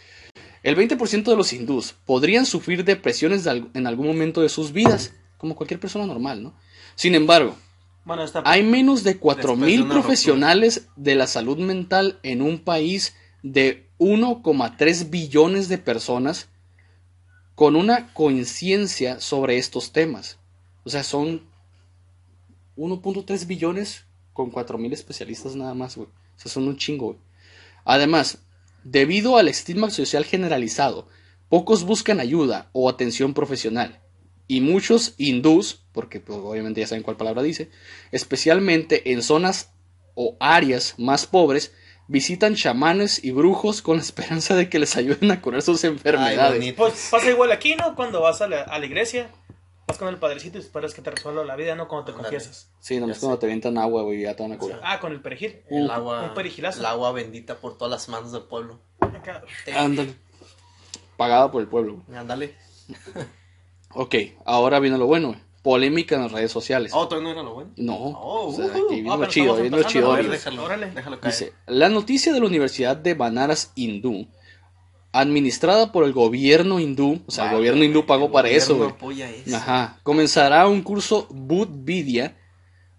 El 0.65 0.77
20% 0.77 1.23
de 1.23 1.37
los 1.37 1.53
hindús 1.53 1.95
podrían 2.05 2.45
sufrir 2.45 2.85
depresiones 2.85 3.45
de 3.45 3.65
en 3.73 3.87
algún 3.87 4.09
momento 4.09 4.41
de 4.43 4.49
sus 4.49 4.73
vidas, 4.73 5.13
como 5.39 5.55
cualquier 5.55 5.79
persona 5.79 6.05
normal, 6.05 6.43
¿no? 6.43 6.55
Sin 6.97 7.15
embargo, 7.15 7.57
Bueno, 8.05 8.25
hay 8.45 8.65
menos 8.65 9.05
de 9.05 9.21
4.000 9.21 9.83
una 9.83 9.95
profesionales 9.95 10.89
de 10.97 11.15
la 11.15 11.29
salud 11.29 11.59
mental 11.59 12.19
en 12.25 12.43
un 12.43 12.59
país 12.59 13.15
de 13.45 13.87
1,3 14.01 15.11
billones 15.11 15.69
de 15.69 15.79
personas 15.79 16.49
con 17.55 17.77
una 17.77 18.13
conciencia 18.13 19.21
sobre 19.21 19.59
estos 19.59 19.93
temas. 19.93 20.39
O 20.87 20.89
sea, 20.89 21.03
son 21.03 21.43
1.3 22.77 23.47
billones 23.49 24.05
con 24.33 24.53
4.000 24.53 24.93
especialistas 24.93 25.57
nada 25.57 25.75
más, 25.75 25.97
güey. 25.97 26.09
O 26.09 26.39
sea, 26.39 26.51
son 26.51 26.69
un 26.69 26.77
chingo, 26.77 27.07
güey. 27.07 27.19
Además, 27.85 28.39
debido 28.85 29.37
al 29.37 29.49
estigma 29.49 29.91
social 29.91 30.25
generalizado, 30.25 31.09
pocos 31.49 31.83
buscan 31.83 32.21
ayuda 32.21 32.71
o 32.73 32.89
atención 32.89 33.35
profesional. 33.35 34.01
Y 34.47 34.61
muchos 34.61 35.15
hindús, 35.19 35.85
porque 35.91 36.21
pues, 36.21 36.39
obviamente 36.39 36.83
ya 36.83 36.87
saben 36.87 37.03
cuál 37.03 37.17
palabra 37.17 37.43
dice, 37.43 37.69
especialmente 38.13 39.11
en 39.11 39.25
zonas 39.25 39.73
o 40.15 40.37
áreas 40.39 40.95
más 40.99 41.27
pobres, 41.27 41.75
visitan 42.07 42.55
chamanes 42.55 43.25
y 43.25 43.33
brujos 43.33 43.83
con 43.83 43.97
la 43.97 44.05
esperanza 44.05 44.55
de 44.55 44.69
que 44.69 44.79
les 44.79 44.97
ayuden 44.97 45.33
a 45.33 45.43
curar 45.43 45.63
sus 45.63 45.83
enfermedades. 45.83 46.75
Pues 46.75 47.09
pasa 47.11 47.29
igual 47.29 47.51
aquí, 47.51 47.75
¿no? 47.75 47.97
Cuando 47.97 48.23
vas 48.23 48.41
a 48.41 48.47
la, 48.47 48.63
a 48.63 48.79
la 48.79 48.87
iglesia, 48.87 49.33
vas 49.87 49.99
con 49.99 50.09
el 50.09 50.17
padrecito 50.19 50.59
y 50.59 50.61
esperas 50.61 50.95
que 50.95 51.03
te 51.03 51.11
resuelva 51.11 51.45
la 51.45 51.57
vida, 51.57 51.75
¿no? 51.75 51.87
Cuando 51.89 52.07
te 52.07 52.13
confiesas. 52.13 52.71
sí, 52.81 52.99
nomás 52.99 53.19
cuando 53.19 53.39
te 53.39 53.47
avientan 53.47 53.79
agua, 53.79 54.03
güey, 54.03 54.23
ya 54.23 54.35
te 54.35 54.43
van 54.43 54.53
a 54.53 54.59
curar. 54.59 54.81
Ah, 54.83 54.99
con 55.01 55.13
el 55.13 55.21
perejil. 55.21 55.61
El 55.71 55.91
agua, 55.91 56.23
un 56.23 56.35
perigilazo. 56.35 56.81
el 56.81 56.87
agua 56.87 57.13
bendita 57.13 57.57
por 57.57 57.77
todas 57.79 57.91
las 57.91 58.09
manos 58.09 58.33
del 58.33 58.43
pueblo. 58.43 58.81
Ándale. 59.75 60.15
Pagada 61.17 61.51
por 61.51 61.63
el 61.63 61.69
pueblo. 61.69 62.03
Ándale. 62.15 62.55
Ok, 63.99 64.15
ahora 64.45 64.79
viene 64.79 64.99
lo 64.99 65.07
bueno, 65.07 65.29
güey. 65.29 65.41
Polémica 65.63 66.17
en 66.17 66.23
las 66.23 66.33
redes 66.33 66.53
sociales. 66.53 66.93
Oh, 66.95 67.09
todavía 67.09 67.29
no 67.33 67.41
era 67.41 67.43
lo 67.43 67.55
bueno. 67.55 67.71
No, 67.77 67.95
Oh, 67.97 68.49
o 68.49 68.53
sea, 68.53 68.67
uh, 68.67 68.69
aquí 68.69 68.95
viene 68.97 69.11
ah, 69.11 69.17
lo 69.17 69.27
chido, 69.27 69.55
viene 69.57 69.77
lo 69.77 69.83
chido. 69.85 70.11
Órale. 70.11 70.29
déjalo, 70.29 70.65
Órale. 70.65 70.91
déjalo 70.91 71.19
caer. 71.19 71.33
Dice, 71.33 71.53
la 71.67 71.89
noticia 71.89 72.33
de 72.35 72.41
la 72.41 72.47
Universidad 72.47 72.95
de 72.95 73.15
Banaras 73.15 73.73
hindú, 73.75 74.29
administrada 75.21 75.93
por 75.93 76.05
el 76.05 76.13
gobierno 76.13 76.81
hindú, 76.81 77.23
o 77.27 77.31
sea, 77.31 77.51
el 77.51 77.57
gobierno 77.57 77.85
hindú 77.85 78.07
pagó 78.07 78.31
para 78.31 78.49
eso, 78.49 78.83
apoya. 78.85 79.31
Ajá, 79.55 80.01
comenzará 80.03 80.69
un 80.69 80.83
curso 80.83 81.29
Vidya. 81.31 82.37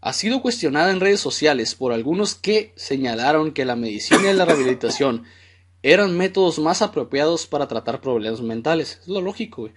Ha 0.01 0.13
sido 0.13 0.41
cuestionada 0.41 0.91
en 0.91 0.99
redes 0.99 1.19
sociales 1.19 1.75
por 1.75 1.91
algunos 1.91 2.35
que 2.35 2.71
señalaron 2.75 3.51
que 3.51 3.65
la 3.65 3.75
medicina 3.75 4.31
y 4.31 4.33
la 4.33 4.45
rehabilitación 4.45 5.23
eran 5.83 6.17
métodos 6.17 6.59
más 6.59 6.81
apropiados 6.81 7.47
para 7.47 7.67
tratar 7.67 8.01
problemas 8.01 8.41
mentales. 8.41 8.99
Es 9.01 9.07
lo 9.07 9.21
lógico, 9.21 9.63
güey. 9.63 9.73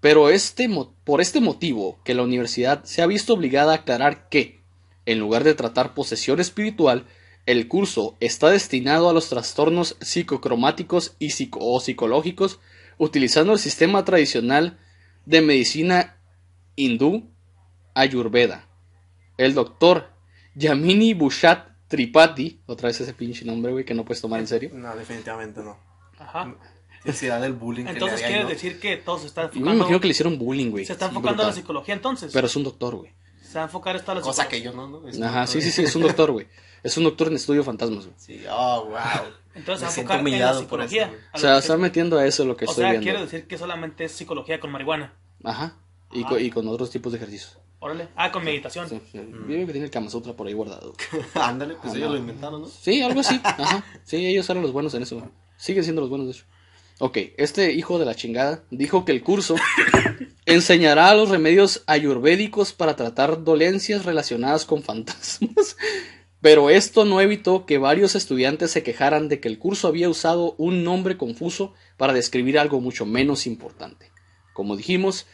Pero 0.00 0.28
este, 0.28 0.68
por 1.04 1.20
este 1.20 1.40
motivo, 1.40 1.98
que 2.04 2.14
la 2.14 2.22
universidad 2.22 2.84
se 2.84 3.02
ha 3.02 3.06
visto 3.06 3.34
obligada 3.34 3.72
a 3.72 3.76
aclarar 3.76 4.28
que, 4.28 4.60
en 5.06 5.18
lugar 5.18 5.42
de 5.44 5.54
tratar 5.54 5.94
posesión 5.94 6.40
espiritual, 6.40 7.06
el 7.46 7.68
curso 7.68 8.16
está 8.20 8.50
destinado 8.50 9.08
a 9.08 9.12
los 9.12 9.28
trastornos 9.28 9.96
psicocromáticos 10.00 11.14
y 11.18 11.30
psico- 11.30 11.58
o 11.62 11.80
psicológicos, 11.80 12.60
utilizando 12.98 13.52
el 13.54 13.58
sistema 13.58 14.04
tradicional 14.04 14.78
de 15.24 15.40
medicina 15.40 16.16
hindú 16.76 17.30
Ayurveda. 17.94 18.66
El 19.36 19.54
doctor 19.54 20.10
Yamini 20.54 21.14
Bushat 21.14 21.68
Tripathi, 21.88 22.60
otra 22.66 22.88
vez 22.88 23.00
ese 23.00 23.14
pinche 23.14 23.44
nombre, 23.44 23.72
güey, 23.72 23.84
que 23.84 23.94
no 23.94 24.04
puedes 24.04 24.20
tomar 24.20 24.40
en 24.40 24.46
serio. 24.46 24.70
No, 24.74 24.94
definitivamente 24.94 25.60
no. 25.62 25.76
Ajá. 26.18 26.54
Necesidad 27.04 27.40
del 27.40 27.52
bullying 27.54 27.86
Entonces 27.86 28.20
quiere 28.20 28.42
¿no? 28.42 28.48
decir 28.48 28.78
que 28.80 28.96
todo 28.96 29.18
se 29.18 29.26
está 29.26 29.42
Yo 29.42 29.46
me 29.46 29.54
enfocando. 29.58 29.74
imagino 29.76 30.00
que 30.00 30.06
le 30.08 30.10
hicieron 30.10 30.38
bullying, 30.38 30.70
güey. 30.70 30.84
Se 30.84 30.92
está 30.92 31.06
enfocando 31.06 31.42
en 31.44 31.48
la 31.48 31.54
psicología 31.54 31.94
entonces. 31.94 32.30
Pero 32.32 32.46
es 32.46 32.56
un 32.56 32.64
doctor, 32.64 32.96
güey. 32.96 33.12
Se 33.42 33.54
va 33.54 33.62
a 33.62 33.64
enfocar 33.64 33.96
esto 33.96 34.12
a 34.12 34.16
la 34.16 34.20
Cosa 34.20 34.42
psicología. 34.42 34.70
que 34.70 34.76
yo 34.76 34.76
no, 34.76 35.00
¿no? 35.00 35.08
Es 35.08 35.20
Ajá, 35.22 35.46
sí, 35.46 35.62
sí, 35.62 35.70
sí, 35.70 35.82
es 35.84 35.96
un 35.96 36.02
doctor, 36.02 36.32
güey. 36.32 36.46
Es 36.82 36.96
un 36.96 37.04
doctor 37.04 37.28
en 37.28 37.34
estudio 37.36 37.64
fantasmas, 37.64 38.04
güey. 38.06 38.16
Sí, 38.18 38.42
oh, 38.50 38.84
wow. 38.86 38.98
Entonces 39.54 39.80
se 39.80 39.84
va 39.84 39.86
Me 39.86 39.86
a 39.86 39.90
siento 39.90 40.00
enfocar 40.00 40.18
en 40.18 40.24
la 40.24 40.30
humillado 40.30 40.54
por 40.68 40.80
psicología. 40.82 41.04
eso, 41.06 41.16
O 41.34 41.38
sea, 41.38 41.52
que- 41.54 41.58
está 41.58 41.76
metiendo 41.76 42.18
a 42.18 42.26
eso 42.26 42.44
lo 42.44 42.56
que 42.56 42.64
o 42.64 42.68
estoy 42.70 42.82
sea, 42.82 42.90
viendo. 42.92 43.04
quiere 43.04 43.20
decir 43.20 43.46
que 43.46 43.58
solamente 43.58 44.04
es 44.04 44.12
psicología 44.12 44.60
con 44.60 44.70
marihuana. 44.70 45.12
Ajá. 45.44 45.76
Y, 46.12 46.20
Ajá. 46.20 46.28
co- 46.30 46.38
y 46.38 46.50
con 46.50 46.68
otros 46.68 46.90
tipos 46.90 47.12
de 47.12 47.18
ejercicios. 47.18 47.58
Órale. 47.80 48.08
Ah, 48.16 48.32
con 48.32 48.42
meditación. 48.44 48.88
Sí, 48.88 49.00
sí. 49.12 49.18
Yo 49.18 49.44
creo 49.46 49.66
que 49.66 49.72
tiene 49.72 49.84
el 49.86 49.90
Kama 49.90 50.10
Sutra 50.10 50.32
por 50.32 50.46
ahí 50.48 50.52
guardado. 50.52 50.94
Ándale, 51.34 51.74
pues 51.74 51.92
Ah, 51.94 51.96
ellos 51.96 52.08
no. 52.08 52.14
lo 52.14 52.20
inventaron, 52.20 52.62
¿no? 52.62 52.68
Sí, 52.68 53.02
algo 53.02 53.20
así. 53.20 53.40
Ajá. 53.44 53.84
Sí, 54.04 54.26
ellos 54.26 54.48
eran 54.50 54.62
los 54.62 54.72
buenos 54.72 54.94
en 54.94 55.02
eso. 55.02 55.16
güey. 55.16 55.28
Siguen 55.56 55.84
siendo 55.84 56.00
los 56.00 56.10
buenos, 56.10 56.26
de 56.28 56.32
hecho. 56.34 56.44
Ok, 57.00 57.16
este 57.36 57.72
hijo 57.72 57.98
de 58.00 58.04
la 58.06 58.14
chingada 58.16 58.64
dijo 58.70 59.04
que 59.04 59.12
el 59.12 59.22
curso 59.22 59.54
enseñará 60.46 61.14
los 61.14 61.28
remedios 61.28 61.82
ayurvédicos 61.86 62.72
para 62.72 62.96
tratar 62.96 63.44
dolencias 63.44 64.04
relacionadas 64.04 64.64
con 64.64 64.82
fantasmas. 64.82 65.76
Pero 66.40 66.70
esto 66.70 67.04
no 67.04 67.20
evitó 67.20 67.66
que 67.66 67.78
varios 67.78 68.14
estudiantes 68.14 68.70
se 68.70 68.82
quejaran 68.82 69.28
de 69.28 69.40
que 69.40 69.48
el 69.48 69.58
curso 69.58 69.88
había 69.88 70.08
usado 70.08 70.54
un 70.56 70.84
nombre 70.84 71.16
confuso 71.16 71.74
para 71.96 72.12
describir 72.12 72.58
algo 72.58 72.80
mucho 72.80 73.06
menos 73.06 73.46
importante. 73.46 74.12
Como 74.52 74.76
dijimos, 74.76 75.26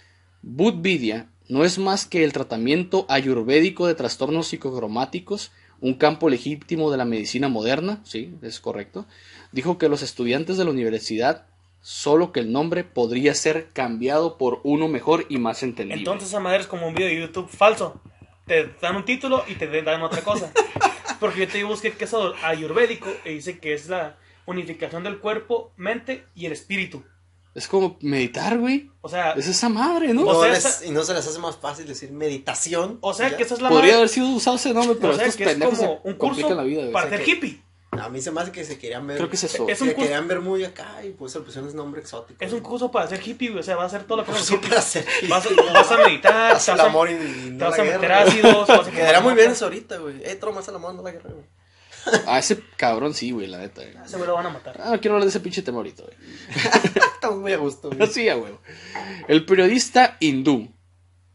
Budvidya 0.42 1.28
no 1.48 1.64
es 1.64 1.78
más 1.78 2.06
que 2.06 2.24
el 2.24 2.32
tratamiento 2.32 3.04
ayurvédico 3.08 3.86
de 3.86 3.94
trastornos 3.94 4.48
psicocromáticos, 4.48 5.52
un 5.80 5.94
campo 5.94 6.30
legítimo 6.30 6.90
de 6.90 6.96
la 6.96 7.04
medicina 7.04 7.48
moderna, 7.48 8.00
sí, 8.04 8.34
es 8.40 8.60
correcto. 8.60 9.06
Dijo 9.52 9.76
que 9.76 9.90
los 9.90 10.02
estudiantes 10.02 10.56
de 10.56 10.64
la 10.64 10.70
universidad, 10.70 11.46
solo 11.82 12.32
que 12.32 12.40
el 12.40 12.50
nombre 12.50 12.84
podría 12.84 13.34
ser 13.34 13.68
cambiado 13.74 14.38
por 14.38 14.60
uno 14.64 14.88
mejor 14.88 15.26
y 15.28 15.36
más 15.36 15.62
entendible. 15.62 15.98
Entonces 15.98 16.30
esa 16.30 16.40
madre 16.40 16.60
es 16.60 16.66
como 16.66 16.88
un 16.88 16.94
video 16.94 17.08
de 17.08 17.20
YouTube 17.20 17.50
falso. 17.50 18.00
Te 18.46 18.70
dan 18.80 18.96
un 18.96 19.04
título 19.04 19.44
y 19.46 19.54
te 19.54 19.66
dan 19.82 20.02
otra 20.02 20.22
cosa. 20.22 20.50
Porque 21.20 21.40
yo 21.40 21.48
te 21.48 21.64
busqué 21.64 21.92
que 21.92 22.04
es 22.04 22.14
ayurvédico 22.42 23.08
y 23.24 23.30
dice 23.30 23.58
que 23.58 23.74
es 23.74 23.88
la 23.88 24.16
unificación 24.46 25.04
del 25.04 25.18
cuerpo, 25.18 25.72
mente 25.76 26.24
y 26.34 26.46
el 26.46 26.52
espíritu. 26.52 27.02
Es 27.54 27.68
como 27.68 27.96
meditar, 28.00 28.58
güey. 28.58 28.90
O 29.00 29.08
sea, 29.08 29.32
Es 29.32 29.46
esa 29.46 29.68
madre, 29.68 30.12
¿no? 30.12 30.22
O 30.22 30.32
No 30.32 30.40
sea, 30.42 30.50
les- 30.52 30.82
y 30.86 30.90
no 30.90 31.04
se 31.04 31.14
les 31.14 31.24
hace 31.26 31.38
más 31.38 31.56
fácil 31.56 31.86
decir 31.86 32.10
meditación. 32.10 32.98
o 33.00 33.14
sea 33.14 33.30
Ya. 33.30 33.36
que 33.36 33.44
esa 33.44 33.54
es 33.54 33.60
la 33.62 33.68
Podría 33.68 33.84
madre- 33.92 33.96
haber 33.98 34.08
sido 34.08 34.28
usado 34.28 34.56
ese 34.56 34.74
nombre, 34.74 34.96
pero 35.00 35.12
o 35.12 35.16
sea, 35.16 35.24
estos 35.26 35.36
que 35.36 35.44
es 35.44 35.50
pendejos 35.50 35.78
como 35.78 36.00
se 36.02 36.08
un 36.08 36.14
curso 36.14 36.54
la 36.54 36.62
vida, 36.64 36.90
para 36.92 37.08
ser 37.10 37.28
hippie. 37.28 37.62
A 38.00 38.08
mí 38.08 38.20
se 38.20 38.30
me 38.30 38.40
hace 38.40 38.52
que 38.52 38.64
se 38.64 38.78
querían 38.78 39.06
ver. 39.06 39.16
Creo 39.16 39.28
que 39.30 39.36
es 39.36 39.44
eso. 39.44 39.68
Es 39.68 39.80
un 39.80 39.88
se 39.88 39.94
curso- 39.94 40.02
querían 40.02 40.26
ver 40.28 40.40
muy 40.40 40.64
acá 40.64 41.04
y 41.04 41.10
pues 41.10 41.32
se 41.32 41.38
le 41.38 41.44
pusieron 41.44 41.68
ese 41.68 41.76
nombre 41.76 42.00
exótico. 42.00 42.44
Es 42.44 42.52
un 42.52 42.60
curso 42.60 42.90
para 42.90 43.06
ser 43.08 43.20
hippie, 43.26 43.48
güey. 43.50 43.60
O 43.60 43.62
sea, 43.62 43.76
vas 43.76 43.92
a 43.92 43.96
hacer 43.96 44.06
todo 44.06 44.18
lo 44.18 44.24
que 44.24 44.32
vas 44.32 44.50
a 44.50 44.54
curso 44.56 44.66
hacer. 44.66 44.70
para 44.70 44.82
ser 44.82 45.28
Vas 45.28 45.46
a, 45.46 45.50
hippie, 45.52 45.72
vas 45.72 45.90
a 45.90 45.96
meditar, 45.98 46.52
Haz 46.52 46.68
el 46.68 46.76
vas 46.76 46.84
a, 46.84 46.88
amor 46.88 47.10
y, 47.10 47.12
y 47.14 47.16
te 47.16 47.50
no 47.52 47.64
vas 47.70 47.76
la 47.78 47.82
a 47.82 47.86
meter 47.86 48.00
guerra. 48.00 48.22
ácidos, 48.22 48.68
vas 48.68 48.88
a 48.88 48.90
Quedaría 48.90 49.20
muy 49.20 49.34
bien 49.34 49.50
eso 49.50 49.64
ahorita, 49.64 49.96
güey. 49.98 50.16
Eh, 50.24 50.34
tro, 50.36 50.52
más 50.52 50.66
el 50.68 50.74
amor, 50.76 50.94
no 50.94 51.02
la 51.02 51.12
guerra, 51.12 51.30
güey. 51.30 51.44
A 52.26 52.38
ese 52.38 52.62
cabrón 52.76 53.14
sí, 53.14 53.30
güey, 53.30 53.46
la 53.46 53.58
neta. 53.58 53.82
güey. 53.82 53.94
Ese 54.04 54.16
güey 54.16 54.26
lo 54.28 54.34
van 54.34 54.46
a 54.46 54.50
matar. 54.50 54.78
Ah, 54.82 54.90
no 54.90 55.00
quiero 55.00 55.14
hablar 55.14 55.24
de 55.24 55.30
ese 55.30 55.40
pinche 55.40 55.62
tema 55.62 55.78
ahorita, 55.78 56.02
güey. 56.02 56.16
Estamos 57.14 57.38
muy 57.40 57.52
a 57.52 57.56
gusto, 57.56 57.90
güey. 57.90 58.06
Sí, 58.08 58.28
a 58.28 58.36
huevo. 58.36 58.60
El 59.28 59.46
periodista 59.46 60.16
hindú 60.20 60.70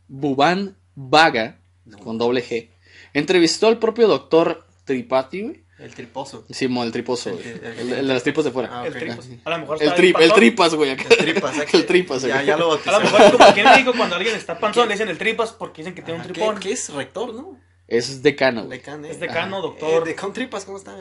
Bhuvan 0.08 0.78
Vaga, 0.95 1.60
con 2.04 2.17
doble 2.17 2.43
G, 2.43 2.69
entrevistó 3.13 3.67
al 3.67 3.80
propio 3.80 4.08
doctor 4.08 4.67
Tripathi, 4.86 5.41
güey. 5.41 5.63
El 5.79 5.95
triposo. 5.95 6.45
Simón, 6.49 6.87
el 6.87 6.91
triposo, 6.91 7.29
El 7.29 7.89
de 7.89 8.03
las 8.03 8.23
tripas 8.23 8.43
de 8.45 8.51
fuera. 8.51 8.69
Ah, 8.71 8.85
El 8.87 8.93
tripas. 8.93 9.29
A 9.45 9.49
lo 9.49 9.57
mejor 9.59 9.81
el, 9.81 9.93
trip, 9.93 10.17
el 10.19 10.33
tripas, 10.33 10.75
güey. 10.75 10.89
El 10.91 10.97
tripas. 10.97 11.57
¿eh? 11.57 11.65
El 11.73 11.85
tripas, 11.85 12.21
Ya, 12.23 12.43
ya 12.43 12.57
lo 12.57 12.73
A 12.85 12.91
lo 12.91 12.99
mejor 12.99 13.21
es 13.21 13.31
como 13.31 13.45
aquí 13.45 13.59
en 13.61 13.65
México 13.65 13.93
cuando 13.95 14.15
alguien 14.15 14.35
está 14.35 14.59
panzón 14.59 14.87
le 14.87 14.95
dicen 14.95 15.09
el 15.09 15.17
tripas 15.17 15.51
porque 15.51 15.81
dicen 15.81 15.95
que 15.95 16.01
tiene 16.01 16.19
un 16.19 16.25
tripón. 16.25 16.55
¿Qué, 16.55 16.67
qué 16.69 16.73
es? 16.73 16.89
Rector, 16.89 17.33
¿no? 17.33 17.57
Es 17.87 18.21
decano. 18.21 18.67
Decano, 18.67 19.07
eh. 19.07 19.11
Es 19.11 19.19
decano, 19.19 19.59
Eh, 19.59 19.61
doctor. 19.61 20.03
de 20.05 20.15
con 20.15 20.31
tripas, 20.33 20.63
¿cómo 20.65 20.77
está? 20.77 20.95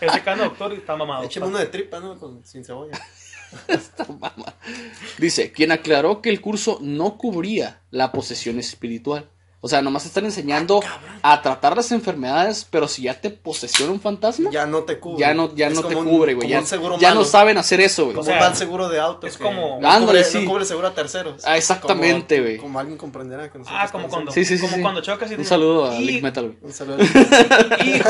Es 0.00 0.12
decano, 0.14 0.44
doctor 0.44 0.72
y 0.72 0.76
está 0.76 0.96
mamado. 0.96 1.24
Écheme 1.24 1.46
uno 1.46 1.58
de 1.58 1.66
tripa, 1.66 2.00
¿no? 2.00 2.18
Con, 2.18 2.44
sin 2.46 2.64
cebolla. 2.64 2.98
Esta 3.66 4.04
mamá. 4.04 4.54
Dice, 5.18 5.52
quien 5.52 5.72
aclaró 5.72 6.22
que 6.22 6.30
el 6.30 6.40
curso 6.40 6.78
no 6.80 7.18
cubría 7.18 7.80
la 7.90 8.12
posesión 8.12 8.58
espiritual. 8.58 9.28
O 9.60 9.68
sea, 9.68 9.82
nomás 9.82 10.06
están 10.06 10.24
enseñando 10.24 10.80
a 11.20 11.42
tratar 11.42 11.76
las 11.76 11.90
enfermedades, 11.90 12.64
pero 12.70 12.86
si 12.86 13.02
ya 13.02 13.20
te 13.20 13.30
posesiona 13.30 13.90
un 13.90 14.00
fantasma, 14.00 14.50
Ya 14.52 14.66
no 14.66 14.84
te 14.84 15.00
cubre. 15.00 15.18
ya 15.20 15.34
no, 15.34 15.52
ya 15.52 15.66
Es 15.66 15.74
no 15.74 15.82
te 15.82 15.94
como 15.94 16.08
un- 16.08 16.16
cubre, 16.16 16.34
güey. 16.34 16.48
como 16.48 16.96
Ya, 16.96 16.98
ya 17.08 17.14
no 17.14 17.24
saben 17.24 17.58
hacer 17.58 17.80
eso, 17.80 18.04
güey. 18.04 18.14
Como 18.14 18.22
O 18.22 18.24
sea, 18.24 18.34
un 18.34 18.40
mal 18.40 18.54
seguro 18.56 18.88
de 18.88 19.00
auto. 19.00 19.26
es 19.26 19.36
que 19.36 19.42
como- 19.42 19.80
No 19.80 19.88
Ándale, 19.90 20.20
cubre, 20.20 20.24
sí. 20.24 20.44
no 20.44 20.50
cubre 20.50 20.64
seguro 20.64 20.86
a 20.86 20.94
terceros. 20.94 21.42
Ah, 21.44 21.56
exactamente, 21.56 22.36
Como- 22.36 22.46
güey. 22.46 22.58
Como 22.58 22.78
alguien 22.78 22.98
comprenderá. 22.98 23.50
Ah, 23.66 23.88
como 23.90 24.08
cuando, 24.08 24.30
Sí, 24.30 24.44
sí, 24.44 24.56
sí, 24.58 24.62
como 24.62 24.76
sí. 24.76 24.80
cuando 24.82 25.00
chocas 25.02 25.28
y 25.32 25.34
Un 25.34 25.44
saludo 25.44 25.90
a 25.90 25.94
"Y- 25.96 26.04
Lick 26.04 26.22
Metal, 26.22 26.44
güey. 26.44 26.58
Un 26.62 26.72
saludo. 26.72 26.98
y 27.84 28.00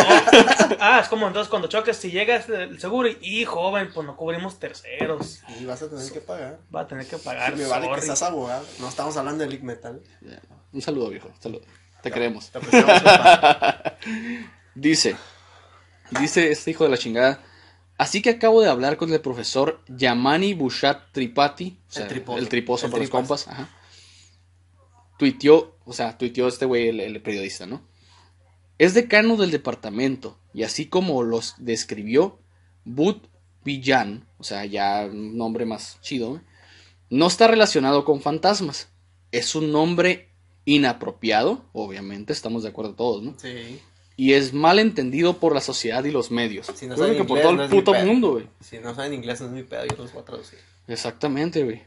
Ah, 0.81 1.01
es 1.03 1.09
como 1.09 1.27
entonces 1.27 1.49
cuando 1.49 1.67
chocas, 1.69 1.97
si 1.97 2.11
llegas 2.11 2.47
el 2.51 2.79
seguro 2.79 3.09
y, 3.09 3.17
y 3.23 3.45
joven, 3.47 3.91
pues 3.95 4.07
no 4.07 4.17
cubrimos 4.17 4.59
terceros. 4.59 5.41
Y 5.59 5.65
vas 5.65 5.81
a 5.83 5.89
tener 5.89 6.13
que 6.13 6.21
pagar. 6.21 6.59
Va 6.75 6.83
a 6.83 6.87
tener 6.87 7.07
que 7.07 7.17
pagar. 7.17 7.57
Me 7.57 7.65
vale 7.67 7.89
que 7.95 8.03
seas 8.03 8.23
abogado. 8.23 8.65
No 8.81 8.89
estamos 8.89 9.17
hablando 9.17 9.45
de 9.45 9.51
Lick 9.51 9.63
Metal. 9.63 9.99
Un 10.73 10.83
saludo, 10.83 11.11
viejo. 11.11 11.29
un 11.29 11.41
saludo. 11.41 11.63
Te 12.03 12.11
queremos. 12.11 12.51
Te. 12.51 12.61
Dice, 14.75 15.17
dice 16.21 16.53
este 16.53 16.71
hijo 16.71 16.85
de 16.85 16.91
la 16.91 16.99
chingada. 16.99 17.43
Así 17.97 18.23
que 18.23 18.31
acabo 18.31 18.63
de 18.63 18.69
hablar 18.69 18.97
con 18.97 19.13
el 19.13 19.21
profesor 19.21 19.83
Yamani 19.89 20.55
Bushat 20.55 21.17
o 21.17 21.21
sea, 21.89 22.05
El 22.05 22.09
triposo. 22.09 22.39
el 22.39 22.49
triposo 22.49 22.87
El 22.87 22.93
para 22.93 23.03
los 23.03 23.11
compas, 23.11 23.49
ajá. 23.49 23.69
Tuiteó, 25.19 25.77
o 25.85 25.93
sea, 25.93 26.17
tuiteó 26.17 26.47
este 26.47 26.65
güey, 26.65 26.91
el, 26.91 27.01
el 27.01 27.21
periodista, 27.21 27.67
¿no? 27.67 27.83
Es 28.79 28.95
decano 28.95 29.37
del 29.37 29.51
departamento, 29.51 30.39
y 30.55 30.63
así 30.63 30.87
como 30.87 31.25
los 31.25 31.57
describió, 31.59 32.39
Bud 32.85 33.17
Villan, 33.65 34.29
o 34.39 34.45
sea, 34.45 34.65
ya 34.65 35.07
un 35.11 35.37
nombre 35.37 35.67
más 35.67 35.99
chido, 36.01 36.37
¿eh? 36.37 36.41
no 37.11 37.27
está 37.27 37.49
relacionado 37.49 38.05
con 38.05 38.21
fantasmas. 38.21 38.91
Es 39.33 39.57
un 39.57 39.73
nombre 39.73 40.28
inapropiado, 40.69 41.65
obviamente, 41.73 42.33
estamos 42.35 42.63
de 42.63 42.69
acuerdo 42.69 42.95
todos, 42.95 43.23
¿no? 43.23 43.35
Sí. 43.39 43.81
y 44.17 44.35
es 44.35 44.53
mal 44.53 44.79
entendido 44.79 45.39
por 45.39 45.55
la 45.55 45.61
sociedad 45.61 46.05
y 46.05 46.11
los 46.11 46.31
medios. 46.31 46.67
Si 46.75 46.87
no 46.87 46.97
saben 46.97 47.17
que 47.17 47.25
por 47.25 47.39
inglés, 47.39 47.43
todo 47.45 47.57
no 47.57 47.63
el 47.65 47.71
puto 47.71 47.95
mundo, 47.95 48.33
güey. 48.33 48.47
Si 48.61 48.79
no 48.79 48.95
saben 48.95 49.15
inglés, 49.15 49.41
no 49.41 49.47
es 49.47 49.53
mi 49.53 49.63
pedo. 49.63 49.85
Yo 49.87 49.97
los 49.97 50.13
voy 50.13 50.23
a 50.23 50.25
traducir. 50.25 50.59
Exactamente, 50.89 51.65
güey. 51.65 51.83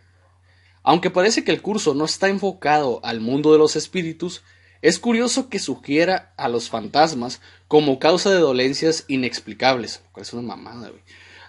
Aunque 0.82 1.12
parece 1.12 1.44
que 1.44 1.52
el 1.52 1.62
curso 1.62 1.94
no 1.94 2.06
está 2.06 2.30
enfocado 2.30 3.02
al 3.04 3.20
mundo 3.20 3.52
de 3.52 3.60
los 3.60 3.76
espíritus, 3.76 4.41
es 4.82 4.98
curioso 4.98 5.50
que 5.50 5.60
sugiera 5.60 6.34
a 6.38 6.50
los 6.50 6.70
fantasmas 6.70 7.39
como 7.67 8.00
causa 8.00 8.32
de 8.32 8.39
dolencias 8.39 9.06
inexplicables, 9.08 10.02
es 10.15 10.34
una 10.34 10.56
mamada, 10.56 10.89
güey. 10.89 11.02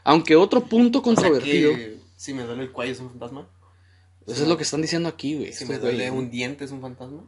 Aunque 0.05 0.37
otro 0.37 0.64
punto 0.64 0.99
O 0.99 1.03
sea 1.03 1.14
controvertido, 1.14 1.75
que 1.75 1.97
si 2.16 2.35
me 2.35 2.42
duele 2.42 2.64
el 2.64 2.73
cuello 2.73 2.92
es 2.92 3.01
un 3.01 3.09
fantasma. 3.09 3.47
Eso 4.26 4.42
es 4.42 4.48
lo 4.48 4.56
que 4.56 4.62
están 4.62 4.82
diciendo 4.82 5.08
aquí, 5.08 5.37
güey. 5.37 5.52
Si 5.52 5.64
me 5.64 5.78
duele 5.78 6.11
un 6.11 6.30
diente 6.30 6.64
es 6.64 6.70
un 6.70 6.80
fantasma. 6.80 7.24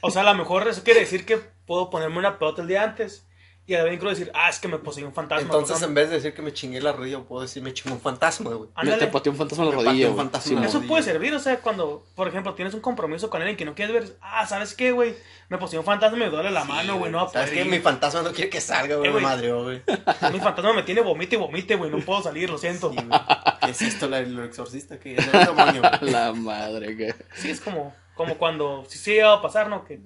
O 0.00 0.10
sea, 0.10 0.22
a 0.22 0.32
lo 0.32 0.34
mejor 0.34 0.66
eso 0.68 0.82
quiere 0.82 1.00
decir 1.00 1.26
que 1.26 1.38
puedo 1.66 1.90
ponerme 1.90 2.18
una 2.18 2.38
pelota 2.38 2.62
el 2.62 2.68
día 2.68 2.82
antes 2.82 3.27
y 3.68 3.74
a 3.74 3.84
quiero 3.84 4.08
decir, 4.08 4.30
ah, 4.32 4.48
es 4.48 4.58
que 4.60 4.66
me 4.66 4.78
poseí 4.78 5.04
un 5.04 5.12
fantasma. 5.12 5.42
Entonces, 5.42 5.82
en 5.82 5.92
vez 5.92 6.08
de 6.08 6.14
decir 6.16 6.32
que 6.32 6.40
me 6.40 6.54
chingué 6.54 6.80
la 6.80 6.90
rodilla, 6.92 7.18
puedo 7.20 7.42
decir 7.42 7.62
me 7.62 7.74
chingó 7.74 7.94
un 7.94 8.00
fantasma, 8.00 8.48
güey. 8.54 8.70
Ándale. 8.74 8.96
te 8.96 9.08
pateó 9.08 9.30
un 9.30 9.36
fantasma 9.36 9.64
en 9.64 9.70
la 9.72 9.76
Me 9.76 9.82
rodilla, 9.84 10.08
un 10.08 10.30
Sí, 10.40 10.54
en 10.54 10.60
la. 10.62 10.66
Eso 10.68 10.78
rodilla. 10.78 10.88
puede 10.88 11.02
servir, 11.02 11.34
o 11.34 11.38
sea, 11.38 11.60
cuando, 11.60 12.02
por 12.14 12.28
ejemplo, 12.28 12.54
tienes 12.54 12.72
un 12.72 12.80
compromiso 12.80 13.28
con 13.28 13.42
alguien 13.42 13.58
que 13.58 13.66
no 13.66 13.74
quieres 13.74 13.92
ver, 13.92 14.16
ah, 14.22 14.46
¿sabes 14.46 14.72
qué, 14.72 14.92
güey? 14.92 15.14
Me 15.50 15.58
poseí 15.58 15.78
un 15.78 15.84
fantasma 15.84 16.16
y 16.16 16.20
me 16.20 16.30
duele 16.30 16.50
la 16.50 16.64
mano, 16.64 16.98
güey, 16.98 17.12
no 17.12 17.18
va 17.18 17.24
a 17.24 17.28
¿Sabes 17.28 17.50
qué? 17.50 17.66
Mi 17.66 17.78
fantasma 17.78 18.22
no 18.22 18.32
quiere 18.32 18.48
que 18.48 18.62
salga, 18.62 18.96
güey. 18.96 19.10
Eh, 19.10 19.12
me 19.12 19.20
güey. 19.20 19.24
madreó, 19.24 19.62
güey. 19.64 19.82
Mi 20.32 20.40
fantasma 20.40 20.72
me 20.72 20.82
tiene 20.84 21.02
vomite 21.02 21.36
y 21.36 21.38
vomite, 21.38 21.76
güey, 21.76 21.90
no 21.90 21.98
puedo 21.98 22.22
salir, 22.22 22.48
lo 22.48 22.56
siento. 22.56 22.90
Sí. 22.90 22.96
¿Qué 23.60 23.70
es 23.70 23.82
esto, 23.82 24.08
la- 24.08 24.22
lo 24.22 24.44
exorcista? 24.44 24.98
¿Qué 24.98 25.16
es 25.16 25.26
el 25.26 25.44
demonio? 25.44 25.82
La 26.00 26.32
madre, 26.32 26.94
güey. 26.94 27.12
Sí, 27.34 27.50
es 27.50 27.60
como, 27.60 27.94
como 28.14 28.38
cuando, 28.38 28.86
si 28.88 28.96
sí 28.96 29.10
llega 29.12 29.34
a 29.34 29.42
pasar, 29.42 29.68
¿no? 29.68 29.84
Que 29.84 30.00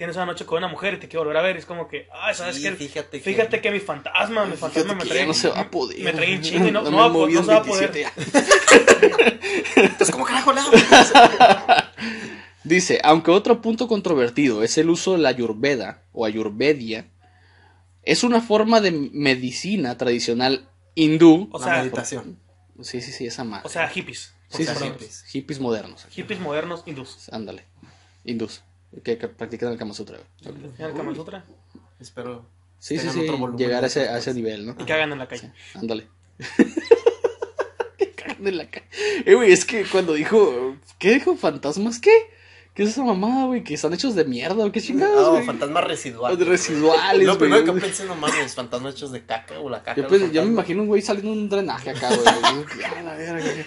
tienes 0.00 0.16
una 0.16 0.24
noche 0.24 0.46
con 0.46 0.56
una 0.56 0.68
mujer 0.68 0.94
y 0.94 0.96
te 0.96 1.08
quiero 1.08 1.24
volver 1.24 1.36
a 1.36 1.42
ver, 1.42 1.56
y 1.56 1.58
es 1.58 1.66
como 1.66 1.86
que, 1.86 2.08
ah, 2.10 2.32
¿sabes 2.32 2.56
Sí, 2.56 2.62
qué? 2.62 2.72
fíjate 2.72 3.18
que- 3.18 3.22
Fíjate 3.22 3.60
que 3.60 3.70
mi 3.70 3.80
fantasma, 3.80 4.46
mi 4.46 4.56
fantasma 4.56 4.94
me 4.94 5.04
trae. 5.04 5.26
no 5.26 5.34
se 5.34 5.48
va 5.50 5.60
a 5.60 5.70
poder. 5.70 6.00
Me 6.00 6.14
trae 6.14 6.32
en 6.32 6.40
güey. 6.40 6.50
chinga 6.50 6.68
y 6.68 6.72
no, 6.72 6.82
me 6.84 6.90
no, 6.90 6.96
va 6.96 7.08
no 7.28 7.42
se 7.42 7.48
va 7.52 7.56
a 7.58 7.62
poder. 7.62 7.92
27 7.92 8.00
ya. 8.00 8.12
Entonces, 9.76 10.10
¿cómo 10.10 10.24
carajo 10.24 10.54
le 10.54 10.60
hago? 10.60 10.70
Dice, 12.64 12.98
aunque 13.04 13.30
otro 13.30 13.60
punto 13.60 13.88
controvertido 13.88 14.62
es 14.62 14.78
el 14.78 14.88
uso 14.88 15.12
de 15.12 15.18
la 15.18 15.28
ayurveda 15.28 16.02
o 16.12 16.24
ayurvedia, 16.24 17.10
es 18.02 18.24
una 18.24 18.40
forma 18.40 18.80
de 18.80 18.92
medicina 18.92 19.98
tradicional 19.98 20.66
hindú. 20.94 21.50
O 21.52 21.58
La 21.58 21.64
sea, 21.66 21.78
meditación. 21.80 22.38
Sí, 22.80 23.02
sí, 23.02 23.12
sí, 23.12 23.26
esa 23.26 23.44
madre. 23.44 23.66
o 23.66 23.68
sea, 23.68 23.86
hippies. 23.88 24.32
sí, 24.48 24.64
sí, 24.64 24.72
hippies. 24.82 25.24
hippies 25.24 25.60
modernos. 25.60 26.06
Hippies 26.08 26.40
modernos 26.40 26.84
hindús. 26.86 27.28
Ándale. 27.30 27.66
Hindús. 28.24 28.62
Que, 29.04 29.16
que 29.18 29.28
practican 29.28 29.72
el 29.72 29.78
Kama 29.78 29.94
Sutra. 29.94 30.18
el 30.44 30.94
Kama 30.94 31.14
Sutra. 31.14 31.44
Espero. 32.00 32.44
Sí, 32.78 32.98
sí, 32.98 33.08
sí. 33.10 33.26
Llegar 33.56 33.84
a 33.84 33.86
ese, 33.88 34.08
a 34.08 34.18
ese 34.18 34.32
nivel, 34.34 34.66
¿no? 34.66 34.74
Y 34.78 34.84
que 34.84 34.92
hagan 34.92 35.12
en 35.12 35.18
la 35.18 35.28
calle. 35.28 35.52
Ándale. 35.74 36.08
Que 37.98 38.12
cagan 38.12 38.46
en 38.46 38.56
la 38.56 38.70
ca- 38.70 38.82
Eh, 39.26 39.34
güey, 39.34 39.52
es 39.52 39.64
que 39.64 39.84
cuando 39.84 40.14
dijo. 40.14 40.76
¿Qué 40.98 41.14
dijo? 41.14 41.36
¿Fantasmas 41.36 41.98
qué? 42.00 42.10
¿Qué 42.74 42.84
es 42.84 42.90
esa 42.90 43.02
mamada, 43.02 43.46
güey? 43.46 43.62
¿Que 43.64 43.74
están 43.74 43.92
hechos 43.92 44.14
de 44.14 44.24
mierda 44.24 44.64
o 44.64 44.72
qué 44.72 44.80
chingados, 44.80 45.38
No, 45.40 45.44
fantasmas 45.44 45.84
residuales. 45.84 46.46
Residuales, 46.46 47.26
Lo 47.26 47.36
primero 47.36 47.64
que 47.64 47.72
pensé, 47.80 48.04
no 48.06 48.14
mames, 48.14 48.54
fantasmas 48.54 48.94
hechos 48.94 49.10
de 49.12 49.24
caca 49.26 49.58
o 49.60 49.68
la 49.68 49.82
caca. 49.82 50.00
Yo, 50.00 50.08
pues, 50.08 50.20
los 50.22 50.32
yo 50.32 50.42
me 50.44 50.48
imagino 50.48 50.82
un 50.82 50.88
güey 50.88 51.02
saliendo 51.02 51.32
de 51.32 51.38
un 51.38 51.48
drenaje 51.48 51.90
acá, 51.90 52.08
güey. 52.08 52.20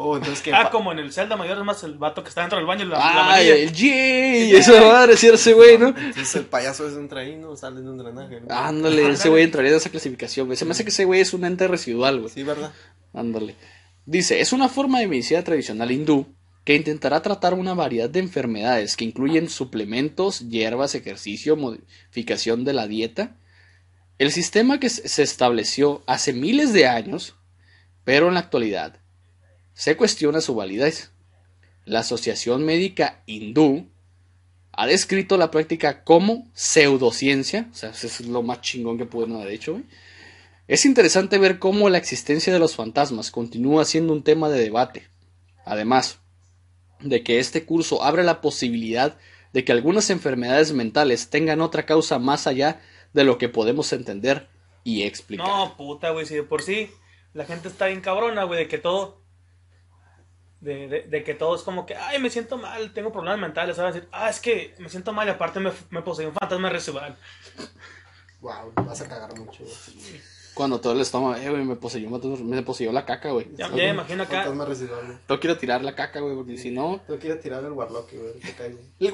Oh, 0.00 0.16
entonces 0.16 0.42
que. 0.42 0.52
Ah, 0.54 0.70
como 0.70 0.92
en 0.92 1.00
el 1.00 1.12
Zelda 1.12 1.36
mayor 1.36 1.58
es 1.58 1.64
más 1.64 1.82
el 1.82 1.98
vato 1.98 2.22
que 2.22 2.28
está 2.28 2.42
dentro 2.42 2.56
del 2.56 2.66
baño 2.68 2.84
y 2.84 2.88
la, 2.88 2.98
la 2.98 3.04
Ah, 3.10 3.26
manilla. 3.32 3.56
el 3.56 3.74
Jay. 3.74 4.54
Esa 4.54 4.80
madre, 4.80 5.16
sí 5.16 5.26
ese 5.26 5.52
güey, 5.54 5.76
¿no? 5.76 5.88
Entonces 5.88 6.36
el 6.36 6.44
payaso 6.46 6.86
es 6.86 6.94
un 6.94 7.08
traín, 7.08 7.40
¿no? 7.40 7.56
Sale 7.56 7.80
de 7.80 7.88
un 7.90 7.98
drenaje. 7.98 8.40
¿no? 8.40 8.54
Ándale, 8.54 9.10
ese 9.10 9.28
güey 9.28 9.42
entraría 9.42 9.72
en 9.72 9.76
esa 9.78 9.90
clasificación, 9.90 10.46
güey. 10.46 10.56
Se 10.56 10.64
me 10.64 10.70
hace 10.70 10.84
que 10.84 10.90
ese 10.90 11.04
güey 11.04 11.20
es 11.20 11.34
un 11.34 11.44
ente 11.44 11.66
residual, 11.66 12.20
güey. 12.20 12.32
Sí, 12.32 12.44
¿verdad? 12.44 12.72
Ándale. 13.12 13.56
Dice, 14.06 14.40
es 14.40 14.52
una 14.52 14.68
forma 14.68 15.00
de 15.00 15.08
medicina 15.08 15.42
tradicional 15.42 15.90
hindú 15.90 16.26
que 16.64 16.76
intentará 16.76 17.20
tratar 17.20 17.54
una 17.54 17.74
variedad 17.74 18.08
de 18.08 18.20
enfermedades 18.20 18.96
que 18.96 19.04
incluyen 19.04 19.48
suplementos, 19.48 20.48
hierbas, 20.48 20.94
ejercicio, 20.94 21.56
modificación 21.56 22.64
de 22.64 22.72
la 22.72 22.86
dieta. 22.86 23.36
El 24.18 24.30
sistema 24.30 24.78
que 24.78 24.90
se 24.90 25.22
estableció 25.22 26.02
hace 26.06 26.32
miles 26.32 26.72
de 26.72 26.86
años, 26.86 27.34
pero 28.04 28.28
en 28.28 28.34
la 28.34 28.40
actualidad 28.40 29.00
se 29.78 29.96
cuestiona 29.96 30.40
su 30.40 30.56
validez. 30.56 31.12
La 31.84 32.00
Asociación 32.00 32.64
Médica 32.64 33.22
Hindú 33.26 33.86
ha 34.72 34.88
descrito 34.88 35.36
la 35.36 35.52
práctica 35.52 36.02
como 36.02 36.50
pseudociencia, 36.52 37.68
o 37.70 37.74
sea, 37.76 37.90
eso 37.90 38.08
es 38.08 38.22
lo 38.22 38.42
más 38.42 38.60
chingón 38.60 38.98
que 38.98 39.06
pudieron 39.06 39.36
haber 39.36 39.52
hecho, 39.52 39.74
güey. 39.74 39.84
Es 40.66 40.84
interesante 40.84 41.38
ver 41.38 41.60
cómo 41.60 41.88
la 41.90 41.98
existencia 41.98 42.52
de 42.52 42.58
los 42.58 42.74
fantasmas 42.74 43.30
continúa 43.30 43.84
siendo 43.84 44.12
un 44.12 44.24
tema 44.24 44.48
de 44.48 44.60
debate. 44.60 45.06
Además 45.64 46.18
de 46.98 47.22
que 47.22 47.38
este 47.38 47.64
curso 47.64 48.02
abre 48.02 48.24
la 48.24 48.40
posibilidad 48.40 49.16
de 49.52 49.64
que 49.64 49.70
algunas 49.70 50.10
enfermedades 50.10 50.72
mentales 50.72 51.30
tengan 51.30 51.60
otra 51.60 51.86
causa 51.86 52.18
más 52.18 52.48
allá 52.48 52.80
de 53.12 53.22
lo 53.22 53.38
que 53.38 53.48
podemos 53.48 53.92
entender 53.92 54.48
y 54.82 55.04
explicar. 55.04 55.46
No, 55.46 55.76
puta, 55.76 56.10
güey, 56.10 56.26
si 56.26 56.34
de 56.34 56.42
por 56.42 56.62
sí 56.62 56.90
la 57.32 57.44
gente 57.44 57.68
está 57.68 57.86
bien 57.86 58.00
cabrona, 58.00 58.42
güey, 58.42 58.58
de 58.58 58.68
que 58.68 58.78
todo 58.78 59.27
De, 60.60 60.88
de, 60.88 61.02
de 61.02 61.22
que 61.22 61.34
todo 61.34 61.54
es 61.54 61.62
como 61.62 61.86
que, 61.86 61.94
ay, 61.94 62.18
me 62.18 62.30
siento 62.30 62.56
mal, 62.58 62.92
tengo 62.92 63.12
problemas 63.12 63.38
mentales. 63.38 63.78
Ahora 63.78 63.92
decir, 63.92 64.08
ah, 64.10 64.28
es 64.28 64.40
que 64.40 64.74
me 64.78 64.88
siento 64.88 65.12
mal 65.12 65.28
y 65.28 65.30
aparte 65.30 65.60
me, 65.60 65.70
me 65.90 66.02
poseyó 66.02 66.28
un 66.30 66.34
fantasma 66.34 66.68
residual. 66.68 67.16
Wow, 68.40 68.72
vas 68.74 69.00
a 69.00 69.08
cagar 69.08 69.36
mucho, 69.38 69.62
güey. 69.64 70.20
Cuando 70.54 70.80
todo 70.80 70.92
el 70.94 71.00
estómago, 71.00 71.36
eh, 71.36 71.48
güey, 71.48 71.62
me 71.64 71.76
poseyó, 71.76 72.10
me 72.10 72.62
poseyó 72.62 72.90
la 72.90 73.04
caca, 73.04 73.30
güey. 73.30 73.46
Ya, 73.54 73.68
ya 73.68 73.74
me 73.74 73.88
imagino 73.90 74.24
acá. 74.24 74.38
Fantasma 74.42 74.64
residual, 74.64 75.06
güey. 75.06 75.18
Tengo 75.28 75.40
que 75.40 75.46
ir 75.46 75.52
a 75.52 75.58
tirar 75.58 75.84
la 75.84 75.94
caca, 75.94 76.18
güey, 76.18 76.34
porque 76.34 76.56
si 76.58 76.72
no... 76.72 77.00
Tengo 77.06 77.20
que 77.20 77.26
ir 77.28 77.32
a 77.34 77.40
tirar 77.40 77.62
el 77.64 77.70
Warlock, 77.70 78.12
güey. 78.12 78.32
Te 78.40 78.52
caigo. 78.54 78.78
El. 78.98 79.12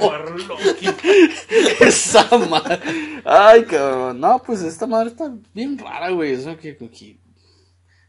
Warlocky. 0.00 0.88
Esa 1.80 2.28
madre. 2.38 2.80
Ay, 3.24 3.64
cabrón. 3.64 4.18
No, 4.18 4.42
pues 4.42 4.62
esta 4.62 4.88
madre 4.88 5.10
está 5.10 5.32
bien 5.54 5.78
rara, 5.78 6.10
güey. 6.10 6.32
Eso 6.32 6.56
que, 6.56 6.76
que- 6.76 7.16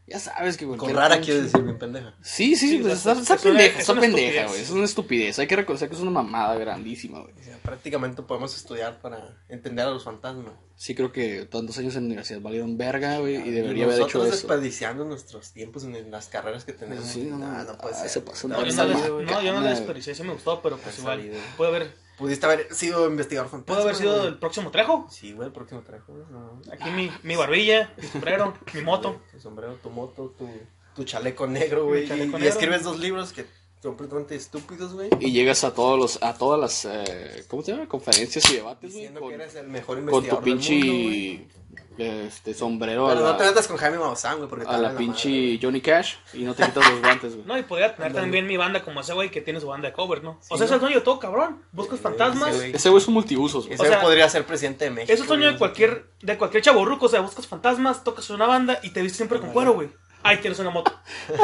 Ya 0.08 0.18
sabes 0.18 0.56
que 0.56 0.66
Con 0.66 0.94
rara 0.94 1.16
pinche- 1.16 1.24
quiero 1.26 1.42
decir 1.42 1.62
bien 1.62 1.78
pendeja. 1.78 2.14
Sí, 2.22 2.56
sí, 2.56 2.68
Sí, 2.70 2.78
pues 2.78 2.94
es- 2.94 2.98
está, 3.00 3.12
es 3.12 3.18
está 3.20 3.34
una- 3.34 3.42
pendeja, 3.42 3.74
es 3.74 3.80
está 3.80 3.92
una 3.92 4.00
pendeja, 4.00 4.26
estupidez. 4.28 4.48
güey. 4.50 4.60
Es 4.62 4.70
una 4.70 4.84
estupidez. 4.84 5.38
Hay 5.38 5.46
que 5.46 5.56
reconocer 5.56 5.88
que 5.88 5.94
es 5.96 6.00
una 6.00 6.10
mamada 6.10 6.54
grandísima, 6.56 7.20
güey. 7.20 7.34
O 7.38 7.42
sea, 7.42 7.58
prácticamente 7.58 8.22
podemos 8.22 8.56
estudiar 8.56 9.00
para 9.02 9.36
entender 9.48 9.86
a 9.86 9.90
los 9.90 10.04
fantasmas. 10.04 10.52
Sí, 10.76 10.94
creo 10.94 11.12
que 11.12 11.44
tantos 11.44 11.76
años 11.78 11.94
en 11.96 12.02
la 12.02 12.06
universidad 12.06 12.40
valieron 12.40 12.78
verga, 12.78 13.18
güey, 13.18 13.36
y 13.36 13.48
Y 13.48 13.50
debería 13.50 13.84
haber 13.84 13.96
hecho 13.96 14.04
nosotros 14.06 14.26
eso. 14.28 14.36
desperdiciando 14.36 15.04
nuestros 15.04 15.52
tiempos 15.52 15.84
en 15.84 16.10
las 16.10 16.28
carreras 16.28 16.64
que 16.64 16.72
tenemos. 16.72 17.04
Sí, 17.04 17.24
no, 17.24 17.36
no, 17.36 17.64
no 17.64 17.76
puede 17.78 17.94
ah, 17.94 17.98
ser. 17.98 18.08
se 18.08 18.20
pasó 18.22 18.48
No, 18.48 18.64
yo 18.64 19.20
no, 19.22 19.42
yo 19.42 19.52
no 19.52 19.60
le 19.60 19.70
desperdicié, 19.70 20.14
sí 20.14 20.22
me 20.22 20.32
gustó, 20.32 20.62
pero 20.62 20.78
pues 20.78 20.98
igual. 21.00 21.30
Puede 21.56 21.70
haber, 21.76 21.94
Pudiste 22.18 22.46
haber 22.46 22.74
sido 22.74 23.06
investigador 23.06 23.48
fantasma. 23.48 23.76
puede 23.76 23.82
haber 23.82 23.94
sido 23.94 24.26
el 24.26 24.38
próximo 24.38 24.70
Trejo. 24.72 25.06
Sí, 25.08 25.32
güey, 25.32 25.46
el 25.46 25.52
próximo 25.52 25.82
güey. 26.08 26.24
No. 26.30 26.60
Aquí 26.72 26.90
mi, 26.90 27.12
mi 27.22 27.36
barbilla, 27.36 27.94
mi 27.96 28.08
sombrero, 28.08 28.54
mi 28.74 28.82
moto. 28.82 29.20
Tu 29.30 29.38
sombrero, 29.38 29.74
tu 29.76 29.90
moto, 29.90 30.34
tu, 30.36 30.50
tu 30.96 31.04
chaleco 31.04 31.46
negro, 31.46 31.86
güey. 31.86 32.10
Y, 32.10 32.36
y 32.44 32.46
escribes 32.46 32.82
dos 32.82 32.98
libros 32.98 33.32
que 33.32 33.46
completamente 33.82 34.34
estúpidos, 34.34 34.94
güey. 34.94 35.10
Y 35.20 35.32
llegas 35.32 35.64
a 35.64 35.74
todos 35.74 35.98
los, 35.98 36.22
a 36.22 36.34
todas 36.34 36.60
las, 36.60 36.84
eh, 36.84 37.44
¿cómo 37.48 37.62
se 37.62 37.72
llama? 37.72 37.86
Conferencias 37.86 38.50
y 38.50 38.56
debates, 38.56 38.90
güey. 38.90 39.02
Diciendo 39.02 39.20
Con, 39.20 39.28
que 39.30 39.34
eres 39.36 39.54
el 39.54 39.68
mejor 39.68 39.96
con 40.04 40.10
tu 40.10 40.18
investigador 40.18 40.44
del 40.44 40.54
mundo, 40.54 41.02
güey. 41.08 41.38
pinche, 41.38 42.26
este, 42.26 42.54
sombrero 42.54 43.06
a 43.06 43.14
Pero 43.14 43.26
no 43.26 43.36
te 43.36 43.44
la, 43.44 43.50
metas 43.50 43.66
con 43.66 43.76
Jaime 43.76 43.98
Maussan, 43.98 44.36
güey, 44.38 44.48
porque 44.48 44.64
te 44.64 44.70
a 44.70 44.78
la 44.78 44.88
madre, 44.88 44.98
pinche 44.98 45.28
güey. 45.28 45.60
Johnny 45.60 45.80
Cash 45.80 46.14
y 46.32 46.44
no 46.44 46.54
te 46.54 46.64
quitas 46.64 46.90
los 46.90 47.00
guantes, 47.00 47.34
güey. 47.34 47.46
No, 47.46 47.58
y 47.58 47.62
podría 47.64 47.94
tener 47.94 48.12
también 48.12 48.46
mi 48.46 48.56
banda 48.56 48.84
como 48.84 49.00
ese 49.00 49.12
güey 49.14 49.30
que 49.30 49.40
tiene 49.40 49.60
su 49.60 49.66
banda 49.66 49.88
de 49.88 49.94
cover, 49.94 50.22
¿no? 50.22 50.38
Sí, 50.40 50.48
o 50.50 50.56
sea, 50.56 50.66
ese 50.66 50.74
es 50.74 50.76
el 50.76 50.80
sueño 50.80 50.96
de 50.96 51.02
todo, 51.02 51.18
cabrón. 51.18 51.62
Buscas 51.72 51.98
fantasmas. 52.00 52.50
ese 52.50 52.58
güey. 52.58 52.72
Güey 52.90 53.02
es 53.02 53.08
un 53.08 53.14
multiusos, 53.14 53.64
güey. 53.64 53.74
Ese 53.74 53.82
O 53.82 53.86
sea, 53.86 54.00
podría 54.00 54.28
ser 54.28 54.44
presidente 54.46 54.84
de 54.84 54.90
México. 54.92 55.12
Eso 55.12 55.22
es 55.22 55.28
sueño 55.28 55.42
güey. 55.42 55.52
de 55.54 55.58
cualquier, 55.58 56.10
de 56.22 56.38
cualquier 56.38 56.62
chaborruco, 56.62 57.06
o 57.06 57.08
sea, 57.08 57.20
buscas 57.20 57.46
fantasmas, 57.46 58.04
tocas 58.04 58.30
una 58.30 58.46
banda 58.46 58.78
y 58.82 58.90
te 58.90 59.02
vistes 59.02 59.16
siempre 59.16 59.40
con 59.40 59.52
cuero, 59.52 59.74
güey. 59.74 59.88
Ahí 60.22 60.38
tienes 60.38 60.58
una 60.58 60.70
moto. 60.70 60.92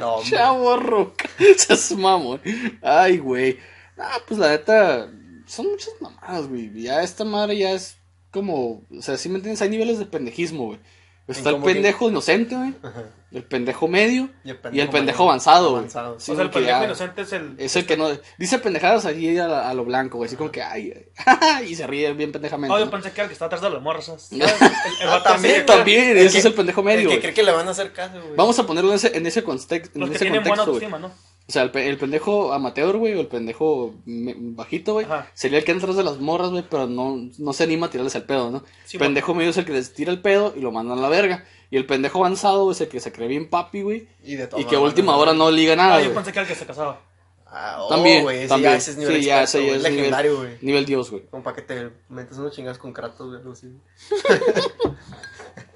No. 0.00 0.22
Chavo 0.22 0.76
roca. 0.76 1.28
Seas 1.56 1.92
mamón. 1.92 2.40
Ay, 2.82 3.18
güey. 3.18 3.58
Ah, 3.96 4.18
pues 4.26 4.38
la 4.38 4.50
neta. 4.50 5.10
Son 5.46 5.70
muchas 5.70 5.94
mamadas, 6.00 6.48
güey. 6.48 6.70
Ya 6.82 7.02
esta 7.02 7.24
madre 7.24 7.56
ya 7.56 7.72
es 7.72 7.96
como. 8.30 8.82
O 8.90 9.00
sea, 9.00 9.16
si 9.16 9.28
me 9.28 9.36
entiendes, 9.36 9.62
hay 9.62 9.70
niveles 9.70 9.98
de 9.98 10.06
pendejismo, 10.06 10.66
güey. 10.66 10.80
Está 11.28 11.48
el 11.50 11.54
como 11.56 11.66
que- 11.66 11.72
pendejo 11.74 12.08
inocente, 12.08 12.54
güey. 12.54 12.74
Ajá. 12.82 13.02
El 13.32 13.42
pendejo 13.42 13.88
medio. 13.88 14.30
Y 14.44 14.50
el 14.50 14.58
Y 14.72 14.80
el 14.80 14.88
pendejo 14.88 15.24
avanzado, 15.24 15.72
güey. 15.72 15.84
Sí, 15.90 15.98
o 15.98 16.18
sea, 16.36 16.44
el 16.44 16.50
pendejo 16.50 16.78
ya- 16.78 16.84
inocente 16.84 17.22
es 17.22 17.32
el. 17.32 17.54
Es 17.58 17.74
el 17.76 17.84
que 17.84 17.96
no. 17.96 18.08
Dice 18.38 18.58
pendejadas 18.60 19.04
allí 19.04 19.36
a, 19.38 19.68
a 19.68 19.74
lo 19.74 19.84
blanco, 19.84 20.18
güey. 20.18 20.28
Así 20.28 20.36
como 20.36 20.50
que, 20.52 20.62
ay, 20.62 20.92
ay, 21.26 21.66
y 21.72 21.74
se 21.74 21.86
ríe 21.86 22.12
bien 22.12 22.30
pendejamente. 22.30 22.72
Oh, 22.74 22.78
yo 22.78 22.88
pensé 22.88 23.10
que 23.10 23.16
era 23.16 23.24
el 23.24 23.28
que 23.28 23.32
está 23.32 23.46
atrás 23.46 23.60
de 23.60 23.70
las 23.70 23.82
morras. 23.82 24.08
El, 24.30 24.42
Ah, 24.42 24.72
el 25.00 25.06
vato 25.08 25.24
también, 25.30 25.66
También, 25.66 26.10
El 26.10 26.18
ese 26.18 26.32
que- 26.34 26.38
es 26.38 26.44
el 26.44 26.54
pendejo 26.54 26.82
medio. 26.84 27.08
El 27.10 27.16
que 27.16 27.20
cree 27.20 27.34
que 27.34 27.42
le 27.42 27.50
van 27.52 27.66
a 27.66 27.72
hacer 27.72 27.92
caso, 27.92 28.14
güey. 28.22 28.36
Vamos 28.36 28.58
a 28.60 28.66
ponerlo 28.66 28.90
en 28.90 28.96
ese, 28.96 29.16
en 29.16 29.26
ese, 29.26 29.44
context- 29.44 29.90
en 29.94 30.00
Los 30.00 30.10
que 30.10 30.16
ese 30.16 30.24
tienen 30.26 30.42
buena 30.44 30.64
contexto, 30.64 30.72
güey. 30.72 30.84
autoestima, 30.84 30.98
¿no? 31.00 31.12
O 31.48 31.52
sea, 31.52 31.62
el, 31.62 31.70
pe- 31.70 31.88
el 31.88 31.96
pendejo 31.96 32.52
amateur, 32.52 32.96
güey, 32.96 33.14
o 33.14 33.20
el 33.20 33.28
pendejo 33.28 33.94
me- 34.04 34.34
bajito, 34.36 34.94
güey, 34.94 35.06
sería 35.32 35.58
el 35.58 35.64
que 35.64 35.70
anda 35.72 35.84
atrás 35.84 35.96
de 35.96 36.02
las 36.02 36.18
morras, 36.18 36.50
güey, 36.50 36.64
pero 36.68 36.88
no, 36.88 37.16
no 37.38 37.52
se 37.52 37.62
anima 37.64 37.86
a 37.86 37.90
tirarles 37.90 38.16
el 38.16 38.24
pedo, 38.24 38.50
¿no? 38.50 38.64
Sí, 38.84 38.98
pendejo 38.98 39.32
medio 39.32 39.50
es 39.50 39.56
el 39.56 39.64
que 39.64 39.72
les 39.72 39.94
tira 39.94 40.10
el 40.10 40.20
pedo 40.20 40.52
y 40.56 40.60
lo 40.60 40.72
mandan 40.72 40.98
a 40.98 41.02
la 41.02 41.08
verga. 41.08 41.44
Y 41.70 41.76
el 41.76 41.86
pendejo 41.86 42.18
avanzado 42.18 42.70
es 42.72 42.80
el 42.80 42.88
que 42.88 42.98
se 43.00 43.12
cree 43.12 43.28
bien 43.28 43.48
papi, 43.48 43.82
güey, 43.82 44.08
Y, 44.24 44.34
de 44.34 44.48
y 44.56 44.64
que 44.64 44.74
a 44.76 44.80
última 44.80 45.16
hora 45.16 45.34
no 45.34 45.50
liga 45.52 45.74
Ah, 45.74 45.76
nada, 45.76 45.98
yo 45.98 46.04
güey. 46.06 46.14
pensé 46.16 46.32
que 46.32 46.38
era 46.40 46.48
el 46.48 46.52
que 46.52 46.58
se 46.58 46.66
casaba. 46.66 47.00
Ah, 47.48 47.76
oh, 47.80 47.88
También, 47.88 48.22
güey, 48.24 48.48
también. 48.48 48.72
ya 48.72 48.76
ese 48.76 48.90
es 48.90 48.96
nivel 48.98 49.20
Sí, 49.20 49.26
ya, 49.26 49.42
experto, 49.42 49.66
ese 49.66 49.70
ya 49.70 49.76
es 49.76 49.82
legendario, 49.94 50.36
güey. 50.38 50.58
Nivel 50.62 50.84
Dios, 50.84 51.10
güey. 51.12 51.22
Como 51.30 51.42
para 51.44 51.54
que 51.56 51.62
te 51.62 51.90
metas 52.08 52.36
unos 52.38 52.52
chingas 52.54 52.76
con 52.76 52.92
Kratos, 52.92 53.28
güey, 53.28 53.38
algo 53.38 53.52
así. 53.52 53.68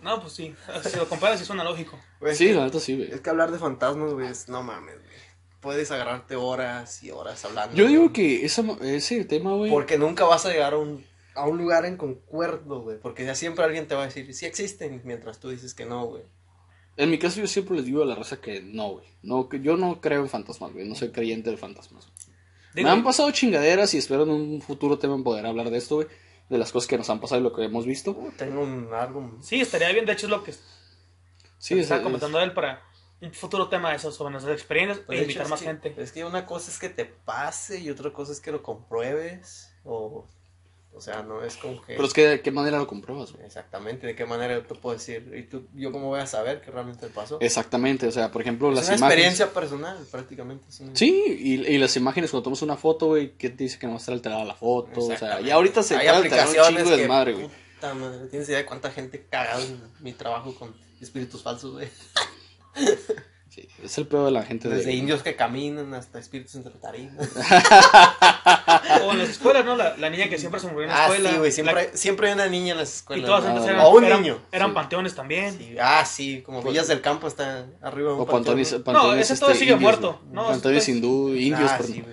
No, 0.02 0.18
pues 0.20 0.32
sí. 0.32 0.54
Si 0.88 0.96
lo 0.96 1.06
comparas, 1.08 1.38
sí 1.38 1.44
suena 1.44 1.62
lógico. 1.62 1.98
Güey, 2.20 2.34
Sí, 2.34 2.52
la 2.52 2.64
neta 2.64 2.80
sí, 2.80 2.96
güey. 2.96 3.10
Es 3.12 3.20
que 3.20 3.30
hablar 3.30 3.50
de 3.52 3.58
fantasmas, 3.58 4.12
güey, 4.14 4.28
es, 4.28 4.48
no 4.48 4.62
mames, 4.62 4.94
güey. 4.94 5.09
Puedes 5.60 5.90
agarrarte 5.90 6.36
horas 6.36 7.02
y 7.02 7.10
horas 7.10 7.44
hablando. 7.44 7.76
Yo 7.76 7.86
digo 7.86 8.02
güey. 8.04 8.12
que 8.12 8.44
esa, 8.46 8.62
ese 8.82 9.24
tema, 9.24 9.54
güey... 9.54 9.70
Porque 9.70 9.98
nunca 9.98 10.24
vas 10.24 10.46
a 10.46 10.50
llegar 10.50 10.72
a 10.72 10.78
un, 10.78 11.04
a 11.34 11.46
un 11.46 11.58
lugar 11.58 11.84
en 11.84 11.96
concuerdo, 11.98 12.80
güey. 12.80 12.98
Porque 12.98 13.24
ya 13.26 13.34
siempre 13.34 13.64
alguien 13.64 13.86
te 13.86 13.94
va 13.94 14.02
a 14.02 14.06
decir, 14.06 14.32
sí 14.34 14.46
existen, 14.46 15.02
mientras 15.04 15.38
tú 15.38 15.50
dices 15.50 15.74
que 15.74 15.84
no, 15.84 16.06
güey. 16.06 16.22
En 16.96 17.10
mi 17.10 17.18
caso 17.18 17.40
yo 17.40 17.46
siempre 17.46 17.76
les 17.76 17.84
digo 17.84 18.02
a 18.02 18.06
la 18.06 18.14
raza 18.14 18.40
que 18.40 18.60
no, 18.62 18.90
güey. 18.92 19.06
No, 19.22 19.48
que 19.48 19.60
yo 19.60 19.76
no 19.76 20.00
creo 20.00 20.20
en 20.22 20.28
fantasmas, 20.28 20.72
güey. 20.72 20.88
No 20.88 20.94
soy 20.94 21.10
creyente 21.10 21.50
de 21.50 21.56
fantasmas. 21.56 22.08
Digo, 22.74 22.86
Me 22.88 22.92
han 22.94 23.04
pasado 23.04 23.30
chingaderas 23.30 23.92
y 23.94 23.98
espero 23.98 24.22
en 24.22 24.30
un 24.30 24.62
futuro 24.62 24.98
tema 24.98 25.22
poder 25.22 25.44
hablar 25.46 25.70
de 25.70 25.78
esto, 25.78 25.96
güey. 25.96 26.08
De 26.48 26.56
las 26.58 26.72
cosas 26.72 26.88
que 26.88 26.96
nos 26.98 27.08
han 27.10 27.20
pasado 27.20 27.40
y 27.40 27.44
lo 27.44 27.52
que 27.54 27.64
hemos 27.64 27.84
visto. 27.86 28.10
Uh, 28.12 28.32
tengo 28.36 28.62
un 28.62 28.88
algo... 28.92 29.38
Sí, 29.42 29.60
estaría 29.60 29.92
bien. 29.92 30.04
De 30.06 30.12
hecho, 30.12 30.26
es 30.26 30.30
lo 30.30 30.42
que 30.42 30.52
Sí, 31.58 31.74
es, 31.74 31.80
estaba 31.80 32.00
es- 32.00 32.04
comentando 32.04 32.40
él 32.40 32.52
para 32.54 32.82
un 33.22 33.32
futuro 33.32 33.68
tema 33.68 33.90
de 33.90 33.96
eso, 33.96 34.10
sobre 34.12 34.32
nuestras 34.32 34.54
experiencias 34.56 35.00
Pues, 35.06 35.18
e 35.18 35.22
invitar 35.22 35.42
hecho, 35.42 35.50
más 35.50 35.60
que- 35.60 35.66
gente. 35.66 35.94
Es 35.98 36.12
que 36.12 36.24
una 36.24 36.46
cosa 36.46 36.70
es 36.70 36.78
que 36.78 36.88
te 36.88 37.04
pase 37.04 37.78
y 37.80 37.90
otra 37.90 38.12
cosa 38.12 38.32
es 38.32 38.40
que 38.40 38.50
lo 38.52 38.62
compruebes. 38.62 39.74
O, 39.84 40.26
o 40.92 41.00
sea, 41.00 41.22
no 41.22 41.42
es 41.44 41.56
como 41.56 41.80
que... 41.82 41.94
Pero 41.94 42.04
es 42.04 42.12
que 42.12 42.26
de 42.26 42.40
qué 42.42 42.50
manera 42.50 42.76
lo 42.78 42.86
compruebas, 42.86 43.32
güey. 43.32 43.44
Exactamente, 43.46 44.06
de 44.08 44.16
qué 44.16 44.26
manera 44.26 44.54
yo 44.54 44.62
te 44.64 44.74
puedo 44.74 44.96
decir. 44.96 45.32
¿Y 45.36 45.44
tú, 45.44 45.68
yo 45.74 45.92
cómo 45.92 46.08
voy 46.08 46.20
a 46.20 46.26
saber 46.26 46.60
que 46.60 46.70
realmente 46.70 47.06
pasó? 47.08 47.38
Exactamente, 47.40 48.06
o 48.08 48.10
sea, 48.12 48.32
por 48.32 48.42
ejemplo, 48.42 48.70
Es 48.70 48.74
las 48.76 48.88
una 48.88 48.96
imágenes. 48.96 49.24
experiencia 49.26 49.54
personal, 49.54 49.98
prácticamente. 50.10 50.64
es 50.68 50.80
una- 50.80 50.96
Sí, 50.96 51.22
y, 51.38 51.54
y 51.74 51.78
las 51.78 51.96
imágenes 51.96 52.30
cuando 52.30 52.44
tomas 52.44 52.62
una 52.62 52.76
foto, 52.76 53.06
güey, 53.06 53.34
¿qué 53.36 53.50
te 53.50 53.64
dice 53.64 53.78
que 53.78 53.86
no 53.86 53.92
va 53.92 53.98
a 53.98 54.00
estar 54.00 54.14
alterada 54.14 54.44
la 54.44 54.54
foto? 54.54 55.00
O 55.06 55.16
sea, 55.16 55.40
ya 55.40 55.54
ahorita 55.54 55.82
se 55.82 55.96
Hay 55.96 56.08
un 56.08 56.14
aplicaciones 56.16 56.76
chingo 56.82 56.90
de 56.90 57.02
que, 57.02 57.08
madre, 57.08 57.32
güey. 57.34 57.48
puta 57.74 57.94
madre, 57.94 58.26
¿Tienes 58.26 58.48
idea 58.48 58.58
de 58.58 58.66
cuánta 58.66 58.90
gente 58.90 59.26
cagada 59.30 59.62
en 59.64 59.80
mi 60.00 60.12
trabajo 60.12 60.54
con 60.56 60.74
espíritus 61.00 61.42
falsos, 61.42 61.72
güey? 61.72 61.88
Sí, 63.50 63.66
es 63.82 63.98
el 63.98 64.06
peor 64.06 64.26
de 64.26 64.30
la 64.30 64.44
gente 64.44 64.68
Desde 64.68 64.84
de... 64.84 64.92
indios 64.94 65.24
que 65.24 65.34
caminan 65.34 65.92
hasta 65.92 66.20
espíritus 66.20 66.54
entre 66.54 66.72
tarimas. 66.74 67.28
O 69.04 69.10
en 69.10 69.18
las 69.18 69.28
escuelas, 69.28 69.64
¿no? 69.64 69.74
La, 69.74 69.96
la 69.96 70.08
niña 70.08 70.28
que 70.28 70.38
siempre 70.38 70.60
se 70.60 70.68
murió 70.68 70.82
en 70.84 70.88
la 70.90 70.94
Ah, 70.96 71.02
escuela. 71.06 71.30
sí, 71.30 71.36
güey, 71.38 71.48
la- 71.50 71.54
siempre, 71.54 71.90
siempre 71.96 72.28
hay 72.28 72.34
una 72.34 72.46
niña 72.46 72.72
en 72.72 72.78
las 72.78 72.90
y 72.90 72.96
escuelas. 72.98 73.26
todas 73.26 73.40
güey. 73.42 73.52
antes 73.56 73.68
Ah, 73.68 73.72
eran, 73.72 73.86
o 73.86 73.90
un 73.90 74.04
eran, 74.04 74.22
niño. 74.22 74.38
eran 74.52 74.68
Sí. 74.68 74.74
panteones 74.74 75.14
también. 75.16 75.58
Sí, 75.58 75.74
Ah, 75.80 76.04
sí, 76.06 76.42
como 76.42 76.62
Villas 76.62 76.86
del 76.86 77.00
Campo 77.00 77.26
está 77.26 77.66
arriba 77.82 78.10
de 78.10 78.14
un 78.14 78.20
O 78.20 78.26
ese 79.32 79.36
todo 79.36 79.50
sigue 79.52 79.72
indios, 79.72 79.80
muerto. 79.80 80.20
No, 80.30 80.42
hindú, 80.88 81.34
indios, 81.34 81.70
Ah, 81.72 81.76
perdón. 81.78 81.92
sí, 81.92 82.04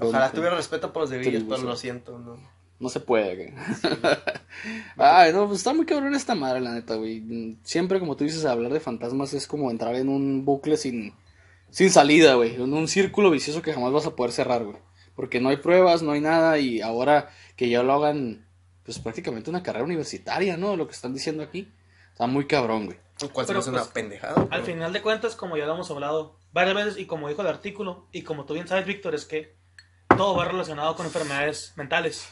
Ojalá 0.00 0.32
tuviera 0.32 0.56
respeto 0.56 0.92
por 0.92 1.02
los 1.02 1.10
de 1.10 1.18
Villas, 1.18 1.44
pero 1.48 1.62
lo 1.62 1.76
siento, 1.76 2.18
¿no? 2.18 2.36
No 2.82 2.88
se 2.88 2.98
puede, 2.98 3.36
güey. 3.36 3.54
Ay, 4.96 5.32
no, 5.32 5.46
pues 5.46 5.58
está 5.58 5.72
muy 5.72 5.86
cabrón 5.86 6.16
esta 6.16 6.34
madre, 6.34 6.60
la 6.60 6.72
neta, 6.72 6.96
güey. 6.96 7.56
Siempre, 7.62 8.00
como 8.00 8.16
tú 8.16 8.24
dices, 8.24 8.44
hablar 8.44 8.72
de 8.72 8.80
fantasmas 8.80 9.32
es 9.34 9.46
como 9.46 9.70
entrar 9.70 9.94
en 9.94 10.08
un 10.08 10.44
bucle 10.44 10.76
sin, 10.76 11.14
sin 11.70 11.90
salida, 11.90 12.34
güey. 12.34 12.56
En 12.56 12.74
un 12.74 12.88
círculo 12.88 13.30
vicioso 13.30 13.62
que 13.62 13.72
jamás 13.72 13.92
vas 13.92 14.06
a 14.06 14.16
poder 14.16 14.32
cerrar, 14.32 14.64
güey. 14.64 14.78
Porque 15.14 15.38
no 15.40 15.50
hay 15.50 15.58
pruebas, 15.58 16.02
no 16.02 16.10
hay 16.10 16.20
nada, 16.20 16.58
y 16.58 16.80
ahora 16.80 17.30
que 17.54 17.68
ya 17.68 17.84
lo 17.84 17.92
hagan, 17.92 18.44
pues 18.84 18.98
prácticamente 18.98 19.48
una 19.48 19.62
carrera 19.62 19.84
universitaria, 19.84 20.56
¿no? 20.56 20.74
Lo 20.74 20.88
que 20.88 20.94
están 20.94 21.14
diciendo 21.14 21.44
aquí. 21.44 21.68
Está 22.10 22.26
muy 22.26 22.48
cabrón, 22.48 22.86
güey. 22.86 22.98
Cual 23.32 23.46
se 23.46 23.52
Pero, 23.52 23.60
hace 23.60 23.70
una 23.70 23.82
pues, 23.82 23.92
pendejada. 23.92 24.48
Al 24.50 24.64
final 24.64 24.92
de 24.92 25.02
cuentas, 25.02 25.36
como 25.36 25.56
ya 25.56 25.66
lo 25.66 25.74
hemos 25.74 25.88
hablado 25.92 26.36
varias 26.52 26.74
veces 26.74 26.98
y 26.98 27.06
como 27.06 27.28
dijo 27.28 27.42
el 27.42 27.48
artículo, 27.48 28.08
y 28.10 28.22
como 28.22 28.44
tú 28.44 28.54
bien 28.54 28.66
sabes, 28.66 28.86
Víctor, 28.86 29.14
es 29.14 29.24
que 29.24 29.54
todo 30.16 30.34
va 30.34 30.46
relacionado 30.46 30.96
con 30.96 31.06
enfermedades 31.06 31.74
mentales. 31.76 32.28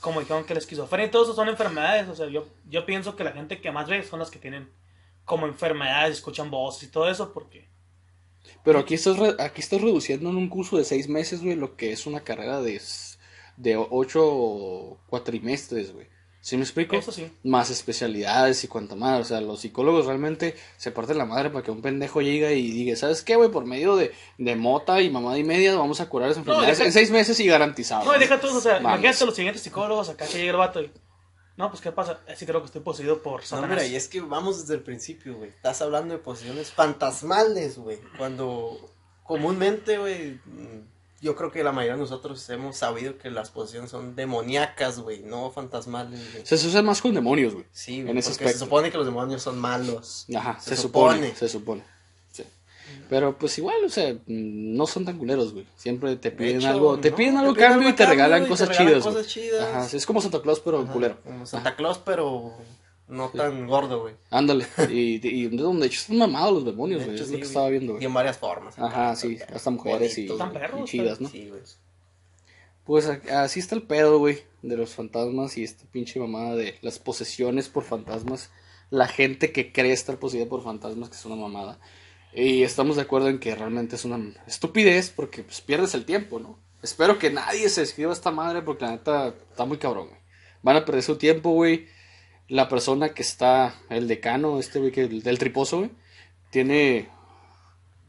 Como 0.00 0.20
dijeron 0.20 0.44
que 0.44 0.54
la 0.54 0.60
esquizofrenia 0.60 1.06
y 1.08 1.10
todo 1.10 1.24
eso 1.24 1.34
son 1.34 1.48
enfermedades. 1.48 2.08
O 2.08 2.14
sea, 2.16 2.28
yo, 2.28 2.46
yo 2.68 2.86
pienso 2.86 3.16
que 3.16 3.24
la 3.24 3.32
gente 3.32 3.60
que 3.60 3.72
más 3.72 3.88
ve 3.88 4.02
son 4.02 4.18
las 4.20 4.30
que 4.30 4.38
tienen 4.38 4.70
como 5.24 5.46
enfermedades, 5.46 6.16
escuchan 6.18 6.50
voces 6.50 6.84
y 6.84 6.92
todo 6.92 7.08
eso, 7.10 7.32
porque 7.32 7.68
Pero 8.64 8.78
aquí 8.78 8.94
estás, 8.94 9.18
re- 9.18 9.36
aquí 9.38 9.60
estás 9.60 9.80
reduciendo 9.80 10.30
en 10.30 10.36
un 10.36 10.48
curso 10.48 10.76
de 10.76 10.84
seis 10.84 11.08
meses, 11.08 11.42
güey, 11.42 11.56
lo 11.56 11.76
que 11.76 11.92
es 11.92 12.06
una 12.06 12.20
carrera 12.24 12.60
de, 12.60 12.80
de 13.56 13.76
ocho 13.76 15.00
cuatrimestres, 15.06 15.92
güey. 15.92 16.08
¿Sí 16.44 16.56
me 16.56 16.64
explico? 16.64 16.96
eso 16.96 17.12
sí. 17.12 17.30
Más 17.44 17.70
especialidades 17.70 18.64
y 18.64 18.68
cuanto 18.68 18.96
más. 18.96 19.20
O 19.20 19.24
sea, 19.24 19.40
los 19.40 19.60
psicólogos 19.60 20.06
realmente 20.06 20.56
se 20.76 20.90
parten 20.90 21.16
la 21.16 21.24
madre 21.24 21.50
para 21.50 21.64
que 21.64 21.70
un 21.70 21.80
pendejo 21.80 22.20
llegue 22.20 22.54
y 22.56 22.70
diga, 22.72 22.96
¿sabes 22.96 23.22
qué, 23.22 23.36
güey? 23.36 23.48
Por 23.48 23.64
medio 23.64 23.94
de, 23.94 24.12
de 24.38 24.56
mota 24.56 25.00
y 25.00 25.08
mamada 25.08 25.38
y 25.38 25.44
media 25.44 25.76
vamos 25.76 26.00
a 26.00 26.08
curar 26.08 26.28
esas 26.30 26.38
enfermedades 26.38 26.78
deja- 26.78 26.86
en 26.88 26.92
seis 26.92 27.12
meses 27.12 27.38
y 27.38 27.46
garantizado. 27.46 28.04
No, 28.04 28.16
y 28.16 28.18
deja 28.18 28.40
tú, 28.40 28.48
o 28.48 28.60
sea, 28.60 28.78
imagínate 28.80 29.24
los 29.24 29.36
siguientes 29.36 29.62
psicólogos 29.62 30.08
acá 30.08 30.26
que 30.26 30.38
llega 30.38 30.50
el 30.50 30.56
vato 30.56 30.82
y. 30.82 30.90
No, 31.56 31.68
pues 31.70 31.80
¿qué 31.80 31.92
pasa? 31.92 32.18
Sí 32.34 32.44
creo 32.44 32.60
que 32.60 32.66
estoy 32.66 32.80
poseído 32.80 33.22
por 33.22 33.42
No, 33.42 33.46
Satanás. 33.46 33.70
mira, 33.70 33.86
y 33.86 33.94
es 33.94 34.08
que 34.08 34.20
vamos 34.20 34.60
desde 34.62 34.74
el 34.74 34.82
principio, 34.82 35.36
güey. 35.36 35.50
Estás 35.50 35.80
hablando 35.82 36.14
de 36.14 36.18
posesiones 36.18 36.72
fantasmales, 36.72 37.78
güey. 37.78 37.98
Cuando 38.18 38.90
comúnmente, 39.22 39.98
güey, 39.98 40.40
yo 41.22 41.36
creo 41.36 41.52
que 41.52 41.62
la 41.62 41.70
mayoría 41.70 41.94
de 41.94 42.00
nosotros 42.00 42.46
hemos 42.50 42.76
sabido 42.76 43.16
que 43.16 43.30
las 43.30 43.50
posesiones 43.50 43.90
son 43.90 44.16
demoníacas, 44.16 44.98
güey, 44.98 45.22
no 45.22 45.50
fantasmales. 45.52 46.20
Se 46.42 46.56
usa 46.56 46.82
más 46.82 47.00
con 47.00 47.14
demonios, 47.14 47.54
güey. 47.54 47.64
Sí, 47.70 48.02
güey, 48.02 48.10
en 48.10 48.18
ese 48.18 48.30
porque 48.30 48.44
aspecto. 48.44 48.58
se 48.58 48.64
supone 48.64 48.90
que 48.90 48.96
los 48.98 49.06
demonios 49.06 49.40
son 49.40 49.58
malos. 49.58 50.26
Ajá, 50.36 50.58
se, 50.60 50.70
Se 50.74 50.82
supone, 50.82 51.14
supone. 51.14 51.34
Se 51.36 51.48
supone. 51.48 51.84
Sí. 52.32 52.42
Pero 53.08 53.38
pues 53.38 53.56
igual, 53.58 53.76
o 53.84 53.88
sea, 53.88 54.14
no 54.26 54.86
son 54.88 55.04
tan 55.04 55.16
culeros, 55.16 55.52
güey. 55.52 55.64
Siempre 55.76 56.16
te 56.16 56.30
De 56.30 56.36
piden 56.36 56.56
hecho, 56.56 56.68
algo, 56.68 56.98
te 56.98 57.10
no, 57.10 57.16
piden 57.16 57.36
algo 57.36 57.54
piden 57.54 57.70
cambio 57.70 57.88
y 57.88 57.92
te 57.92 57.98
cambio 58.04 58.14
regalan 58.16 58.40
y 58.40 58.44
te 58.44 58.48
cosas 58.50 58.68
regalan 58.68 58.88
chidas, 58.92 59.04
cosas 59.04 59.26
chidas. 59.28 59.62
Ajá, 59.62 59.96
es 59.96 60.06
como 60.06 60.20
Santa 60.20 60.42
Claus, 60.42 60.58
pero 60.60 60.80
Ajá, 60.82 60.92
culero. 60.92 61.18
Como 61.22 61.46
Santa 61.46 61.76
Claus, 61.76 61.98
pero 62.04 62.52
no 63.08 63.28
tan 63.30 63.66
gordo, 63.66 64.02
güey. 64.02 64.14
Ándale. 64.30 64.66
Y, 64.90 65.26
y, 65.26 65.48
de 65.48 65.56
donde 65.56 65.86
hecho 65.86 66.00
están 66.00 66.18
mamados 66.18 66.54
los 66.54 66.64
demonios, 66.64 67.00
De 67.00 67.06
güey. 67.06 67.20
Es 67.20 67.26
sí, 67.26 67.32
lo 67.32 67.38
que 67.38 67.44
estaba 67.44 67.68
viendo, 67.68 68.00
Y 68.00 68.04
en 68.04 68.14
varias 68.14 68.38
formas. 68.38 68.78
Ajá, 68.78 69.14
sí, 69.16 69.38
hasta 69.54 69.70
mujeres 69.70 70.16
y, 70.18 70.26
Están 70.26 70.50
y 70.50 70.52
perros, 70.52 70.90
chidas, 70.90 71.20
¿no? 71.20 71.28
Sí, 71.28 71.48
güey. 71.48 71.60
Pues 72.84 73.06
así 73.06 73.60
está 73.60 73.76
el 73.76 73.82
pedo, 73.82 74.18
güey, 74.18 74.42
de 74.62 74.76
los 74.76 74.94
fantasmas 74.94 75.56
y 75.56 75.62
esta 75.62 75.84
pinche 75.86 76.18
mamada 76.18 76.56
de 76.56 76.76
las 76.82 76.98
posesiones 76.98 77.68
por 77.68 77.84
fantasmas. 77.84 78.50
La 78.90 79.06
gente 79.06 79.52
que 79.52 79.72
cree 79.72 79.92
estar 79.92 80.18
poseída 80.18 80.46
por 80.46 80.62
fantasmas, 80.62 81.08
que 81.08 81.16
es 81.16 81.24
una 81.24 81.36
mamada. 81.36 81.78
Y 82.34 82.62
estamos 82.62 82.96
de 82.96 83.02
acuerdo 83.02 83.28
en 83.28 83.38
que 83.38 83.54
realmente 83.54 83.96
es 83.96 84.04
una 84.04 84.34
estupidez 84.46 85.10
porque 85.14 85.42
pues, 85.42 85.60
pierdes 85.60 85.94
el 85.94 86.04
tiempo, 86.04 86.40
¿no? 86.40 86.58
Espero 86.82 87.18
que 87.18 87.30
nadie 87.30 87.68
se 87.68 87.82
escriba 87.82 88.10
a 88.10 88.14
esta 88.14 88.30
madre 88.30 88.62
porque 88.62 88.84
la 88.84 88.92
neta 88.92 89.34
está 89.50 89.64
muy 89.64 89.78
cabrón, 89.78 90.08
güey. 90.08 90.20
Van 90.62 90.76
a 90.76 90.84
perder 90.84 91.02
su 91.02 91.16
tiempo, 91.16 91.50
güey. 91.50 91.86
La 92.52 92.68
persona 92.68 93.14
que 93.14 93.22
está, 93.22 93.74
el 93.88 94.08
decano, 94.08 94.58
este 94.58 94.78
güey, 94.78 94.92
que, 94.92 95.08
del 95.08 95.38
triposo, 95.38 95.78
güey, 95.78 95.90
tiene 96.50 97.08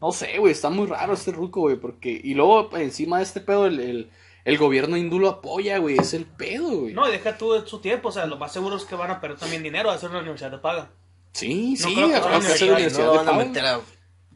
no 0.04 0.12
sé, 0.12 0.38
güey, 0.38 0.52
está 0.52 0.70
muy 0.70 0.86
raro 0.86 1.14
este 1.14 1.32
ruco, 1.32 1.62
güey, 1.62 1.78
porque... 1.78 2.20
Y 2.22 2.34
luego, 2.34 2.76
encima 2.76 3.20
de 3.20 3.24
este 3.24 3.40
pedo, 3.40 3.68
el, 3.68 3.80
el, 3.80 4.10
el 4.44 4.58
gobierno 4.58 4.98
hindú 4.98 5.18
lo 5.18 5.30
apoya, 5.30 5.78
güey, 5.78 5.98
es 5.98 6.14
el 6.14 6.26
pedo, 6.26 6.82
güey. 6.82 6.94
No, 6.94 7.08
y 7.08 7.12
deja 7.14 7.38
tú 7.38 7.54
su 7.66 7.80
tiempo, 7.80 8.10
o 8.10 8.12
sea, 8.12 8.26
lo 8.26 8.36
más 8.36 8.52
seguro 8.52 8.76
es 8.76 8.84
que 8.84 8.96
van 8.96 9.12
a 9.12 9.22
perder 9.22 9.40
también 9.40 9.64
dinero 9.64 9.90
a 9.90 9.94
hacer 9.94 10.10
una 10.10 10.20
universidad 10.20 10.52
de 10.52 10.58
paga. 10.58 10.92
Sí, 11.32 11.78
No 11.80 11.88
sí, 11.88 11.96
creo 11.96 12.10
que 12.10 12.16
a 12.16 12.42
sea 12.42 12.56
llegar, 12.58 12.76
universidad 12.76 13.06
no 13.06 13.12
de 13.12 13.18
van 13.20 13.82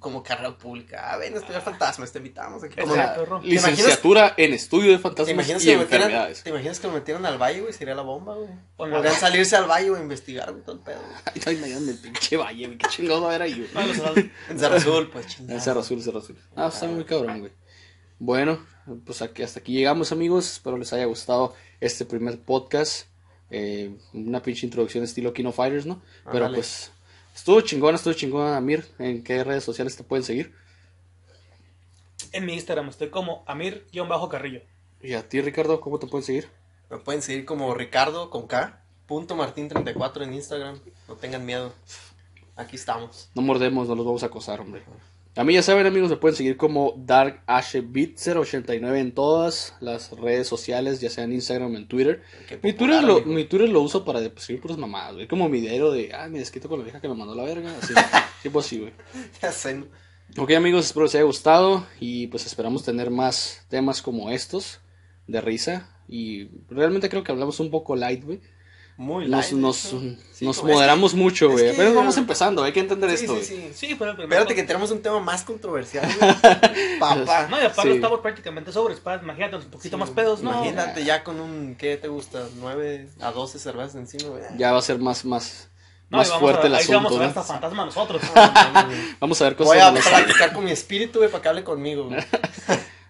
como 0.07 0.23
carrera 0.23 0.57
pública. 0.57 1.11
Ah, 1.13 1.17
ven 1.17 1.33
a 1.33 1.37
estudiar 1.37 1.61
fantasmas, 1.61 2.11
te 2.11 2.17
invitamos. 2.19 2.63
Aquí. 2.63 2.79
Como 2.79 2.95
la- 2.95 3.13
perro. 3.15 3.39
¿Te 3.41 3.47
imaginas- 3.47 3.69
Licenciatura 3.77 4.33
en 4.37 4.53
estudio 4.53 4.91
de 4.91 4.97
¿Te 4.97 5.03
fantasmas 5.03 5.33
imaginas, 5.33 5.63
y 5.63 5.65
que 5.65 5.73
lo 5.73 5.79
metieran, 5.79 6.01
enfermedades. 6.07 6.43
¿Te 6.43 6.49
imaginas 6.49 6.79
que 6.79 6.87
lo 6.87 6.93
metieran 6.93 7.25
al 7.25 7.37
valle, 7.37 7.61
güey? 7.61 7.73
Sería 7.73 7.95
la 7.95 8.01
bomba, 8.03 8.35
güey. 8.35 8.49
Podrían 8.75 9.13
salirse 9.19 9.55
al 9.55 9.65
valle, 9.69 9.89
güey, 9.89 9.99
a 9.99 10.03
investigar, 10.03 10.51
güey, 10.51 10.63
todo 10.63 10.75
el 10.75 10.81
pedo. 10.81 10.99
Ay, 11.25 11.41
no, 11.45 11.51
imagínate 11.51 11.91
el 11.91 11.97
pinche 11.99 12.37
valle, 12.37 12.65
güey, 12.67 12.77
qué 12.77 12.87
chingado 12.87 13.21
va 13.21 13.27
a 13.27 13.35
haber 13.35 13.41
ahí, 13.43 13.67
güey. 13.73 14.31
En 14.49 14.59
Cerro 14.59 14.75
Azul, 14.75 15.09
pues 15.11 15.27
chingada. 15.27 15.55
El 15.55 15.61
Cerro 15.61 15.79
Azul, 15.81 16.01
Cerro 16.01 16.19
Azul. 16.19 16.37
Ah, 16.55 16.69
está 16.73 16.87
muy 16.87 17.03
cabrón, 17.03 17.39
güey. 17.41 17.51
Bueno, 18.19 18.65
pues 19.05 19.21
aquí, 19.21 19.43
hasta 19.43 19.59
aquí 19.59 19.73
llegamos, 19.73 20.11
amigos. 20.11 20.51
Espero 20.53 20.77
les 20.77 20.91
haya 20.93 21.05
gustado 21.05 21.53
este 21.79 22.05
primer 22.05 22.39
podcast. 22.39 23.07
Eh, 23.49 23.95
una 24.13 24.41
pinche 24.41 24.65
introducción 24.65 25.03
estilo 25.03 25.31
Kino 25.33 25.51
Fighters, 25.51 25.85
¿no? 25.85 26.01
Pero 26.31 26.51
pues, 26.53 26.91
estuvo 27.37 27.61
chingón, 27.61 27.95
estuvo 27.95 28.13
chingón, 28.13 28.53
Amir. 28.53 28.85
¿En 28.99 29.23
qué 29.23 29.43
redes 29.43 29.63
sociales 29.63 29.95
te 29.95 30.03
pueden 30.03 30.23
seguir? 30.23 30.53
En 32.31 32.45
mi 32.45 32.53
Instagram 32.53 32.89
estoy 32.89 33.09
como 33.09 33.43
Amir-Carrillo. 33.45 34.61
Y 35.01 35.13
a 35.13 35.29
ti, 35.29 35.39
Ricardo, 35.41 35.79
¿cómo 35.79 35.99
te 35.99 36.07
pueden 36.07 36.25
seguir? 36.25 36.49
Me 36.89 36.97
pueden 36.97 37.21
seguir 37.21 37.45
como 37.45 37.73
Ricardo 37.73 38.29
con 38.29 38.47
K. 38.47 38.83
Punto 39.05 39.35
Martín 39.35 39.69
34 39.69 40.23
en 40.23 40.33
Instagram. 40.33 40.79
No 41.07 41.15
tengan 41.15 41.45
miedo. 41.45 41.73
Aquí 42.55 42.75
estamos. 42.75 43.29
No 43.35 43.41
mordemos, 43.43 43.87
no 43.87 43.95
los 43.95 44.05
vamos 44.05 44.23
a 44.23 44.25
acosar, 44.25 44.59
hombre. 44.59 44.83
A 45.37 45.43
mí 45.43 45.53
ya 45.53 45.61
saben, 45.61 45.85
amigos, 45.85 46.09
me 46.09 46.17
pueden 46.17 46.35
seguir 46.35 46.57
como 46.57 46.95
DarkAshBit089 46.95 48.97
en 48.97 49.11
todas 49.11 49.75
las 49.79 50.09
redes 50.11 50.47
sociales, 50.47 50.99
ya 50.99 51.11
sea 51.11 51.25
en 51.25 51.33
Instagram 51.33 51.75
o 51.75 51.77
en 51.77 51.87
Twitter. 51.87 52.23
Mi 52.63 52.73
Twitter, 52.73 53.03
lo, 53.03 53.17
amigo. 53.17 53.31
mi 53.31 53.45
Twitter 53.45 53.69
lo 53.69 53.81
uso 53.81 54.03
para 54.03 54.19
pues, 54.21 54.37
escribir 54.37 54.63
puras 54.63 54.79
mamadas, 54.79 55.13
güey. 55.13 55.27
Como 55.27 55.47
mi 55.47 55.61
diario 55.61 55.91
de, 55.91 56.11
ah, 56.11 56.27
me 56.27 56.39
desquito 56.39 56.67
con 56.67 56.79
la 56.79 56.85
vieja 56.85 56.99
que 56.99 57.07
me 57.07 57.13
mandó 57.13 57.35
la 57.35 57.43
verga. 57.43 57.71
Así, 57.79 57.93
tipo 58.41 58.61
así, 58.61 58.79
güey. 58.79 58.93
Ya 59.39 59.51
sé. 59.51 59.83
Ok, 60.39 60.51
amigos, 60.53 60.87
espero 60.87 61.05
les 61.05 61.13
haya 61.13 61.23
gustado 61.23 61.85
y 61.99 62.25
pues 62.27 62.47
esperamos 62.47 62.83
tener 62.83 63.11
más 63.11 63.63
temas 63.69 64.01
como 64.01 64.31
estos 64.31 64.79
de 65.27 65.39
risa. 65.39 66.01
Y 66.07 66.45
realmente 66.67 67.09
creo 67.09 67.23
que 67.23 67.31
hablamos 67.31 67.59
un 67.59 67.69
poco 67.69 67.95
light, 67.95 68.23
güey. 68.23 68.41
Muy 68.97 69.27
Nos, 69.27 69.51
light, 69.51 69.61
nos. 69.61 69.77
Sí, 69.77 70.43
nos 70.45 70.63
moderamos 70.63 71.11
que- 71.11 71.17
mucho, 71.17 71.51
güey. 71.51 71.65
que- 71.65 71.71
Apenas 71.71 71.93
vamos 71.93 72.17
empezando, 72.17 72.63
hay 72.63 72.73
que 72.73 72.79
entender 72.79 73.15
Sí, 73.15 73.25
esto, 73.25 73.35
sí, 73.37 73.43
sí. 73.43 73.69
Sí, 73.89 73.95
pero 73.97 74.19
Espérate 74.19 74.55
que 74.55 74.63
tenemos 74.63 74.89
un 74.89 75.01
tema 75.03 75.19
más 75.19 75.43
controversial. 75.43 76.03
Papá. 76.99 77.47
No, 77.49 77.61
y 77.61 77.65
aparte 77.65 77.91
Sí. 77.91 77.95
estamos 77.95 78.19
prácticamente 78.21 78.71
sobres, 78.71 78.99
imagínate, 79.21 79.55
un 79.57 79.63
poquito 79.65 79.97
Sí, 79.97 79.99
más 79.99 80.09
pedos, 80.09 80.41
¿no? 80.41 80.51
Imagínate 80.51 81.03
ya 81.05 81.23
con 81.23 81.39
un, 81.39 81.75
¿qué 81.77 81.97
te 81.97 82.07
gusta? 82.07 82.47
9 82.59 83.07
a 83.19 83.31
12 83.31 83.59
cervezas 83.59 83.95
encima, 83.95 84.29
güey. 84.31 84.43
Ya 84.57 84.71
va 84.71 84.79
a 84.79 84.81
ser 84.81 84.97
más, 84.97 85.25
más, 85.25 85.69
No, 86.09 86.17
más 86.17 86.31
fuerte 86.33 86.63
a, 86.63 86.67
el 86.67 86.75
ahí 86.75 86.85
vamos 86.89 87.11
a 87.11 87.19
ver 87.19 87.23
¿no? 87.23 87.27
hasta 87.27 87.43
fantasma 87.43 87.85
nosotros. 87.85 88.21
Vamos 89.19 89.41
a 89.41 89.43
ver 89.43 89.55
cosas 89.55 89.73
Voy 89.73 89.79
a 89.79 89.93
practicar 89.93 90.53
con 90.53 90.63
mi 90.65 90.71
espíritu, 90.71 91.19
güey, 91.19 91.29
para 91.29 91.41
que 91.43 91.49
hable 91.49 91.63
conmigo. 91.63 92.09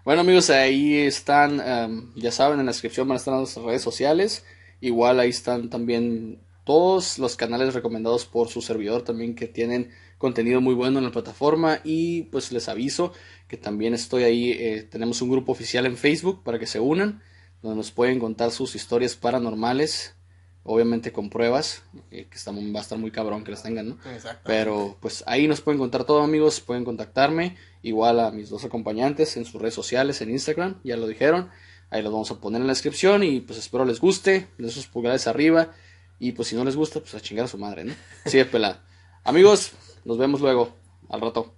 Bueno 0.03 0.21
amigos, 0.21 0.49
ahí 0.49 0.99
están, 0.99 1.59
em, 1.59 2.13
ya 2.15 2.31
saben, 2.31 2.61
en 2.61 2.65
la 2.65 2.71
descripción 2.71 3.09
van 3.09 3.15
a 3.15 3.19
estar 3.19 3.33
nuestras 3.33 3.65
redes 3.65 3.81
sociales. 3.81 4.45
Igual 4.81 5.19
ahí 5.19 5.29
están 5.29 5.69
también 5.69 6.39
todos 6.63 7.17
los 7.17 7.35
canales 7.35 7.73
recomendados 7.73 8.25
por 8.25 8.49
su 8.49 8.61
servidor 8.61 9.01
también 9.03 9.35
que 9.35 9.47
tienen 9.47 9.89
contenido 10.17 10.59
muy 10.59 10.73
bueno 10.75 10.99
en 10.99 11.05
la 11.05 11.11
plataforma. 11.11 11.79
Y 11.83 12.23
pues 12.23 12.51
les 12.51 12.69
aviso 12.69 13.13
que 13.47 13.57
también 13.57 13.93
estoy 13.93 14.23
ahí, 14.23 14.51
eh, 14.51 14.83
tenemos 14.83 15.21
un 15.21 15.29
grupo 15.29 15.51
oficial 15.51 15.85
en 15.85 15.97
Facebook 15.97 16.43
para 16.43 16.59
que 16.59 16.67
se 16.67 16.79
unan, 16.79 17.21
donde 17.61 17.77
nos 17.77 17.91
pueden 17.91 18.19
contar 18.19 18.51
sus 18.51 18.75
historias 18.75 19.15
paranormales, 19.15 20.15
obviamente 20.63 21.13
con 21.13 21.29
pruebas, 21.29 21.83
eh, 22.11 22.27
que 22.29 22.35
está, 22.35 22.51
va 22.51 22.79
a 22.79 22.81
estar 22.81 22.97
muy 22.97 23.11
cabrón 23.11 23.45
que 23.45 23.51
las 23.51 23.63
tengan, 23.63 23.89
¿no? 23.89 23.97
Pero 24.43 24.97
pues 24.99 25.23
ahí 25.25 25.47
nos 25.47 25.61
pueden 25.61 25.79
contar 25.79 26.03
todo 26.03 26.21
amigos, 26.21 26.59
pueden 26.59 26.83
contactarme, 26.83 27.55
igual 27.81 28.19
a 28.19 28.31
mis 28.31 28.49
dos 28.49 28.65
acompañantes 28.65 29.37
en 29.37 29.45
sus 29.45 29.61
redes 29.61 29.73
sociales, 29.73 30.21
en 30.21 30.31
Instagram, 30.31 30.81
ya 30.83 30.97
lo 30.97 31.07
dijeron, 31.07 31.49
ahí 31.89 32.01
los 32.01 32.11
vamos 32.11 32.31
a 32.31 32.39
poner 32.39 32.61
en 32.61 32.67
la 32.67 32.73
descripción 32.73 33.23
y 33.23 33.41
pues 33.41 33.59
espero 33.59 33.85
les 33.85 33.99
guste, 33.99 34.47
de 34.57 34.69
sus 34.69 34.87
pulgares 34.87 35.27
arriba 35.27 35.71
y 36.19 36.31
pues 36.33 36.47
si 36.49 36.55
no 36.55 36.63
les 36.63 36.75
gusta 36.75 36.99
pues 36.99 37.13
a 37.15 37.21
chingar 37.21 37.45
a 37.45 37.49
su 37.49 37.57
madre, 37.57 37.83
¿no? 37.83 37.93
De 38.31 38.45
pelada. 38.45 38.83
Amigos, 39.23 39.71
nos 40.05 40.17
vemos 40.17 40.41
luego, 40.41 40.75
al 41.09 41.21
rato. 41.21 41.56